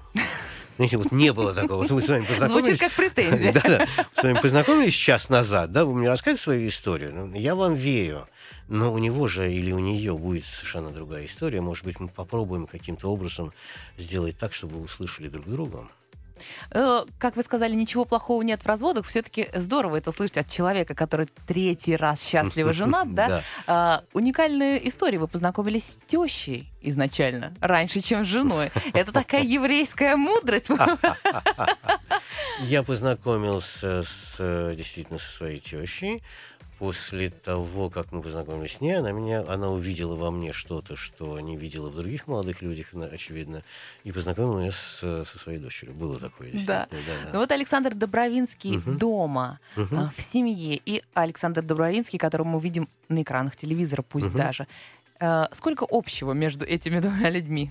Знаете, 0.77 0.97
вот 0.97 1.13
не 1.13 1.33
было 1.33 1.55
такого. 1.55 1.83
Вот 1.83 1.91
мы 1.91 2.01
с 2.01 2.09
вами 2.09 2.25
познакомились. 2.25 2.79
Звучит 2.79 2.81
как 2.81 2.93
претензия. 2.93 3.53
Да, 3.55 3.61
да. 3.63 3.87
С 4.13 4.23
вами 4.23 4.41
познакомились 4.41 4.95
час 4.95 5.29
назад, 5.29 5.71
да, 5.71 5.85
вы 5.85 5.95
мне 5.95 6.09
рассказываете 6.09 6.43
свою 6.43 6.69
историю. 6.69 7.15
Ну, 7.15 7.35
я 7.35 7.55
вам 7.55 7.75
верю. 7.75 8.27
Но 8.69 8.93
у 8.93 8.99
него 8.99 9.27
же 9.27 9.53
или 9.53 9.71
у 9.73 9.79
нее 9.79 10.17
будет 10.17 10.45
совершенно 10.45 10.91
другая 10.91 11.27
история. 11.27 11.61
Может 11.61 11.85
быть, 11.85 12.01
мы 12.01 12.09
попробуем 12.09 12.67
каким-то 12.67 13.09
образом 13.09 13.53
сделать 13.99 14.39
так, 14.39 14.53
чтобы 14.53 14.79
вы 14.79 14.85
услышали 14.85 15.29
друг 15.29 15.47
друга. 15.47 15.87
Э, 16.71 17.05
как 17.19 17.37
вы 17.37 17.43
сказали, 17.43 17.75
ничего 17.75 18.05
плохого 18.05 18.43
нет 18.43 18.63
в 18.63 18.67
разводах. 18.67 19.07
Все-таки 19.07 19.49
здорово 19.55 19.97
это 19.97 20.13
слышать 20.13 20.39
от 20.39 20.51
человека, 20.51 20.95
который 20.95 21.29
третий 21.47 21.97
раз 21.97 22.23
счастливо 22.23 22.73
женат, 22.75 23.15
да? 23.15 23.43
А, 23.67 24.03
уникальная 24.13 24.79
история. 24.79 25.19
Вы 25.19 25.29
познакомились 25.29 25.93
с 25.93 25.99
тещей 26.07 26.71
изначально, 26.85 27.55
раньше, 27.61 28.01
чем 28.01 28.25
с 28.25 28.29
женой. 28.29 28.71
Это 28.93 29.13
такая 29.13 29.43
еврейская 29.43 30.17
мудрость. 30.17 30.69
Я 32.61 32.83
познакомился 32.83 34.03
с, 34.03 34.37
э, 34.39 34.75
действительно 34.77 35.19
со 35.19 35.31
своей 35.33 35.59
тещей 35.59 36.23
после 36.79 37.31
того, 37.31 37.91
как 37.91 38.13
мы 38.13 38.23
познакомились 38.23 38.75
с 38.75 38.81
ней, 38.81 38.99
она 38.99 39.13
меня, 39.13 39.45
она 39.49 39.71
увидела 39.71 40.15
во 40.15 40.31
мне 40.31 40.53
что-то, 40.53 40.97
что 40.97 41.39
не 41.41 41.57
видела 41.57 41.89
в 41.91 41.97
других 41.97 42.27
молодых 42.27 42.63
людях, 42.63 42.89
очевидно, 42.95 43.63
и 44.03 44.13
познакомила 44.13 44.61
меня 44.61 44.73
с, 44.73 44.99
со 44.99 45.39
своей 45.39 45.59
дочерью. 45.59 45.95
Было 45.95 46.19
такое, 46.19 46.53
да. 46.67 46.87
да, 46.91 46.97
да. 47.07 47.31
Ну 47.33 47.39
вот 47.41 47.53
Александр 47.53 47.95
Добровинский 47.95 48.79
угу. 48.79 48.93
дома, 48.93 49.61
угу. 49.77 50.11
в 50.17 50.21
семье, 50.21 50.81
и 50.85 51.03
Александр 51.15 51.63
Добровинский, 51.63 52.19
которого 52.19 52.47
мы 52.47 52.61
видим 52.61 52.89
на 53.09 53.23
экранах 53.23 53.57
телевизора, 53.57 54.03
пусть 54.03 54.29
угу. 54.29 54.39
даже. 54.39 54.67
А, 55.21 55.49
сколько 55.53 55.87
общего 55.89 56.33
между 56.33 56.65
этими 56.65 56.99
двумя 57.01 57.31
людьми? 57.31 57.71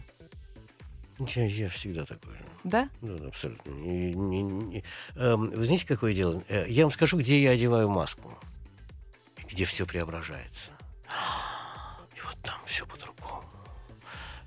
Я, 1.19 1.45
я 1.45 1.69
всегда 1.69 2.05
такой 2.05 2.33
Да? 2.63 2.89
Да, 3.01 3.27
абсолютно. 3.27 3.69
Не, 3.69 4.13
не, 4.13 4.41
не. 4.41 4.83
Эм, 5.15 5.51
вы 5.51 5.63
знаете, 5.63 5.85
какое 5.85 6.13
дело? 6.13 6.43
Э, 6.49 6.65
я 6.67 6.83
вам 6.83 6.91
скажу, 6.91 7.17
где 7.17 7.41
я 7.41 7.51
одеваю 7.51 7.89
маску 7.89 8.37
где 9.49 9.65
все 9.65 9.85
преображается. 9.85 10.71
И 12.15 12.21
вот 12.21 12.37
там 12.41 12.59
все 12.65 12.85
по-другому. 12.85 13.49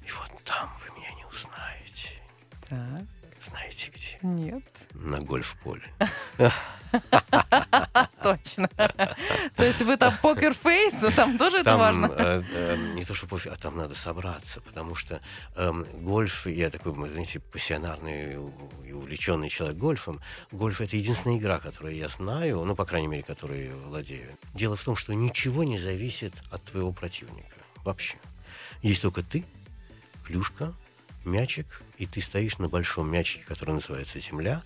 И 0.03 0.11
вот 0.11 0.31
там 0.45 0.77
вы 0.85 0.99
меня 0.99 1.11
не 1.13 1.25
узнаете. 1.25 2.21
Так. 2.69 3.05
Знаете 3.41 3.93
где? 3.95 4.19
Нет. 4.23 4.65
На 4.93 5.21
гольф-поле. 5.21 5.93
Точно. 8.23 8.69
То 9.57 9.65
есть 9.65 9.81
вы 9.83 9.97
там 9.97 10.15
покерфейс, 10.23 10.95
там 11.15 11.39
тоже 11.39 11.59
это 11.59 11.77
важно? 11.77 12.07
Э, 12.07 12.43
э, 12.53 12.77
не 12.95 13.05
то, 13.05 13.15
что 13.15 13.27
а 13.51 13.57
там 13.57 13.77
надо 13.77 13.95
собраться, 13.95 14.61
потому 14.61 14.95
что 14.95 15.21
эм, 15.57 15.87
гольф, 16.03 16.47
я 16.47 16.71
такой, 16.71 16.93
знаете, 17.11 17.41
пассионарный 17.41 18.39
и 18.85 18.93
увлеченный 18.93 19.49
человек 19.49 19.77
гольфом, 19.77 20.21
гольф— 20.51 20.81
это 20.83 20.97
единственная 20.97 21.37
игра, 21.37 21.59
которую 21.59 21.95
я 21.95 22.09
знаю, 22.09 22.65
ну, 22.65 22.75
по 22.75 22.85
крайней 22.85 23.09
мере, 23.09 23.23
которой 23.23 23.71
владею. 23.71 24.37
Дело 24.55 24.77
в 24.77 24.83
том, 24.83 24.97
что 24.97 25.15
ничего 25.15 25.65
не 25.65 25.79
зависит 25.79 26.35
от 26.51 26.65
твоего 26.65 26.93
противника. 26.93 27.57
Вообще. 27.85 28.17
Есть 28.83 29.03
только 29.03 29.23
ты, 29.23 29.45
клюшка, 30.25 30.75
мячик, 31.25 31.67
и 31.99 32.07
ты 32.07 32.21
стоишь 32.21 32.59
на 32.59 32.69
большом 32.69 33.11
мячике, 33.11 33.45
который 33.45 33.73
называется 33.73 34.19
Земля, 34.19 34.63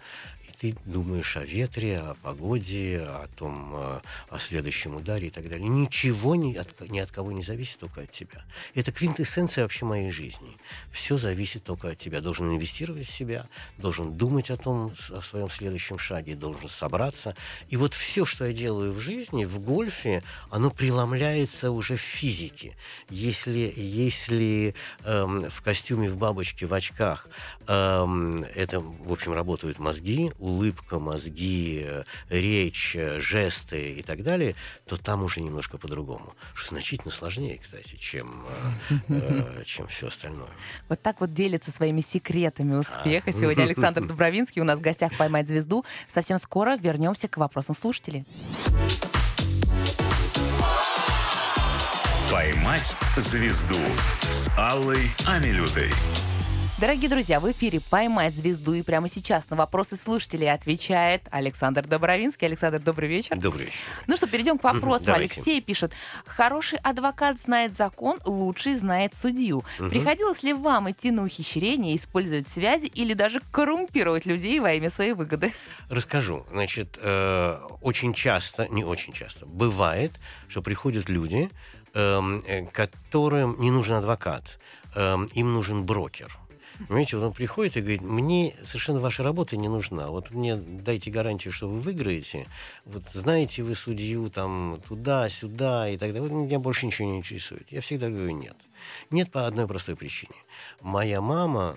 ты 0.61 0.77
думаешь 0.85 1.39
о 1.39 1.45
ветре, 1.45 1.97
о 1.97 2.15
погоде, 2.23 3.01
о 3.01 3.29
том, 3.35 3.73
э, 3.77 4.01
о 4.29 4.39
следующем 4.39 4.95
ударе 4.95 5.29
и 5.29 5.31
так 5.31 5.49
далее. 5.49 5.67
Ничего 5.67 6.35
ни 6.35 6.55
от, 6.55 6.79
ни 6.91 6.99
от 6.99 7.11
кого 7.11 7.33
не 7.33 7.41
зависит, 7.41 7.79
только 7.79 8.03
от 8.03 8.11
тебя. 8.11 8.45
Это 8.75 8.93
квинтэссенция 8.93 9.63
вообще 9.63 9.87
моей 9.87 10.11
жизни. 10.11 10.59
Все 10.93 11.17
зависит 11.17 11.65
только 11.65 11.89
от 11.89 11.99
тебя. 11.99 12.21
Должен 12.21 12.55
инвестировать 12.55 13.07
в 13.07 13.11
себя, 13.11 13.49
должен 13.79 14.13
думать 14.19 14.51
о 14.51 14.59
том, 14.59 14.93
о 15.11 15.23
своем 15.23 15.49
следующем 15.49 15.97
шаге, 15.97 16.35
должен 16.35 16.69
собраться. 16.69 17.35
И 17.71 17.79
вот 17.79 17.95
все, 17.95 18.27
что 18.27 18.45
я 18.45 18.53
делаю 18.53 18.93
в 18.93 18.99
жизни, 18.99 19.47
в 19.47 19.61
гольфе, 19.61 20.23
оно 20.51 20.71
преломляется 20.71 21.71
уже 21.71 21.97
в 21.97 22.03
физике. 22.03 22.77
Если, 23.09 23.73
если 23.75 24.75
эм, 25.05 25.49
в 25.49 25.63
костюме, 25.63 26.11
в 26.11 26.19
бабочке, 26.19 26.67
в 26.67 26.75
очках 26.75 27.29
эм, 27.67 28.45
это, 28.55 28.81
в 28.81 29.11
общем, 29.11 29.33
работают 29.33 29.79
мозги, 29.79 30.31
улыбка, 30.51 30.99
мозги, 30.99 31.83
э, 31.85 32.05
речь, 32.29 32.95
э, 32.97 33.21
жесты 33.21 33.93
и 33.93 34.03
так 34.03 34.23
далее, 34.23 34.55
то 34.87 34.97
там 34.97 35.23
уже 35.23 35.41
немножко 35.41 35.79
по-другому. 35.79 36.35
Что 36.55 36.71
значительно 36.71 37.11
сложнее, 37.11 37.59
кстати, 37.59 37.97
чем, 37.97 38.45
чем 39.65 39.87
все 39.87 40.09
остальное. 40.09 40.51
Вот 40.89 41.01
так 41.01 41.21
вот 41.21 41.33
делится 41.33 41.71
своими 41.71 42.01
секретами 42.01 42.75
успеха. 42.75 43.33
Сегодня 43.33 43.63
Александр 43.63 44.05
Дубровинский 44.07 44.61
у 44.61 44.65
нас 44.65 44.79
в 44.79 44.83
гостях 44.83 45.17
«Поймать 45.17 45.49
звезду». 45.49 45.85
Совсем 46.09 46.39
скоро 46.39 46.77
вернемся 46.77 47.29
к 47.29 47.37
вопросам 47.37 47.75
слушателей. 47.75 48.27
«Поймать 52.31 52.97
звезду» 53.17 53.77
с 54.23 54.49
Аллой 54.57 55.11
Амилютой. 55.27 55.91
Дорогие 56.81 57.11
друзья, 57.11 57.41
в 57.41 57.53
эфире 57.53 57.79
«Поймать 57.91 58.35
звезду» 58.35 58.73
и 58.73 58.81
прямо 58.81 59.07
сейчас 59.07 59.51
на 59.51 59.57
вопросы 59.57 59.97
слушателей 59.97 60.51
отвечает 60.51 61.21
Александр 61.31 61.87
Добровинский. 61.87 62.47
Александр, 62.47 62.79
добрый 62.79 63.07
вечер. 63.07 63.37
Добрый 63.37 63.67
вечер. 63.67 63.81
Ну 64.07 64.17
что, 64.17 64.27
перейдем 64.27 64.57
к 64.57 64.65
вопросу. 64.65 65.13
Алексей 65.13 65.61
пишет. 65.61 65.93
Хороший 66.25 66.79
адвокат 66.79 67.39
знает 67.39 67.77
закон, 67.77 68.19
лучший 68.25 68.79
знает 68.79 69.15
судью. 69.15 69.63
Угу. 69.79 69.91
Приходилось 69.91 70.43
ли 70.43 70.55
вам 70.55 70.91
идти 70.91 71.11
на 71.11 71.23
ухищрение, 71.23 71.95
использовать 71.97 72.49
связи 72.49 72.87
или 72.87 73.13
даже 73.13 73.43
коррумпировать 73.53 74.25
людей 74.25 74.59
во 74.59 74.73
имя 74.73 74.89
своей 74.89 75.13
выгоды? 75.13 75.53
Расскажу. 75.91 76.47
Значит, 76.51 76.99
э, 77.03 77.59
очень 77.83 78.15
часто, 78.15 78.69
не 78.69 78.85
очень 78.85 79.13
часто, 79.13 79.45
бывает, 79.45 80.13
что 80.49 80.63
приходят 80.63 81.11
люди, 81.11 81.51
эм, 81.93 82.41
э, 82.47 82.65
которым 82.73 83.61
не 83.61 83.71
нужен 83.71 83.97
адвокат, 83.97 84.59
эм, 84.95 85.27
им 85.35 85.53
нужен 85.53 85.85
брокер. 85.85 86.39
Понимаете, 86.89 87.19
он 87.19 87.33
приходит 87.33 87.77
и 87.77 87.81
говорит, 87.81 88.03
мне 88.03 88.55
совершенно 88.65 89.01
ваша 89.01 89.23
работа 89.23 89.57
не 89.57 89.69
нужна. 89.69 90.09
Вот 90.09 90.31
мне 90.31 90.57
дайте 90.57 91.11
гарантию, 91.11 91.53
что 91.53 91.69
вы 91.69 91.79
выиграете. 91.79 92.47
Вот 92.85 93.05
знаете 93.13 93.63
вы 93.63 93.75
судью 93.75 94.31
там 94.31 94.81
туда-сюда 94.87 95.89
и 95.89 95.97
так 95.97 96.13
далее. 96.13 96.29
Вот 96.29 96.33
меня 96.33 96.59
больше 96.59 96.87
ничего 96.87 97.09
не 97.09 97.19
интересует. 97.19 97.71
Я 97.71 97.81
всегда 97.81 98.09
говорю 98.09 98.31
нет. 98.31 98.57
Нет 99.11 99.31
по 99.31 99.47
одной 99.47 99.67
простой 99.67 99.97
причине. 99.97 100.35
Моя 100.81 101.21
мама, 101.21 101.77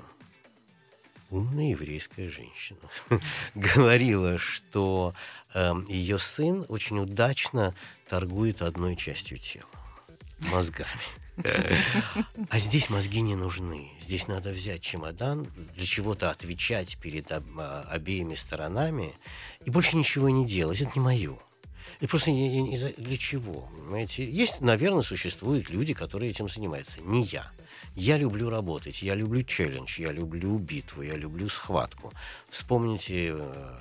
умная 1.30 1.72
еврейская 1.72 2.30
женщина, 2.30 2.80
говорила, 3.56 4.38
что 4.38 5.14
э, 5.54 5.74
ее 5.90 6.18
сын 6.18 6.66
очень 6.70 7.00
удачно 7.00 7.76
торгует 8.08 8.62
одной 8.62 8.96
частью 8.96 9.38
тела 9.38 9.68
мозгами. 10.52 10.90
А 11.38 12.60
здесь 12.60 12.90
мозги 12.90 13.22
не 13.22 13.36
нужны. 13.36 13.92
Здесь 14.00 14.28
надо 14.28 14.52
взять 14.52 14.82
чемодан, 14.82 15.48
для 15.76 15.86
чего-то 15.86 16.30
отвечать 16.30 16.98
перед 16.98 17.32
а, 17.32 17.88
обеими 17.90 18.36
сторонами 18.36 19.14
и 19.66 19.70
больше 19.70 19.98
ничего 19.98 20.30
не 20.30 20.46
делать. 20.46 20.82
Это 20.82 20.92
не 20.96 21.02
мое. 21.02 21.38
И 22.00 22.08
просто 22.08 22.32
не, 22.32 22.62
не, 22.62 22.78
для 22.78 23.18
чего? 23.18 23.70
Понимаете? 23.78 24.30
Есть, 24.30 24.62
наверное, 24.62 25.02
существуют 25.02 25.70
люди, 25.70 25.94
которые 25.94 26.30
этим 26.30 26.50
занимаются. 26.50 27.02
Не 27.02 27.24
я. 27.24 27.52
Я 27.96 28.18
люблю 28.18 28.50
работать, 28.50 29.02
я 29.04 29.16
люблю 29.16 29.44
челлендж, 29.44 30.00
я 30.00 30.12
люблю 30.12 30.58
битву, 30.58 31.02
я 31.02 31.16
люблю 31.16 31.48
схватку. 31.48 32.12
Вспомните, 32.50 33.34
э, 33.36 33.80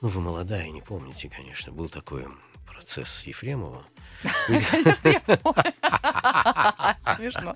ну 0.00 0.08
вы 0.08 0.20
молодая, 0.20 0.70
не 0.70 0.80
помните, 0.80 1.28
конечно, 1.28 1.70
был 1.72 1.88
такой 1.88 2.24
процесс 2.66 3.26
Ефремова. 3.26 3.84
Конечно, 4.46 5.08
я 5.08 5.20
Смешно. 7.16 7.54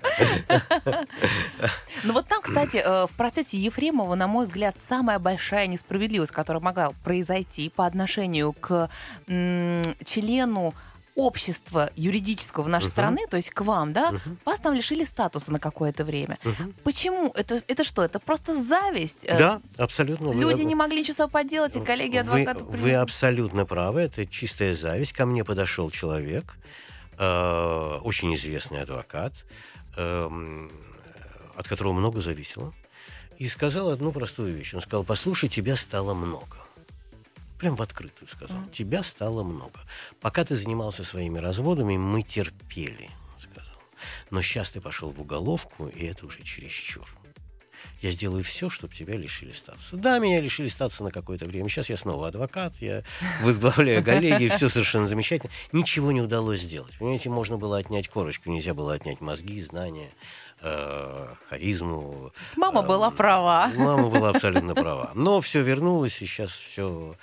Ну 2.03 2.13
вот 2.13 2.27
там, 2.27 2.41
кстати, 2.41 2.77
э, 2.77 3.07
в 3.07 3.11
процессе 3.15 3.57
Ефремова, 3.57 4.15
на 4.15 4.27
мой 4.27 4.45
взгляд, 4.45 4.79
самая 4.79 5.19
большая 5.19 5.67
несправедливость, 5.67 6.31
которая 6.31 6.61
могла 6.61 6.91
произойти 7.03 7.69
по 7.69 7.85
отношению 7.85 8.53
к 8.53 8.89
члену 9.27 10.73
общества 11.15 11.89
юридического 11.95 12.63
в 12.63 12.67
нашей 12.67 12.87
uh-huh. 12.87 12.89
страны, 12.89 13.21
то 13.29 13.37
есть 13.37 13.49
к 13.49 13.61
вам, 13.61 13.93
да, 13.93 14.11
uh-huh. 14.11 14.37
вас 14.45 14.59
там 14.59 14.73
лишили 14.73 15.05
статуса 15.05 15.51
на 15.51 15.59
какое-то 15.59 16.03
время. 16.03 16.37
Uh-huh. 16.43 16.73
Почему? 16.83 17.31
Это, 17.35 17.61
это 17.67 17.83
что? 17.83 18.03
Это 18.03 18.19
просто 18.19 18.61
зависть? 18.61 19.25
Э, 19.25 19.37
да, 19.37 19.61
абсолютно. 19.77 20.31
Люди 20.31 20.61
вы, 20.61 20.65
не 20.65 20.75
могли 20.75 20.99
ничего 20.99 21.27
поделать, 21.27 21.75
и 21.77 21.81
коллеги-адвокаты... 21.81 22.63
Вы, 22.65 22.77
вы 22.77 22.93
абсолютно 22.93 23.65
правы, 23.65 24.01
это 24.01 24.25
чистая 24.25 24.73
зависть. 24.73 25.13
Ко 25.13 25.25
мне 25.25 25.45
подошел 25.45 25.89
человек, 25.89 26.57
э, 27.17 27.99
очень 28.03 28.35
известный 28.35 28.81
адвокат, 28.81 29.33
э, 29.95 30.67
от 31.55 31.67
которого 31.67 31.93
много 31.93 32.19
зависело, 32.19 32.73
и 33.37 33.47
сказал 33.47 33.89
одну 33.89 34.11
простую 34.11 34.53
вещь. 34.53 34.73
Он 34.73 34.81
сказал, 34.81 35.05
послушай, 35.05 35.47
тебя 35.47 35.77
стало 35.77 36.13
много. 36.13 36.57
Прям 37.57 37.75
в 37.75 37.81
открытую 37.81 38.27
сказал. 38.27 38.57
Mm. 38.57 38.71
Тебя 38.71 39.03
стало 39.03 39.43
много. 39.43 39.79
Пока 40.19 40.43
ты 40.43 40.55
занимался 40.55 41.03
своими 41.03 41.39
разводами, 41.39 41.97
мы 41.97 42.21
терпели, 42.21 43.09
сказал. 43.37 43.75
Но 44.29 44.41
сейчас 44.41 44.71
ты 44.71 44.81
пошел 44.81 45.09
в 45.09 45.21
уголовку, 45.21 45.87
и 45.87 46.05
это 46.05 46.25
уже 46.25 46.43
чересчур 46.43 47.07
я 48.01 48.11
сделаю 48.11 48.43
все, 48.43 48.69
чтобы 48.69 48.93
тебя 48.93 49.15
лишили 49.15 49.51
статуса. 49.51 49.95
Да, 49.95 50.19
меня 50.19 50.39
лишили 50.41 50.67
статуса 50.67 51.03
на 51.03 51.11
какое-то 51.11 51.45
время. 51.45 51.69
Сейчас 51.69 51.89
я 51.89 51.97
снова 51.97 52.27
адвокат, 52.27 52.75
я 52.79 53.03
возглавляю 53.41 54.03
коллеги, 54.03 54.47
все 54.49 54.69
совершенно 54.69 55.07
замечательно. 55.07 55.51
Ничего 55.71 56.11
не 56.11 56.21
удалось 56.21 56.61
сделать. 56.61 56.97
Понимаете, 56.99 57.29
можно 57.29 57.57
было 57.57 57.77
отнять 57.77 58.07
корочку, 58.07 58.49
нельзя 58.49 58.73
было 58.73 58.93
отнять 58.93 59.21
мозги, 59.21 59.59
знания, 59.61 60.11
э, 60.65 61.27
харизму. 61.49 62.31
Мама 62.57 62.81
э, 62.81 62.87
была 62.87 63.11
права. 63.11 63.71
Мама 63.75 64.09
была 64.09 64.29
абсолютно 64.29 64.75
права. 64.75 65.11
Но 65.15 65.39
все 65.39 65.61
вернулось, 65.61 66.21
и 66.21 66.25
сейчас 66.25 66.51
все 66.51 67.15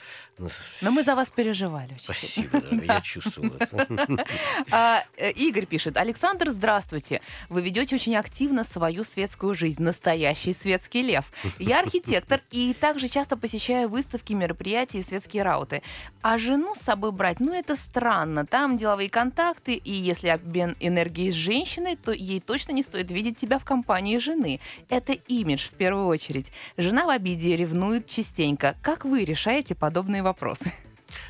но 0.81 0.91
мы 0.91 1.03
за 1.03 1.15
вас 1.15 1.31
переживали. 1.31 1.97
Спасибо, 2.03 2.61
дорогая, 2.61 2.87
я 2.87 3.01
чувствовал 3.03 3.51
это. 3.59 5.05
Игорь 5.37 5.67
пишет. 5.67 5.97
Александр, 5.97 6.51
здравствуйте. 6.51 7.21
Вы 7.49 7.63
ведете 7.63 7.97
очень 7.97 8.17
активно 8.17 8.65
свою 8.65 9.05
светскую 9.05 9.55
жизнь. 9.55 9.83
Настоящий 9.83 10.53
светский 10.53 11.03
лев. 11.03 11.31
Я 11.59 11.81
архитектор 11.81 12.41
и 12.51 12.75
также 12.75 13.09
часто 13.09 13.37
посещаю 13.37 13.89
выставки, 13.89 14.33
мероприятия 14.33 14.99
и 14.99 15.03
светские 15.03 15.43
рауты. 15.43 15.83
А 16.23 16.39
жену 16.39 16.75
с 16.75 16.81
собой 16.81 17.13
брать, 17.13 17.41
ну 17.41 17.53
это 17.53 17.77
странно. 17.77 18.47
Там 18.47 18.77
деловые 18.77 19.11
контакты, 19.11 19.75
и 19.75 19.93
если 19.93 20.29
обмен 20.29 20.77
энергией 20.81 21.31
с 21.31 21.35
женщиной, 21.35 21.97
то 21.97 22.13
ей 22.13 22.41
точно 22.41 22.73
не 22.73 22.83
стоит 22.83 23.11
видеть 23.11 23.37
тебя 23.37 23.59
в 23.59 23.65
компании 23.65 24.19
жены. 24.19 24.61
Это 24.89 25.13
имидж 25.13 25.69
в 25.69 25.73
первую 25.73 26.07
очередь. 26.07 26.53
Жена 26.77 27.07
в 27.07 27.11
обиде 27.11 27.57
ревнует 27.57 28.09
частенько. 28.09 28.77
Как 28.83 29.05
вы 29.05 29.25
решаете 29.25 29.75
подобные 29.75 30.23
вопросы? 30.23 30.32
Вопросы? 30.33 30.73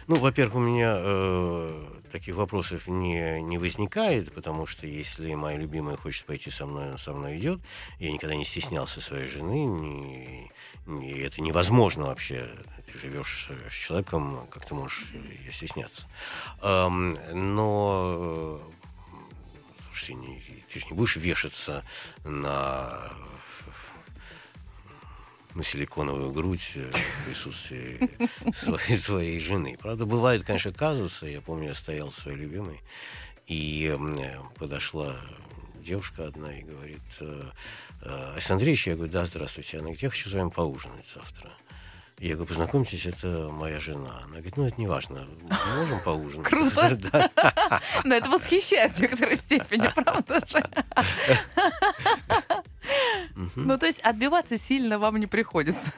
Ну, 0.07 0.16
во-первых, 0.16 0.57
у 0.57 0.61
меня 0.61 0.94
э, 0.96 1.84
таких 2.12 2.36
вопросов 2.36 2.86
не, 2.86 3.40
не 3.42 3.59
возникает, 3.59 4.32
потому 4.32 4.64
что 4.66 4.86
если 4.86 5.34
моя 5.34 5.59
любимая 5.59 5.96
хочет 5.96 6.24
пойти 6.24 6.50
со 6.50 6.66
мной, 6.66 6.88
она 6.88 6.98
со 6.98 7.12
мной 7.12 7.38
идет. 7.38 7.61
Я 7.98 8.12
никогда 8.12 8.36
не 8.36 8.44
стеснялся 8.44 9.00
своей 9.00 9.28
жены, 9.28 9.64
не, 9.64 10.50
не, 10.86 11.12
это 11.18 11.42
невозможно 11.42 12.07
вообще. 12.07 12.48
Ты 12.86 12.98
живешь 12.98 13.50
с 13.70 13.74
человеком, 13.74 14.46
как 14.50 14.64
ты 14.64 14.74
можешь 14.74 15.05
стесняться. 15.50 16.07
Эм, 16.62 17.18
но 17.32 18.61
слушайте, 19.86 20.14
не, 20.14 20.40
ты 20.72 20.78
же 20.78 20.86
не 20.86 20.96
будешь 20.96 21.16
вешаться 21.16 21.84
на 22.24 23.11
на 25.55 25.62
силиконовую 25.62 26.32
грудь 26.32 26.72
э, 26.76 26.90
в 26.90 27.26
присутствии 27.26 28.11
своей, 28.55 28.96
своей 28.96 29.40
жены. 29.40 29.76
Правда, 29.80 30.07
бывают, 30.07 30.44
конечно, 30.44 30.72
казусы. 30.72 31.26
Я 31.26 31.40
помню, 31.40 31.68
я 31.68 31.74
стоял 31.74 32.11
с 32.11 32.16
своей 32.16 32.38
любимой, 32.38 32.80
и 33.46 33.94
э, 33.94 34.38
подошла 34.59 35.16
девушка 35.76 36.26
одна 36.26 36.57
и 36.57 36.62
говорит, 36.62 37.03
«Э, 37.20 37.50
Александр 38.34 38.62
Андреевич, 38.62 38.86
я 38.86 38.94
говорю, 38.94 39.12
да, 39.12 39.26
здравствуйте. 39.26 39.76
Она 39.76 39.84
говорит, 39.84 40.03
я 40.03 40.11
хочу 40.11 40.30
с 40.30 40.32
вами 40.32 40.50
поужинать 40.50 41.07
завтра. 41.07 41.50
Я 42.18 42.34
говорю, 42.34 42.48
познакомьтесь, 42.48 43.07
это 43.07 43.48
моя 43.50 43.80
жена. 43.80 44.20
Она 44.22 44.34
говорит, 44.34 44.57
ну 44.57 44.64
это 44.64 44.80
не 44.80 44.86
важно, 44.86 45.26
мы 45.42 45.76
можем 45.80 45.98
поужинать. 46.00 46.46
Круто. 46.46 47.30
Но 48.05 48.14
это 48.14 48.30
восхищает 48.30 48.92
в 48.92 49.00
некоторой 49.00 49.36
степени, 49.36 49.90
правда 49.92 50.40
же? 50.46 50.64
Ну, 53.57 53.78
то 53.78 53.87
есть 53.87 54.01
отбиваться 54.01 54.59
сильно 54.59 54.99
вам 54.99 55.16
не 55.16 55.26
приходится. 55.26 55.93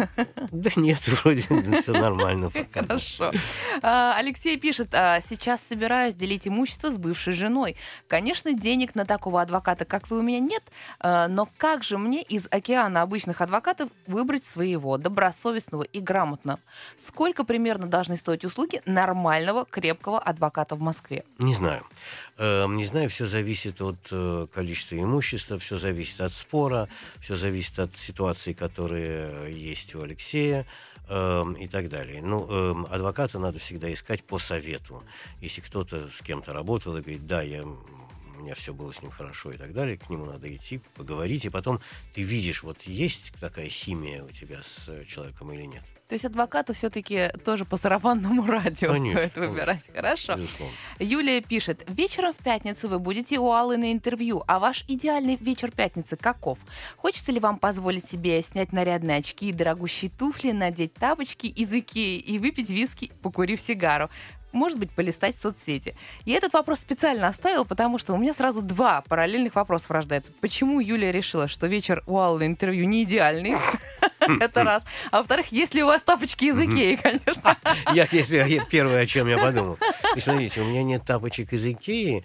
Да 0.50 0.70
нет, 0.76 0.98
вроде 1.08 1.42
все 1.80 1.92
нормально. 1.92 2.50
Хорошо. 2.72 3.32
А, 3.82 4.14
Алексей 4.16 4.56
пишет, 4.58 4.94
«А, 4.94 5.20
сейчас 5.20 5.62
собираюсь 5.62 6.14
делить 6.14 6.46
имущество 6.46 6.90
с 6.90 6.98
бывшей 6.98 7.32
женой. 7.32 7.76
Конечно, 8.08 8.52
денег 8.52 8.94
на 8.94 9.04
такого 9.04 9.42
адвоката, 9.42 9.84
как 9.84 10.10
вы, 10.10 10.18
у 10.18 10.22
меня 10.22 10.38
нет, 10.38 10.62
а, 11.00 11.28
но 11.28 11.48
как 11.56 11.82
же 11.82 11.98
мне 11.98 12.22
из 12.22 12.46
океана 12.50 13.02
обычных 13.02 13.40
адвокатов 13.40 13.90
выбрать 14.06 14.44
своего, 14.44 14.96
добросовестного 14.96 15.82
и 15.82 16.00
грамотного? 16.00 16.60
Сколько 16.96 17.44
примерно 17.44 17.86
должны 17.86 18.16
стоить 18.16 18.44
услуги 18.44 18.80
нормального, 18.86 19.64
крепкого 19.64 20.18
адвоката 20.18 20.74
в 20.76 20.80
Москве? 20.80 21.24
Не 21.38 21.54
знаю. 21.54 21.84
Эм, 22.36 22.76
не 22.76 22.84
знаю, 22.84 23.08
все 23.08 23.26
зависит 23.26 23.80
от 23.80 24.08
э, 24.10 24.46
количества 24.52 24.96
имущества, 24.96 25.58
все 25.58 25.78
зависит 25.78 26.20
от 26.20 26.32
спора, 26.32 26.88
все 27.20 27.36
зависит 27.36 27.78
от 27.78 27.94
ситуации, 27.94 28.52
которые 28.52 29.54
есть 29.54 29.94
у 29.94 30.02
Алексея. 30.02 30.66
эм, 31.08 31.52
и 31.52 31.68
так 31.68 31.90
далее. 31.90 32.22
Ну, 32.22 32.46
эм, 32.48 32.86
адвоката 32.90 33.38
надо 33.38 33.58
всегда 33.58 33.92
искать 33.92 34.24
по 34.24 34.38
совету. 34.38 35.04
Если 35.42 35.60
кто-то 35.60 36.08
с 36.10 36.22
кем-то 36.22 36.52
работал 36.54 36.96
и 36.96 37.02
говорит, 37.02 37.26
да, 37.26 37.42
я 37.42 37.62
у 37.64 38.42
меня 38.42 38.54
все 38.54 38.72
было 38.74 38.92
с 38.92 39.02
ним 39.02 39.10
хорошо 39.10 39.52
и 39.52 39.56
так 39.56 39.72
далее, 39.72 39.98
к 39.98 40.08
нему 40.08 40.24
надо 40.24 40.54
идти, 40.54 40.80
поговорить, 40.94 41.44
и 41.44 41.50
потом 41.50 41.80
ты 42.14 42.22
видишь, 42.22 42.62
вот 42.62 42.82
есть 42.82 43.32
такая 43.38 43.68
химия 43.68 44.24
у 44.24 44.30
тебя 44.30 44.62
с 44.62 45.04
человеком 45.06 45.52
или 45.52 45.62
нет. 45.66 45.82
То 46.14 46.16
есть 46.16 46.26
адвоката 46.26 46.72
все-таки 46.72 47.28
тоже 47.44 47.64
по 47.64 47.76
сарафанному 47.76 48.46
радио 48.46 48.92
Конечно, 48.92 49.18
стоит 49.18 49.34
выбирать. 49.34 49.90
Хорошо. 49.92 50.36
Безусловно. 50.36 50.76
Юлия 51.00 51.40
пишет. 51.40 51.82
Вечером 51.88 52.32
в 52.32 52.36
пятницу 52.36 52.88
вы 52.88 53.00
будете 53.00 53.40
у 53.40 53.50
Аллы 53.50 53.76
на 53.78 53.90
интервью, 53.90 54.44
а 54.46 54.60
ваш 54.60 54.84
идеальный 54.86 55.34
вечер 55.34 55.72
пятницы 55.72 56.16
каков? 56.16 56.60
Хочется 56.98 57.32
ли 57.32 57.40
вам 57.40 57.58
позволить 57.58 58.06
себе 58.06 58.40
снять 58.44 58.72
нарядные 58.72 59.16
очки 59.16 59.48
и 59.48 59.52
дорогущие 59.52 60.08
туфли, 60.08 60.52
надеть 60.52 60.94
тапочки 60.94 61.48
из 61.48 61.72
Икеи 61.72 62.20
и 62.20 62.38
выпить 62.38 62.70
виски, 62.70 63.10
покурив 63.20 63.60
сигару? 63.60 64.08
Может 64.54 64.78
быть, 64.78 64.90
полистать 64.90 65.38
соцсети. 65.38 65.94
Я 66.24 66.36
этот 66.36 66.52
вопрос 66.54 66.80
специально 66.80 67.28
оставил, 67.28 67.64
потому 67.64 67.98
что 67.98 68.14
у 68.14 68.16
меня 68.16 68.32
сразу 68.32 68.62
два 68.62 69.02
параллельных 69.02 69.54
вопроса 69.54 69.92
рождается. 69.92 70.32
Почему 70.40 70.80
Юлия 70.80 71.12
решила, 71.12 71.48
что 71.48 71.66
вечер 71.66 72.02
у 72.06 72.18
Аллы 72.18 72.46
интервью 72.46 72.86
не 72.86 73.02
идеальный? 73.02 73.56
Это 74.40 74.64
раз. 74.64 74.86
А 75.10 75.18
во-вторых, 75.18 75.48
есть 75.48 75.74
ли 75.74 75.82
у 75.82 75.86
вас 75.86 76.02
тапочки 76.02 76.46
из 76.46 76.58
Икеи, 76.58 76.96
конечно. 76.96 77.56
Я, 77.92 78.06
я, 78.10 78.46
я 78.46 78.64
первое, 78.64 79.02
о 79.02 79.06
чем 79.06 79.28
я 79.28 79.36
подумал. 79.36 79.78
И 80.16 80.20
смотрите, 80.20 80.62
у 80.62 80.64
меня 80.64 80.82
нет 80.82 81.04
тапочек 81.04 81.52
из 81.52 81.66
Икеи, 81.66 82.24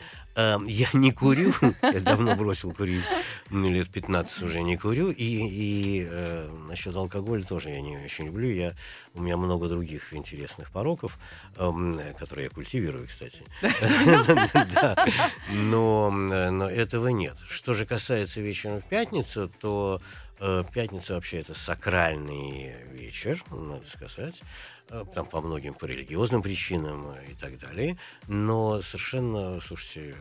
я 0.65 0.87
не 0.93 1.11
курю, 1.11 1.53
я 1.81 1.99
давно 1.99 2.35
бросил 2.35 2.73
курить, 2.73 3.03
лет 3.49 3.89
15 3.89 4.43
уже 4.43 4.61
не 4.61 4.77
курю, 4.77 5.11
и, 5.11 5.23
и 5.23 6.07
э, 6.09 6.49
насчет 6.67 6.95
алкоголя 6.95 7.43
тоже 7.43 7.69
я 7.69 7.81
не 7.81 7.97
очень 7.97 8.25
люблю. 8.25 8.49
Я, 8.49 8.73
у 9.13 9.21
меня 9.21 9.37
много 9.37 9.67
других 9.67 10.13
интересных 10.13 10.71
пороков, 10.71 11.19
э, 11.55 12.13
которые 12.17 12.45
я 12.45 12.49
культивирую, 12.49 13.07
кстати. 13.07 13.43
Но, 15.49 16.11
но 16.11 16.69
этого 16.69 17.07
нет. 17.07 17.37
Что 17.47 17.73
же 17.73 17.85
касается 17.85 18.41
вечера 18.41 18.79
в 18.79 18.89
пятницу, 18.89 19.51
то 19.59 20.01
э, 20.01 20.28
пятница 20.73 21.15
вообще 21.15 21.39
это 21.39 21.53
сакральный 21.53 22.73
вечер, 22.91 23.43
надо 23.51 23.85
сказать. 23.85 24.41
Э, 24.89 25.05
там 25.13 25.25
по 25.25 25.41
многим 25.41 25.73
по 25.73 25.85
религиозным 25.85 26.41
причинам 26.41 27.13
и 27.29 27.33
так 27.33 27.59
далее. 27.59 27.97
Но 28.27 28.81
совершенно, 28.81 29.59
слушайте, 29.61 30.15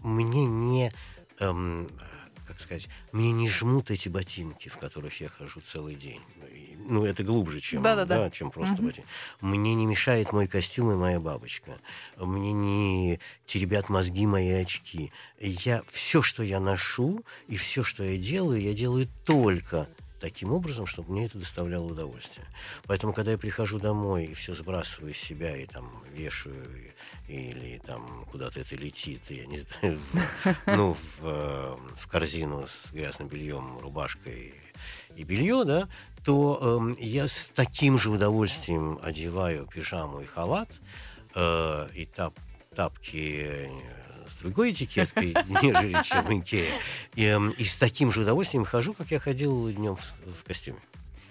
мне 0.00 0.44
не, 0.44 0.92
эм, 1.38 1.88
как 2.46 2.60
сказать, 2.60 2.88
мне 3.12 3.32
не 3.32 3.48
жмут 3.48 3.90
эти 3.90 4.08
ботинки, 4.08 4.68
в 4.68 4.78
которых 4.78 5.20
я 5.20 5.28
хожу 5.28 5.60
целый 5.60 5.94
день. 5.94 6.20
Ну, 6.88 7.04
это 7.04 7.22
глубже, 7.22 7.60
чем, 7.60 7.82
да, 7.82 8.04
да, 8.04 8.30
чем 8.30 8.50
просто 8.50 8.74
угу. 8.74 8.84
ботинки. 8.84 9.08
Мне 9.40 9.74
не 9.74 9.86
мешает 9.86 10.32
мой 10.32 10.46
костюм 10.46 10.92
и 10.92 10.94
моя 10.94 11.20
бабочка. 11.20 11.78
Мне 12.16 12.52
не 12.52 13.20
теребят 13.46 13.88
мозги 13.88 14.26
мои 14.26 14.50
очки. 14.50 15.12
Я 15.38 15.82
все, 15.90 16.22
что 16.22 16.42
я 16.42 16.60
ношу 16.60 17.24
и 17.48 17.56
все, 17.56 17.82
что 17.82 18.04
я 18.04 18.16
делаю, 18.16 18.60
я 18.60 18.72
делаю 18.72 19.08
только 19.24 19.88
таким 20.22 20.52
образом, 20.52 20.86
чтобы 20.86 21.12
мне 21.12 21.26
это 21.26 21.36
доставляло 21.36 21.84
удовольствие. 21.84 22.46
Поэтому, 22.86 23.12
когда 23.12 23.32
я 23.32 23.38
прихожу 23.38 23.80
домой 23.80 24.26
и 24.26 24.34
все 24.34 24.54
сбрасываю 24.54 25.12
с 25.12 25.18
себя 25.18 25.56
и 25.56 25.66
там 25.66 25.90
вешаю, 26.14 26.70
или 27.26 27.78
там 27.84 28.24
куда-то 28.30 28.60
это 28.60 28.76
летит, 28.76 29.22
я 29.30 29.46
не 29.46 29.58
знаю, 29.58 29.98
в, 29.98 30.56
ну, 30.68 30.94
в, 30.94 31.20
э, 31.24 31.76
в 31.96 32.06
корзину 32.06 32.66
с 32.68 32.92
грязным 32.92 33.26
бельем, 33.26 33.80
рубашкой 33.80 34.54
и 35.16 35.24
белье, 35.24 35.64
да, 35.64 35.88
то 36.24 36.92
э, 36.98 37.02
я 37.02 37.26
с 37.26 37.50
таким 37.54 37.98
же 37.98 38.10
удовольствием 38.10 38.98
одеваю 39.02 39.66
пижаму 39.66 40.20
и 40.20 40.24
халат, 40.24 40.68
э, 41.34 41.88
и 41.94 42.06
тап, 42.06 42.34
тапки 42.74 43.68
с 44.26 44.34
другой 44.36 44.72
этикеткой, 44.72 45.34
нежели 45.62 46.02
чем 46.04 46.40
Икея. 46.40 46.72
И, 47.14 47.24
эм, 47.24 47.50
и 47.50 47.64
с 47.64 47.76
таким 47.76 48.12
же 48.12 48.22
удовольствием 48.22 48.64
хожу, 48.64 48.94
как 48.94 49.10
я 49.10 49.18
ходил 49.18 49.70
днем 49.70 49.96
в, 49.96 50.14
в 50.40 50.44
костюме. 50.44 50.78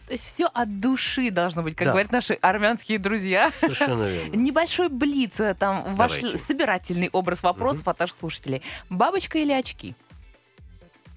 То 0.08 0.14
есть 0.14 0.26
все 0.26 0.48
от 0.48 0.82
души 0.82 1.32
должно 1.32 1.64
быть, 1.64 1.76
как 1.76 1.86
да. 1.86 1.92
говорят 1.92 2.12
наши 2.12 2.34
армянские 2.34 3.00
друзья. 3.00 3.50
Совершенно 3.52 4.04
верно. 4.10 4.36
Небольшой 4.36 4.90
блиц, 4.90 5.40
э, 5.40 5.56
там 5.56 5.96
Давайте. 5.96 6.28
ваш 6.28 6.42
собирательный 6.42 7.10
образ 7.14 7.44
вопросов 7.44 7.84
угу. 7.84 7.92
от 7.92 8.00
наших 8.00 8.18
слушателей. 8.18 8.62
Бабочка 8.90 9.38
или 9.40 9.54
очки? 9.54 9.96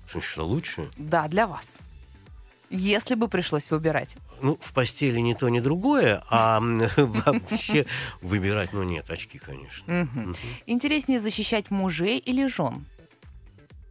Что 0.07 0.47
лучше? 0.47 0.89
Да, 0.97 1.27
для 1.27 1.49
вас 1.49 1.79
если 2.71 3.15
бы 3.15 3.29
пришлось 3.29 3.71
выбирать? 3.71 4.17
Ну, 4.41 4.59
в 4.61 4.73
постели 4.73 5.21
ни 5.21 5.35
то, 5.35 5.49
ни 5.49 5.61
другое, 5.61 6.23
а 6.29 6.61
вообще 6.97 7.87
выбирать, 8.21 8.73
ну 8.73 8.83
нет, 8.83 9.11
очки, 9.11 9.39
конечно. 9.39 10.09
Интереснее 10.67 11.21
защищать 11.21 11.71
мужей 11.71 12.19
или 12.19 12.47
жен? 12.47 12.87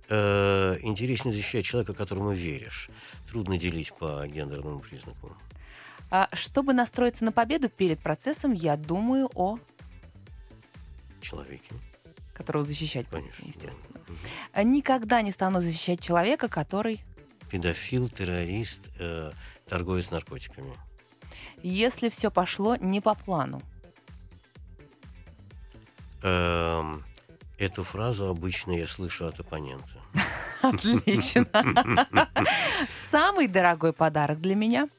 Э, 0.09 0.77
интереснее 0.81 1.31
защищать 1.31 1.65
человека, 1.65 1.93
которому 1.93 2.31
веришь. 2.31 2.89
Трудно 3.29 3.57
делить 3.57 3.93
по 3.93 4.27
гендерному 4.27 4.79
признаку. 4.79 5.35
А 6.11 6.29
чтобы 6.33 6.73
настроиться 6.73 7.25
на 7.25 7.31
победу 7.31 7.69
перед 7.69 7.99
процессом, 7.99 8.51
я 8.53 8.77
думаю 8.77 9.29
о 9.33 9.57
человеке 11.21 11.73
которого 12.33 12.63
защищать, 12.63 13.05
конечно, 13.09 13.45
естественно. 13.45 14.01
Да. 14.53 14.63
Никогда 14.63 15.21
не 15.21 15.31
стану 15.31 15.61
защищать 15.61 16.01
человека, 16.01 16.49
который 16.49 17.01
педофил, 17.53 18.09
террорист, 18.09 18.89
э, 18.97 19.31
торговец 19.67 20.09
наркотиками. 20.09 20.73
Если 21.61 22.09
все 22.09 22.31
пошло 22.31 22.75
не 22.77 22.99
по 22.99 23.13
плану. 23.13 23.61
Эм, 26.23 27.03
эту 27.59 27.83
фразу 27.83 28.25
обычно 28.27 28.71
я 28.71 28.87
слышу 28.87 29.27
от 29.27 29.39
оппонента. 29.39 30.01
Отлично. 30.63 31.45
Самый 33.11 33.47
дорогой 33.47 33.93
подарок 33.93 34.41
для 34.41 34.55
меня? 34.55 34.89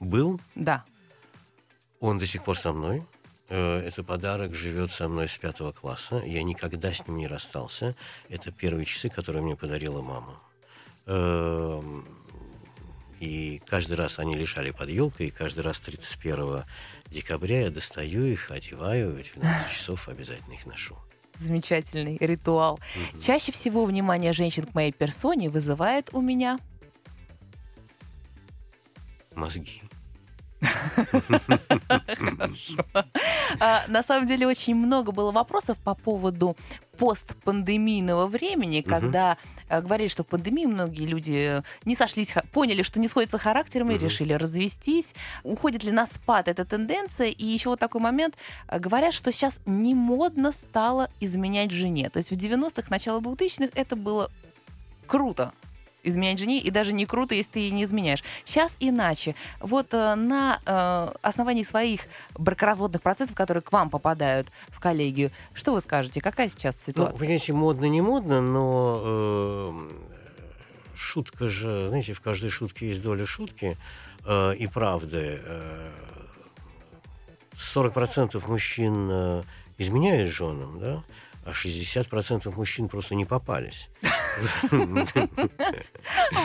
Был? 0.00 0.40
Да. 0.56 0.84
Он 2.00 2.18
до 2.18 2.26
сих 2.26 2.42
пор 2.42 2.58
со 2.58 2.72
мной. 2.72 3.04
Э, 3.50 3.78
это 3.86 4.02
подарок 4.02 4.52
живет 4.56 4.90
со 4.90 5.08
мной 5.08 5.28
с 5.28 5.38
пятого 5.38 5.70
класса. 5.70 6.20
Я 6.26 6.42
никогда 6.42 6.92
с 6.92 7.06
ним 7.06 7.18
не 7.18 7.28
расстался. 7.28 7.94
Это 8.28 8.50
первые 8.50 8.84
часы, 8.84 9.08
которые 9.08 9.44
мне 9.44 9.54
подарила 9.54 10.02
мама. 10.02 10.40
Эм, 11.06 12.04
и 13.20 13.62
каждый 13.66 13.94
раз 13.94 14.18
они 14.18 14.36
лежали 14.36 14.72
под 14.72 14.90
елкой, 14.90 15.28
и 15.28 15.30
каждый 15.30 15.60
раз 15.60 15.80
31 15.80 16.64
декабря 17.08 17.62
я 17.62 17.70
достаю 17.70 18.24
их, 18.26 18.50
одеваю, 18.50 19.18
и 19.18 19.22
в 19.22 19.34
12 19.34 19.70
часов 19.70 20.08
обязательно 20.08 20.54
их 20.54 20.66
ношу. 20.66 20.96
Замечательный 21.38 22.16
ритуал. 22.18 22.74
Угу. 23.14 23.22
Чаще 23.22 23.52
всего 23.52 23.84
внимание 23.84 24.32
женщин 24.32 24.64
к 24.64 24.74
моей 24.74 24.92
персоне 24.92 25.48
вызывает 25.48 26.10
у 26.12 26.20
меня... 26.20 26.58
Мозги. 29.34 29.82
А, 33.60 33.84
на 33.88 34.02
самом 34.02 34.26
деле 34.26 34.46
очень 34.46 34.74
много 34.74 35.12
было 35.12 35.32
вопросов 35.32 35.78
по 35.78 35.94
поводу 35.94 36.56
постпандемийного 36.98 38.26
времени, 38.26 38.80
когда 38.80 39.36
э, 39.68 39.80
говорили, 39.80 40.08
что 40.08 40.22
в 40.22 40.26
пандемии 40.26 40.66
многие 40.66 41.06
люди 41.06 41.62
не 41.84 41.94
сошлись, 41.94 42.34
поняли, 42.52 42.82
что 42.82 43.00
не 43.00 43.08
сходятся 43.08 43.38
характерами, 43.38 43.94
решили 43.94 44.32
развестись. 44.32 45.14
Уходит 45.42 45.84
ли 45.84 45.92
на 45.92 46.06
спад 46.06 46.48
эта 46.48 46.64
тенденция? 46.64 47.28
И 47.28 47.44
еще 47.44 47.70
вот 47.70 47.80
такой 47.80 48.00
момент. 48.00 48.36
Э, 48.68 48.78
говорят, 48.78 49.14
что 49.14 49.30
сейчас 49.32 49.60
не 49.66 49.94
модно 49.94 50.52
стало 50.52 51.08
изменять 51.20 51.70
жене. 51.70 52.10
То 52.10 52.18
есть 52.18 52.30
в 52.30 52.34
90-х, 52.34 52.86
начало 52.90 53.20
2000-х 53.20 53.70
это 53.74 53.96
было 53.96 54.30
круто 55.06 55.52
изменять 56.06 56.38
жене, 56.38 56.60
и 56.60 56.70
даже 56.70 56.92
не 56.92 57.06
круто, 57.06 57.34
если 57.34 57.52
ты 57.52 57.58
ей 57.60 57.70
не 57.70 57.84
изменяешь. 57.84 58.22
Сейчас 58.44 58.76
иначе. 58.80 59.34
Вот 59.60 59.92
э, 59.92 60.14
на 60.14 60.60
э, 60.64 61.08
основании 61.22 61.62
своих 61.62 62.02
бракоразводных 62.34 63.02
процессов, 63.02 63.34
которые 63.34 63.62
к 63.62 63.72
вам 63.72 63.90
попадают 63.90 64.48
в 64.68 64.80
коллегию, 64.80 65.30
что 65.54 65.72
вы 65.72 65.80
скажете? 65.80 66.20
Какая 66.20 66.48
сейчас 66.48 66.76
ну, 66.86 66.92
ситуация? 66.92 67.12
Ну, 67.12 67.18
понимаете, 67.18 67.52
модно, 67.52 67.84
не 67.86 68.00
модно, 68.00 68.40
но 68.40 69.02
э, 69.04 69.72
шутка 70.94 71.48
же, 71.48 71.88
знаете, 71.88 72.14
в 72.14 72.20
каждой 72.20 72.50
шутке 72.50 72.88
есть 72.88 73.02
доля 73.02 73.26
шутки 73.26 73.76
э, 74.24 74.54
и 74.56 74.66
правды. 74.66 75.40
Э, 75.44 75.90
40% 77.52 78.46
мужчин 78.48 79.08
э, 79.10 79.42
изменяют 79.78 80.30
женам, 80.30 80.78
да? 80.78 81.04
а 81.46 81.52
60% 81.52 82.52
мужчин 82.56 82.88
просто 82.88 83.14
не 83.14 83.24
попались. 83.24 83.88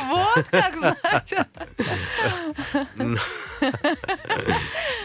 Вот 0.07 0.45
как 0.49 0.75
значит. 0.75 1.47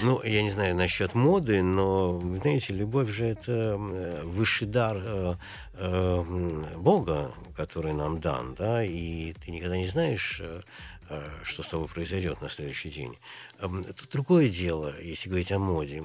Ну, 0.02 0.22
я 0.22 0.42
не 0.42 0.50
знаю 0.50 0.76
насчет 0.76 1.14
моды, 1.14 1.62
но, 1.62 2.20
знаете, 2.40 2.74
любовь 2.74 3.10
же 3.10 3.24
это 3.26 3.76
высший 4.24 4.66
дар 4.66 4.96
э, 4.98 5.34
э, 5.74 6.62
Бога, 6.76 7.32
который 7.56 7.92
нам 7.92 8.20
дан, 8.20 8.54
да, 8.54 8.82
и 8.84 9.32
ты 9.34 9.50
никогда 9.50 9.76
не 9.76 9.86
знаешь, 9.86 10.40
э, 10.42 10.60
э, 11.08 11.22
что 11.42 11.62
с 11.62 11.68
тобой 11.68 11.88
произойдет 11.88 12.40
на 12.40 12.48
следующий 12.48 12.90
день. 12.90 13.16
Эм, 13.60 13.84
тут 13.84 14.08
другое 14.10 14.48
дело, 14.48 14.92
если 15.00 15.28
говорить 15.28 15.52
о 15.52 15.58
моде. 15.58 16.02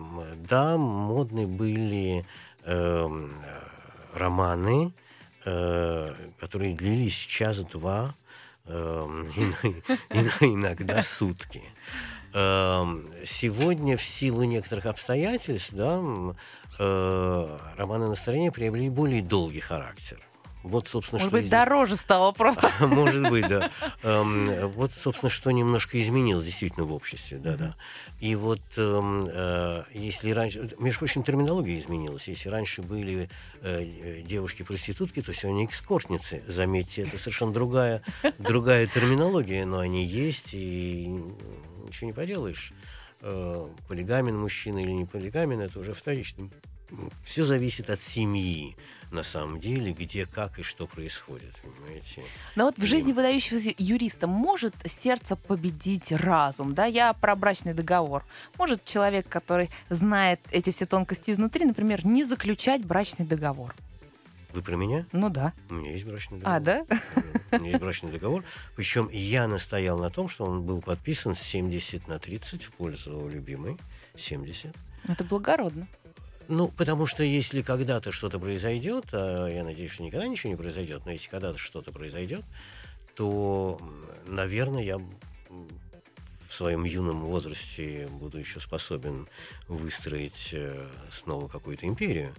Да, 0.49 0.77
модны 0.77 1.47
были 1.47 2.25
э, 2.63 3.27
романы, 4.13 4.87
э, 4.87 5.00
которые 5.43 6.75
длились 6.75 7.15
час-два, 7.15 8.15
э, 8.65 8.71
иногда 10.41 11.01
сутки. 11.01 11.61
Эм, 12.33 13.09
сегодня 13.25 13.97
в 13.97 14.03
силу 14.03 14.43
некоторых 14.43 14.85
обстоятельств 14.85 15.73
да, 15.73 16.01
э, 16.79 17.57
романы 17.75 18.07
настроения 18.07 18.51
приобрели 18.51 18.89
более 18.89 19.21
долгий 19.21 19.59
характер. 19.59 20.19
Вот, 20.63 20.87
собственно, 20.87 21.19
Может 21.19 21.29
что 21.29 21.37
быть, 21.37 21.45
из... 21.45 21.49
дороже 21.49 21.95
стало 21.95 22.31
просто. 22.31 22.71
Может 22.85 23.29
быть, 23.29 23.47
да. 23.47 23.71
Эм, 24.03 24.69
вот, 24.69 24.91
собственно, 24.91 25.29
что 25.29 25.49
немножко 25.51 25.99
изменилось 25.99 26.45
действительно 26.45 26.85
в 26.85 26.93
обществе, 26.93 27.37
да, 27.37 27.57
да. 27.57 27.75
И 28.19 28.35
вот 28.35 28.61
эм, 28.77 29.23
э, 29.25 29.83
если 29.93 30.31
раньше, 30.31 30.69
между 30.77 30.99
прочим, 30.99 31.23
терминология 31.23 31.77
изменилась. 31.77 32.27
Если 32.27 32.49
раньше 32.49 32.83
были 32.83 33.29
э, 33.61 34.21
девушки-проститутки, 34.23 35.21
то 35.21 35.33
сегодня 35.33 35.65
экскортницы. 35.65 36.43
Заметьте, 36.47 37.03
это 37.03 37.17
совершенно 37.17 37.53
другая, 37.53 38.03
другая 38.37 38.85
терминология, 38.85 39.65
но 39.65 39.79
они 39.79 40.05
есть, 40.05 40.53
и 40.53 41.07
ничего 41.85 42.07
не 42.07 42.13
поделаешь. 42.13 42.71
Э, 43.21 43.67
полигамен 43.87 44.37
мужчина 44.37 44.79
или 44.79 44.91
не 44.91 45.05
полигамен, 45.05 45.59
это 45.59 45.79
уже 45.79 45.93
вторично 45.93 46.49
все 47.23 47.43
зависит 47.43 47.89
от 47.89 47.99
семьи, 47.99 48.75
на 49.11 49.23
самом 49.23 49.59
деле, 49.59 49.91
где, 49.91 50.25
как 50.25 50.59
и 50.59 50.63
что 50.63 50.87
происходит, 50.87 51.53
понимаете? 51.61 52.23
Но 52.55 52.65
вот 52.65 52.77
в 52.77 52.85
жизни 52.85 53.11
выдающегося 53.11 53.73
юриста 53.77 54.27
может 54.27 54.73
сердце 54.85 55.35
победить 55.35 56.11
разум, 56.11 56.73
да? 56.73 56.85
Я 56.85 57.13
про 57.13 57.35
брачный 57.35 57.73
договор. 57.73 58.23
Может 58.57 58.85
человек, 58.85 59.27
который 59.27 59.69
знает 59.89 60.39
эти 60.51 60.71
все 60.71 60.85
тонкости 60.85 61.31
изнутри, 61.31 61.65
например, 61.65 62.05
не 62.05 62.23
заключать 62.23 62.85
брачный 62.85 63.25
договор? 63.25 63.75
Вы 64.53 64.61
про 64.61 64.75
меня? 64.75 65.05
Ну 65.13 65.29
да. 65.29 65.53
У 65.69 65.75
меня 65.75 65.91
есть 65.91 66.05
брачный 66.05 66.39
договор. 66.39 66.57
А, 66.57 66.59
да? 66.59 66.85
У 67.51 67.57
меня 67.57 67.69
есть 67.69 67.81
брачный 67.81 68.11
договор. 68.11 68.43
Причем 68.75 69.09
я 69.11 69.47
настоял 69.47 69.97
на 69.97 70.09
том, 70.09 70.27
что 70.27 70.45
он 70.45 70.63
был 70.63 70.81
подписан 70.81 71.35
с 71.35 71.39
70 71.39 72.07
на 72.07 72.19
30 72.19 72.63
в 72.63 72.71
пользу 72.71 73.29
любимой. 73.29 73.77
70. 74.15 74.75
Это 75.07 75.23
благородно. 75.23 75.87
Ну, 76.47 76.67
потому 76.69 77.05
что 77.05 77.23
если 77.23 77.61
когда-то 77.61 78.11
что-то 78.11 78.39
произойдет, 78.39 79.05
а 79.13 79.47
я 79.47 79.63
надеюсь, 79.63 79.91
что 79.91 80.03
никогда 80.03 80.27
ничего 80.27 80.51
не 80.51 80.57
произойдет, 80.57 81.03
но 81.05 81.11
если 81.11 81.29
когда-то 81.29 81.57
что-то 81.57 81.91
произойдет, 81.91 82.43
то, 83.15 83.79
наверное, 84.25 84.83
я 84.83 84.97
в 84.97 86.53
своем 86.53 86.83
юном 86.83 87.21
возрасте 87.21 88.09
буду 88.11 88.37
еще 88.37 88.59
способен 88.59 89.27
выстроить 89.69 90.49
э, 90.51 90.85
снова 91.09 91.47
какую-то 91.47 91.87
империю. 91.87 92.35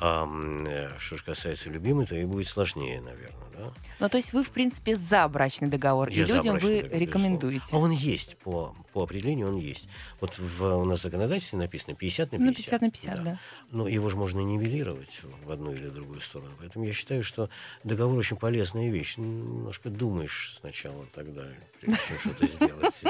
А 0.00 0.26
э, 0.66 0.98
что 0.98 1.16
же 1.16 1.24
касается 1.24 1.70
любимой, 1.70 2.06
то 2.06 2.14
ей 2.14 2.24
будет 2.24 2.46
сложнее, 2.48 3.00
наверное. 3.00 3.42
Да? 3.56 3.72
Ну, 4.00 4.08
то 4.08 4.16
есть 4.16 4.32
вы, 4.32 4.42
в 4.42 4.50
принципе, 4.50 4.96
за 4.96 5.28
брачный 5.28 5.68
договор, 5.68 6.08
Я 6.08 6.24
и 6.24 6.26
людям 6.26 6.58
вы 6.58 6.82
договор, 6.82 7.00
рекомендуете? 7.00 7.76
А 7.76 7.78
он 7.78 7.90
есть, 7.90 8.36
по, 8.38 8.74
по 8.92 9.02
определению 9.04 9.48
он 9.48 9.56
есть. 9.56 9.88
Вот 10.20 10.38
в, 10.38 10.62
у 10.62 10.84
нас 10.84 11.00
в 11.00 11.02
законодательстве 11.02 11.58
написано 11.58 11.94
50 11.94 12.32
на 12.32 12.38
50. 12.38 12.46
Ну, 12.46 12.54
50 12.54 12.80
на 12.80 12.90
50, 12.90 13.16
да. 13.16 13.22
да. 13.22 13.38
Но 13.70 13.86
его 13.86 14.08
же 14.08 14.16
можно 14.16 14.40
нивелировать 14.40 15.20
в 15.44 15.50
одну 15.50 15.72
или 15.72 15.88
другую 15.88 16.20
сторону. 16.20 16.52
Поэтому 16.58 16.84
я 16.84 16.92
считаю, 16.92 17.22
что 17.22 17.50
договор 17.84 18.18
очень 18.18 18.36
полезная 18.36 18.90
вещь. 18.90 19.18
Немножко 19.18 19.90
думаешь 19.90 20.54
сначала 20.56 21.06
тогда, 21.14 21.44
прежде 21.80 22.00
чем 22.08 22.18
что-то 22.18 22.46
сделать. 22.46 23.04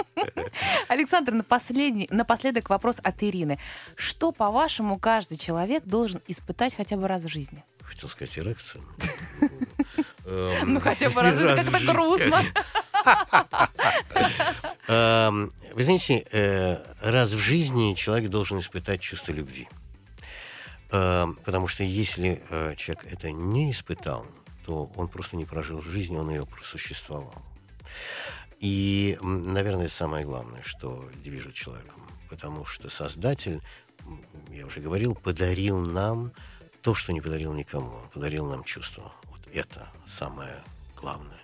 Александр, 0.92 1.32
напоследок 1.32 2.68
вопрос 2.68 2.98
от 3.02 3.22
Ирины. 3.22 3.58
Что, 3.96 4.30
по-вашему, 4.30 4.98
каждый 4.98 5.38
человек 5.38 5.84
должен 5.84 6.20
испытать 6.26 6.74
хотя 6.76 6.96
бы 6.96 7.08
раз 7.08 7.24
в 7.24 7.28
жизни? 7.28 7.64
Хотел 7.80 8.08
сказать 8.08 8.38
эрекцию. 8.38 8.84
Ну, 10.24 10.78
хотя 10.78 11.10
бы 11.10 11.20
раз 11.22 11.36
как-то 11.36 11.92
грустно. 11.92 12.42
Эм, 14.86 15.50
вы 15.74 15.82
знаете, 15.82 16.24
э, 16.30 16.78
раз 17.00 17.32
в 17.32 17.38
жизни 17.40 17.94
человек 17.94 18.30
должен 18.30 18.60
испытать 18.60 19.00
чувство 19.00 19.32
любви. 19.32 19.68
Эм, 20.92 21.34
потому 21.44 21.66
что 21.66 21.82
если 21.82 22.40
э, 22.50 22.74
человек 22.76 23.04
это 23.12 23.32
не 23.32 23.72
испытал, 23.72 24.24
то 24.64 24.92
он 24.94 25.08
просто 25.08 25.36
не 25.36 25.44
прожил 25.44 25.82
жизнь, 25.82 26.16
он 26.16 26.30
ее 26.30 26.46
просуществовал. 26.46 27.34
И, 28.62 29.18
наверное, 29.20 29.88
самое 29.88 30.24
главное, 30.24 30.62
что 30.62 31.04
движет 31.24 31.52
человеком. 31.54 32.00
Потому 32.30 32.64
что 32.64 32.88
Создатель, 32.88 33.60
я 34.50 34.64
уже 34.66 34.78
говорил, 34.78 35.16
подарил 35.16 35.84
нам 35.84 36.32
то, 36.80 36.94
что 36.94 37.12
не 37.12 37.20
подарил 37.20 37.52
никому. 37.54 37.88
Он 37.88 38.08
подарил 38.14 38.46
нам 38.46 38.62
чувство. 38.62 39.12
Вот 39.24 39.40
это 39.52 39.88
самое 40.06 40.54
главное. 40.96 41.40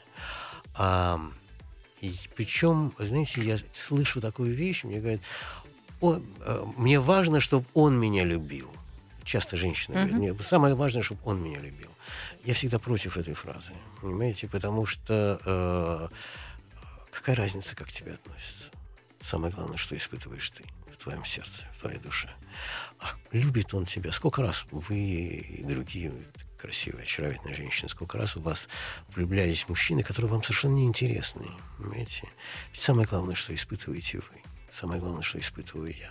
А, 0.77 1.21
и 2.01 2.15
причем, 2.37 2.95
знаете, 3.01 3.43
я 3.43 3.57
слышу 3.73 4.21
такую 4.21 4.55
вещь, 4.55 4.85
мне 4.85 5.01
говорят, 5.01 5.21
О, 6.01 6.21
э, 6.21 6.65
мне 6.77 7.01
важно, 7.01 7.41
чтобы 7.41 7.67
он 7.75 7.99
меня 7.99 8.25
любил. 8.25 8.71
Часто 9.25 9.57
женщины 9.57 9.97
uh-huh. 9.97 10.07
говорят, 10.07 10.19
мне 10.19 10.39
самое 10.39 10.77
важное, 10.77 11.03
чтобы 11.03 11.21
он 11.25 11.43
меня 11.43 11.59
любил. 11.59 11.91
Я 12.45 12.55
всегда 12.55 12.79
против 12.79 13.17
этой 13.17 13.35
фразы, 13.35 13.73
понимаете, 14.01 14.47
потому 14.47 14.87
что 14.87 15.41
э, 15.45 16.09
какая 17.19 17.37
разница, 17.37 17.75
как 17.75 17.89
к 17.89 17.93
тебе 17.93 18.13
относятся? 18.13 18.71
Самое 19.21 19.53
главное, 19.53 19.77
что 19.77 19.97
испытываешь 19.97 20.51
ты 20.51 20.65
в 20.93 20.97
твоем 20.97 21.25
сердце, 21.25 21.67
в 21.75 21.81
твоей 21.81 21.99
душе. 21.99 22.31
А 23.01 23.11
любит 23.33 23.75
он 23.75 23.87
тебя. 23.87 24.13
Сколько 24.13 24.43
раз 24.43 24.67
вы 24.71 24.97
и 24.97 25.65
другие 25.65 26.13
красивые, 26.57 27.03
очаровательные 27.03 27.55
женщины, 27.55 27.89
сколько 27.89 28.19
раз 28.19 28.37
у 28.37 28.41
вас 28.41 28.69
влюблялись 29.15 29.69
мужчины, 29.69 30.03
которые 30.03 30.31
вам 30.31 30.43
совершенно 30.43 30.77
неинтересны. 30.77 31.47
Понимаете? 31.79 32.29
Ведь 32.73 32.81
самое 32.81 33.07
главное, 33.07 33.35
что 33.35 33.55
испытываете 33.55 34.19
вы. 34.19 34.43
Самое 34.71 35.01
главное, 35.01 35.23
что 35.23 35.39
испытываю 35.39 35.95
я. 35.95 36.11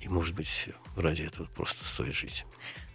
И, 0.00 0.08
может 0.08 0.34
быть, 0.34 0.70
ради 0.96 1.22
этого 1.22 1.46
просто 1.46 1.84
стоит 1.84 2.14
жить 2.14 2.44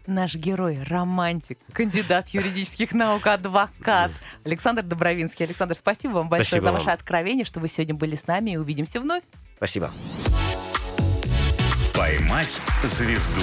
наш 0.08 0.36
герой, 0.36 0.82
романтик, 0.84 1.60
кандидат 1.72 2.30
юридических 2.30 2.94
наук, 2.94 3.28
адвокат 3.28 4.12
Александр 4.46 4.84
Добровинский. 4.84 5.46
Александр, 5.46 5.76
спасибо 5.76 6.14
вам 6.14 6.30
большое 6.30 6.62
спасибо 6.62 6.66
за 6.66 6.72
ваше 6.74 6.86
вам. 6.86 6.94
откровение, 6.96 7.46
что 7.46 7.60
вы 7.60 7.68
сегодня 7.68 7.96
были 7.96 8.16
с 8.16 8.28
нами 8.28 8.52
и 8.52 8.58
увидимся 8.58 9.00
вновь. 9.00 9.24
Спасибо. 9.58 9.92
Поймать 11.94 12.62
звезду. 12.84 13.42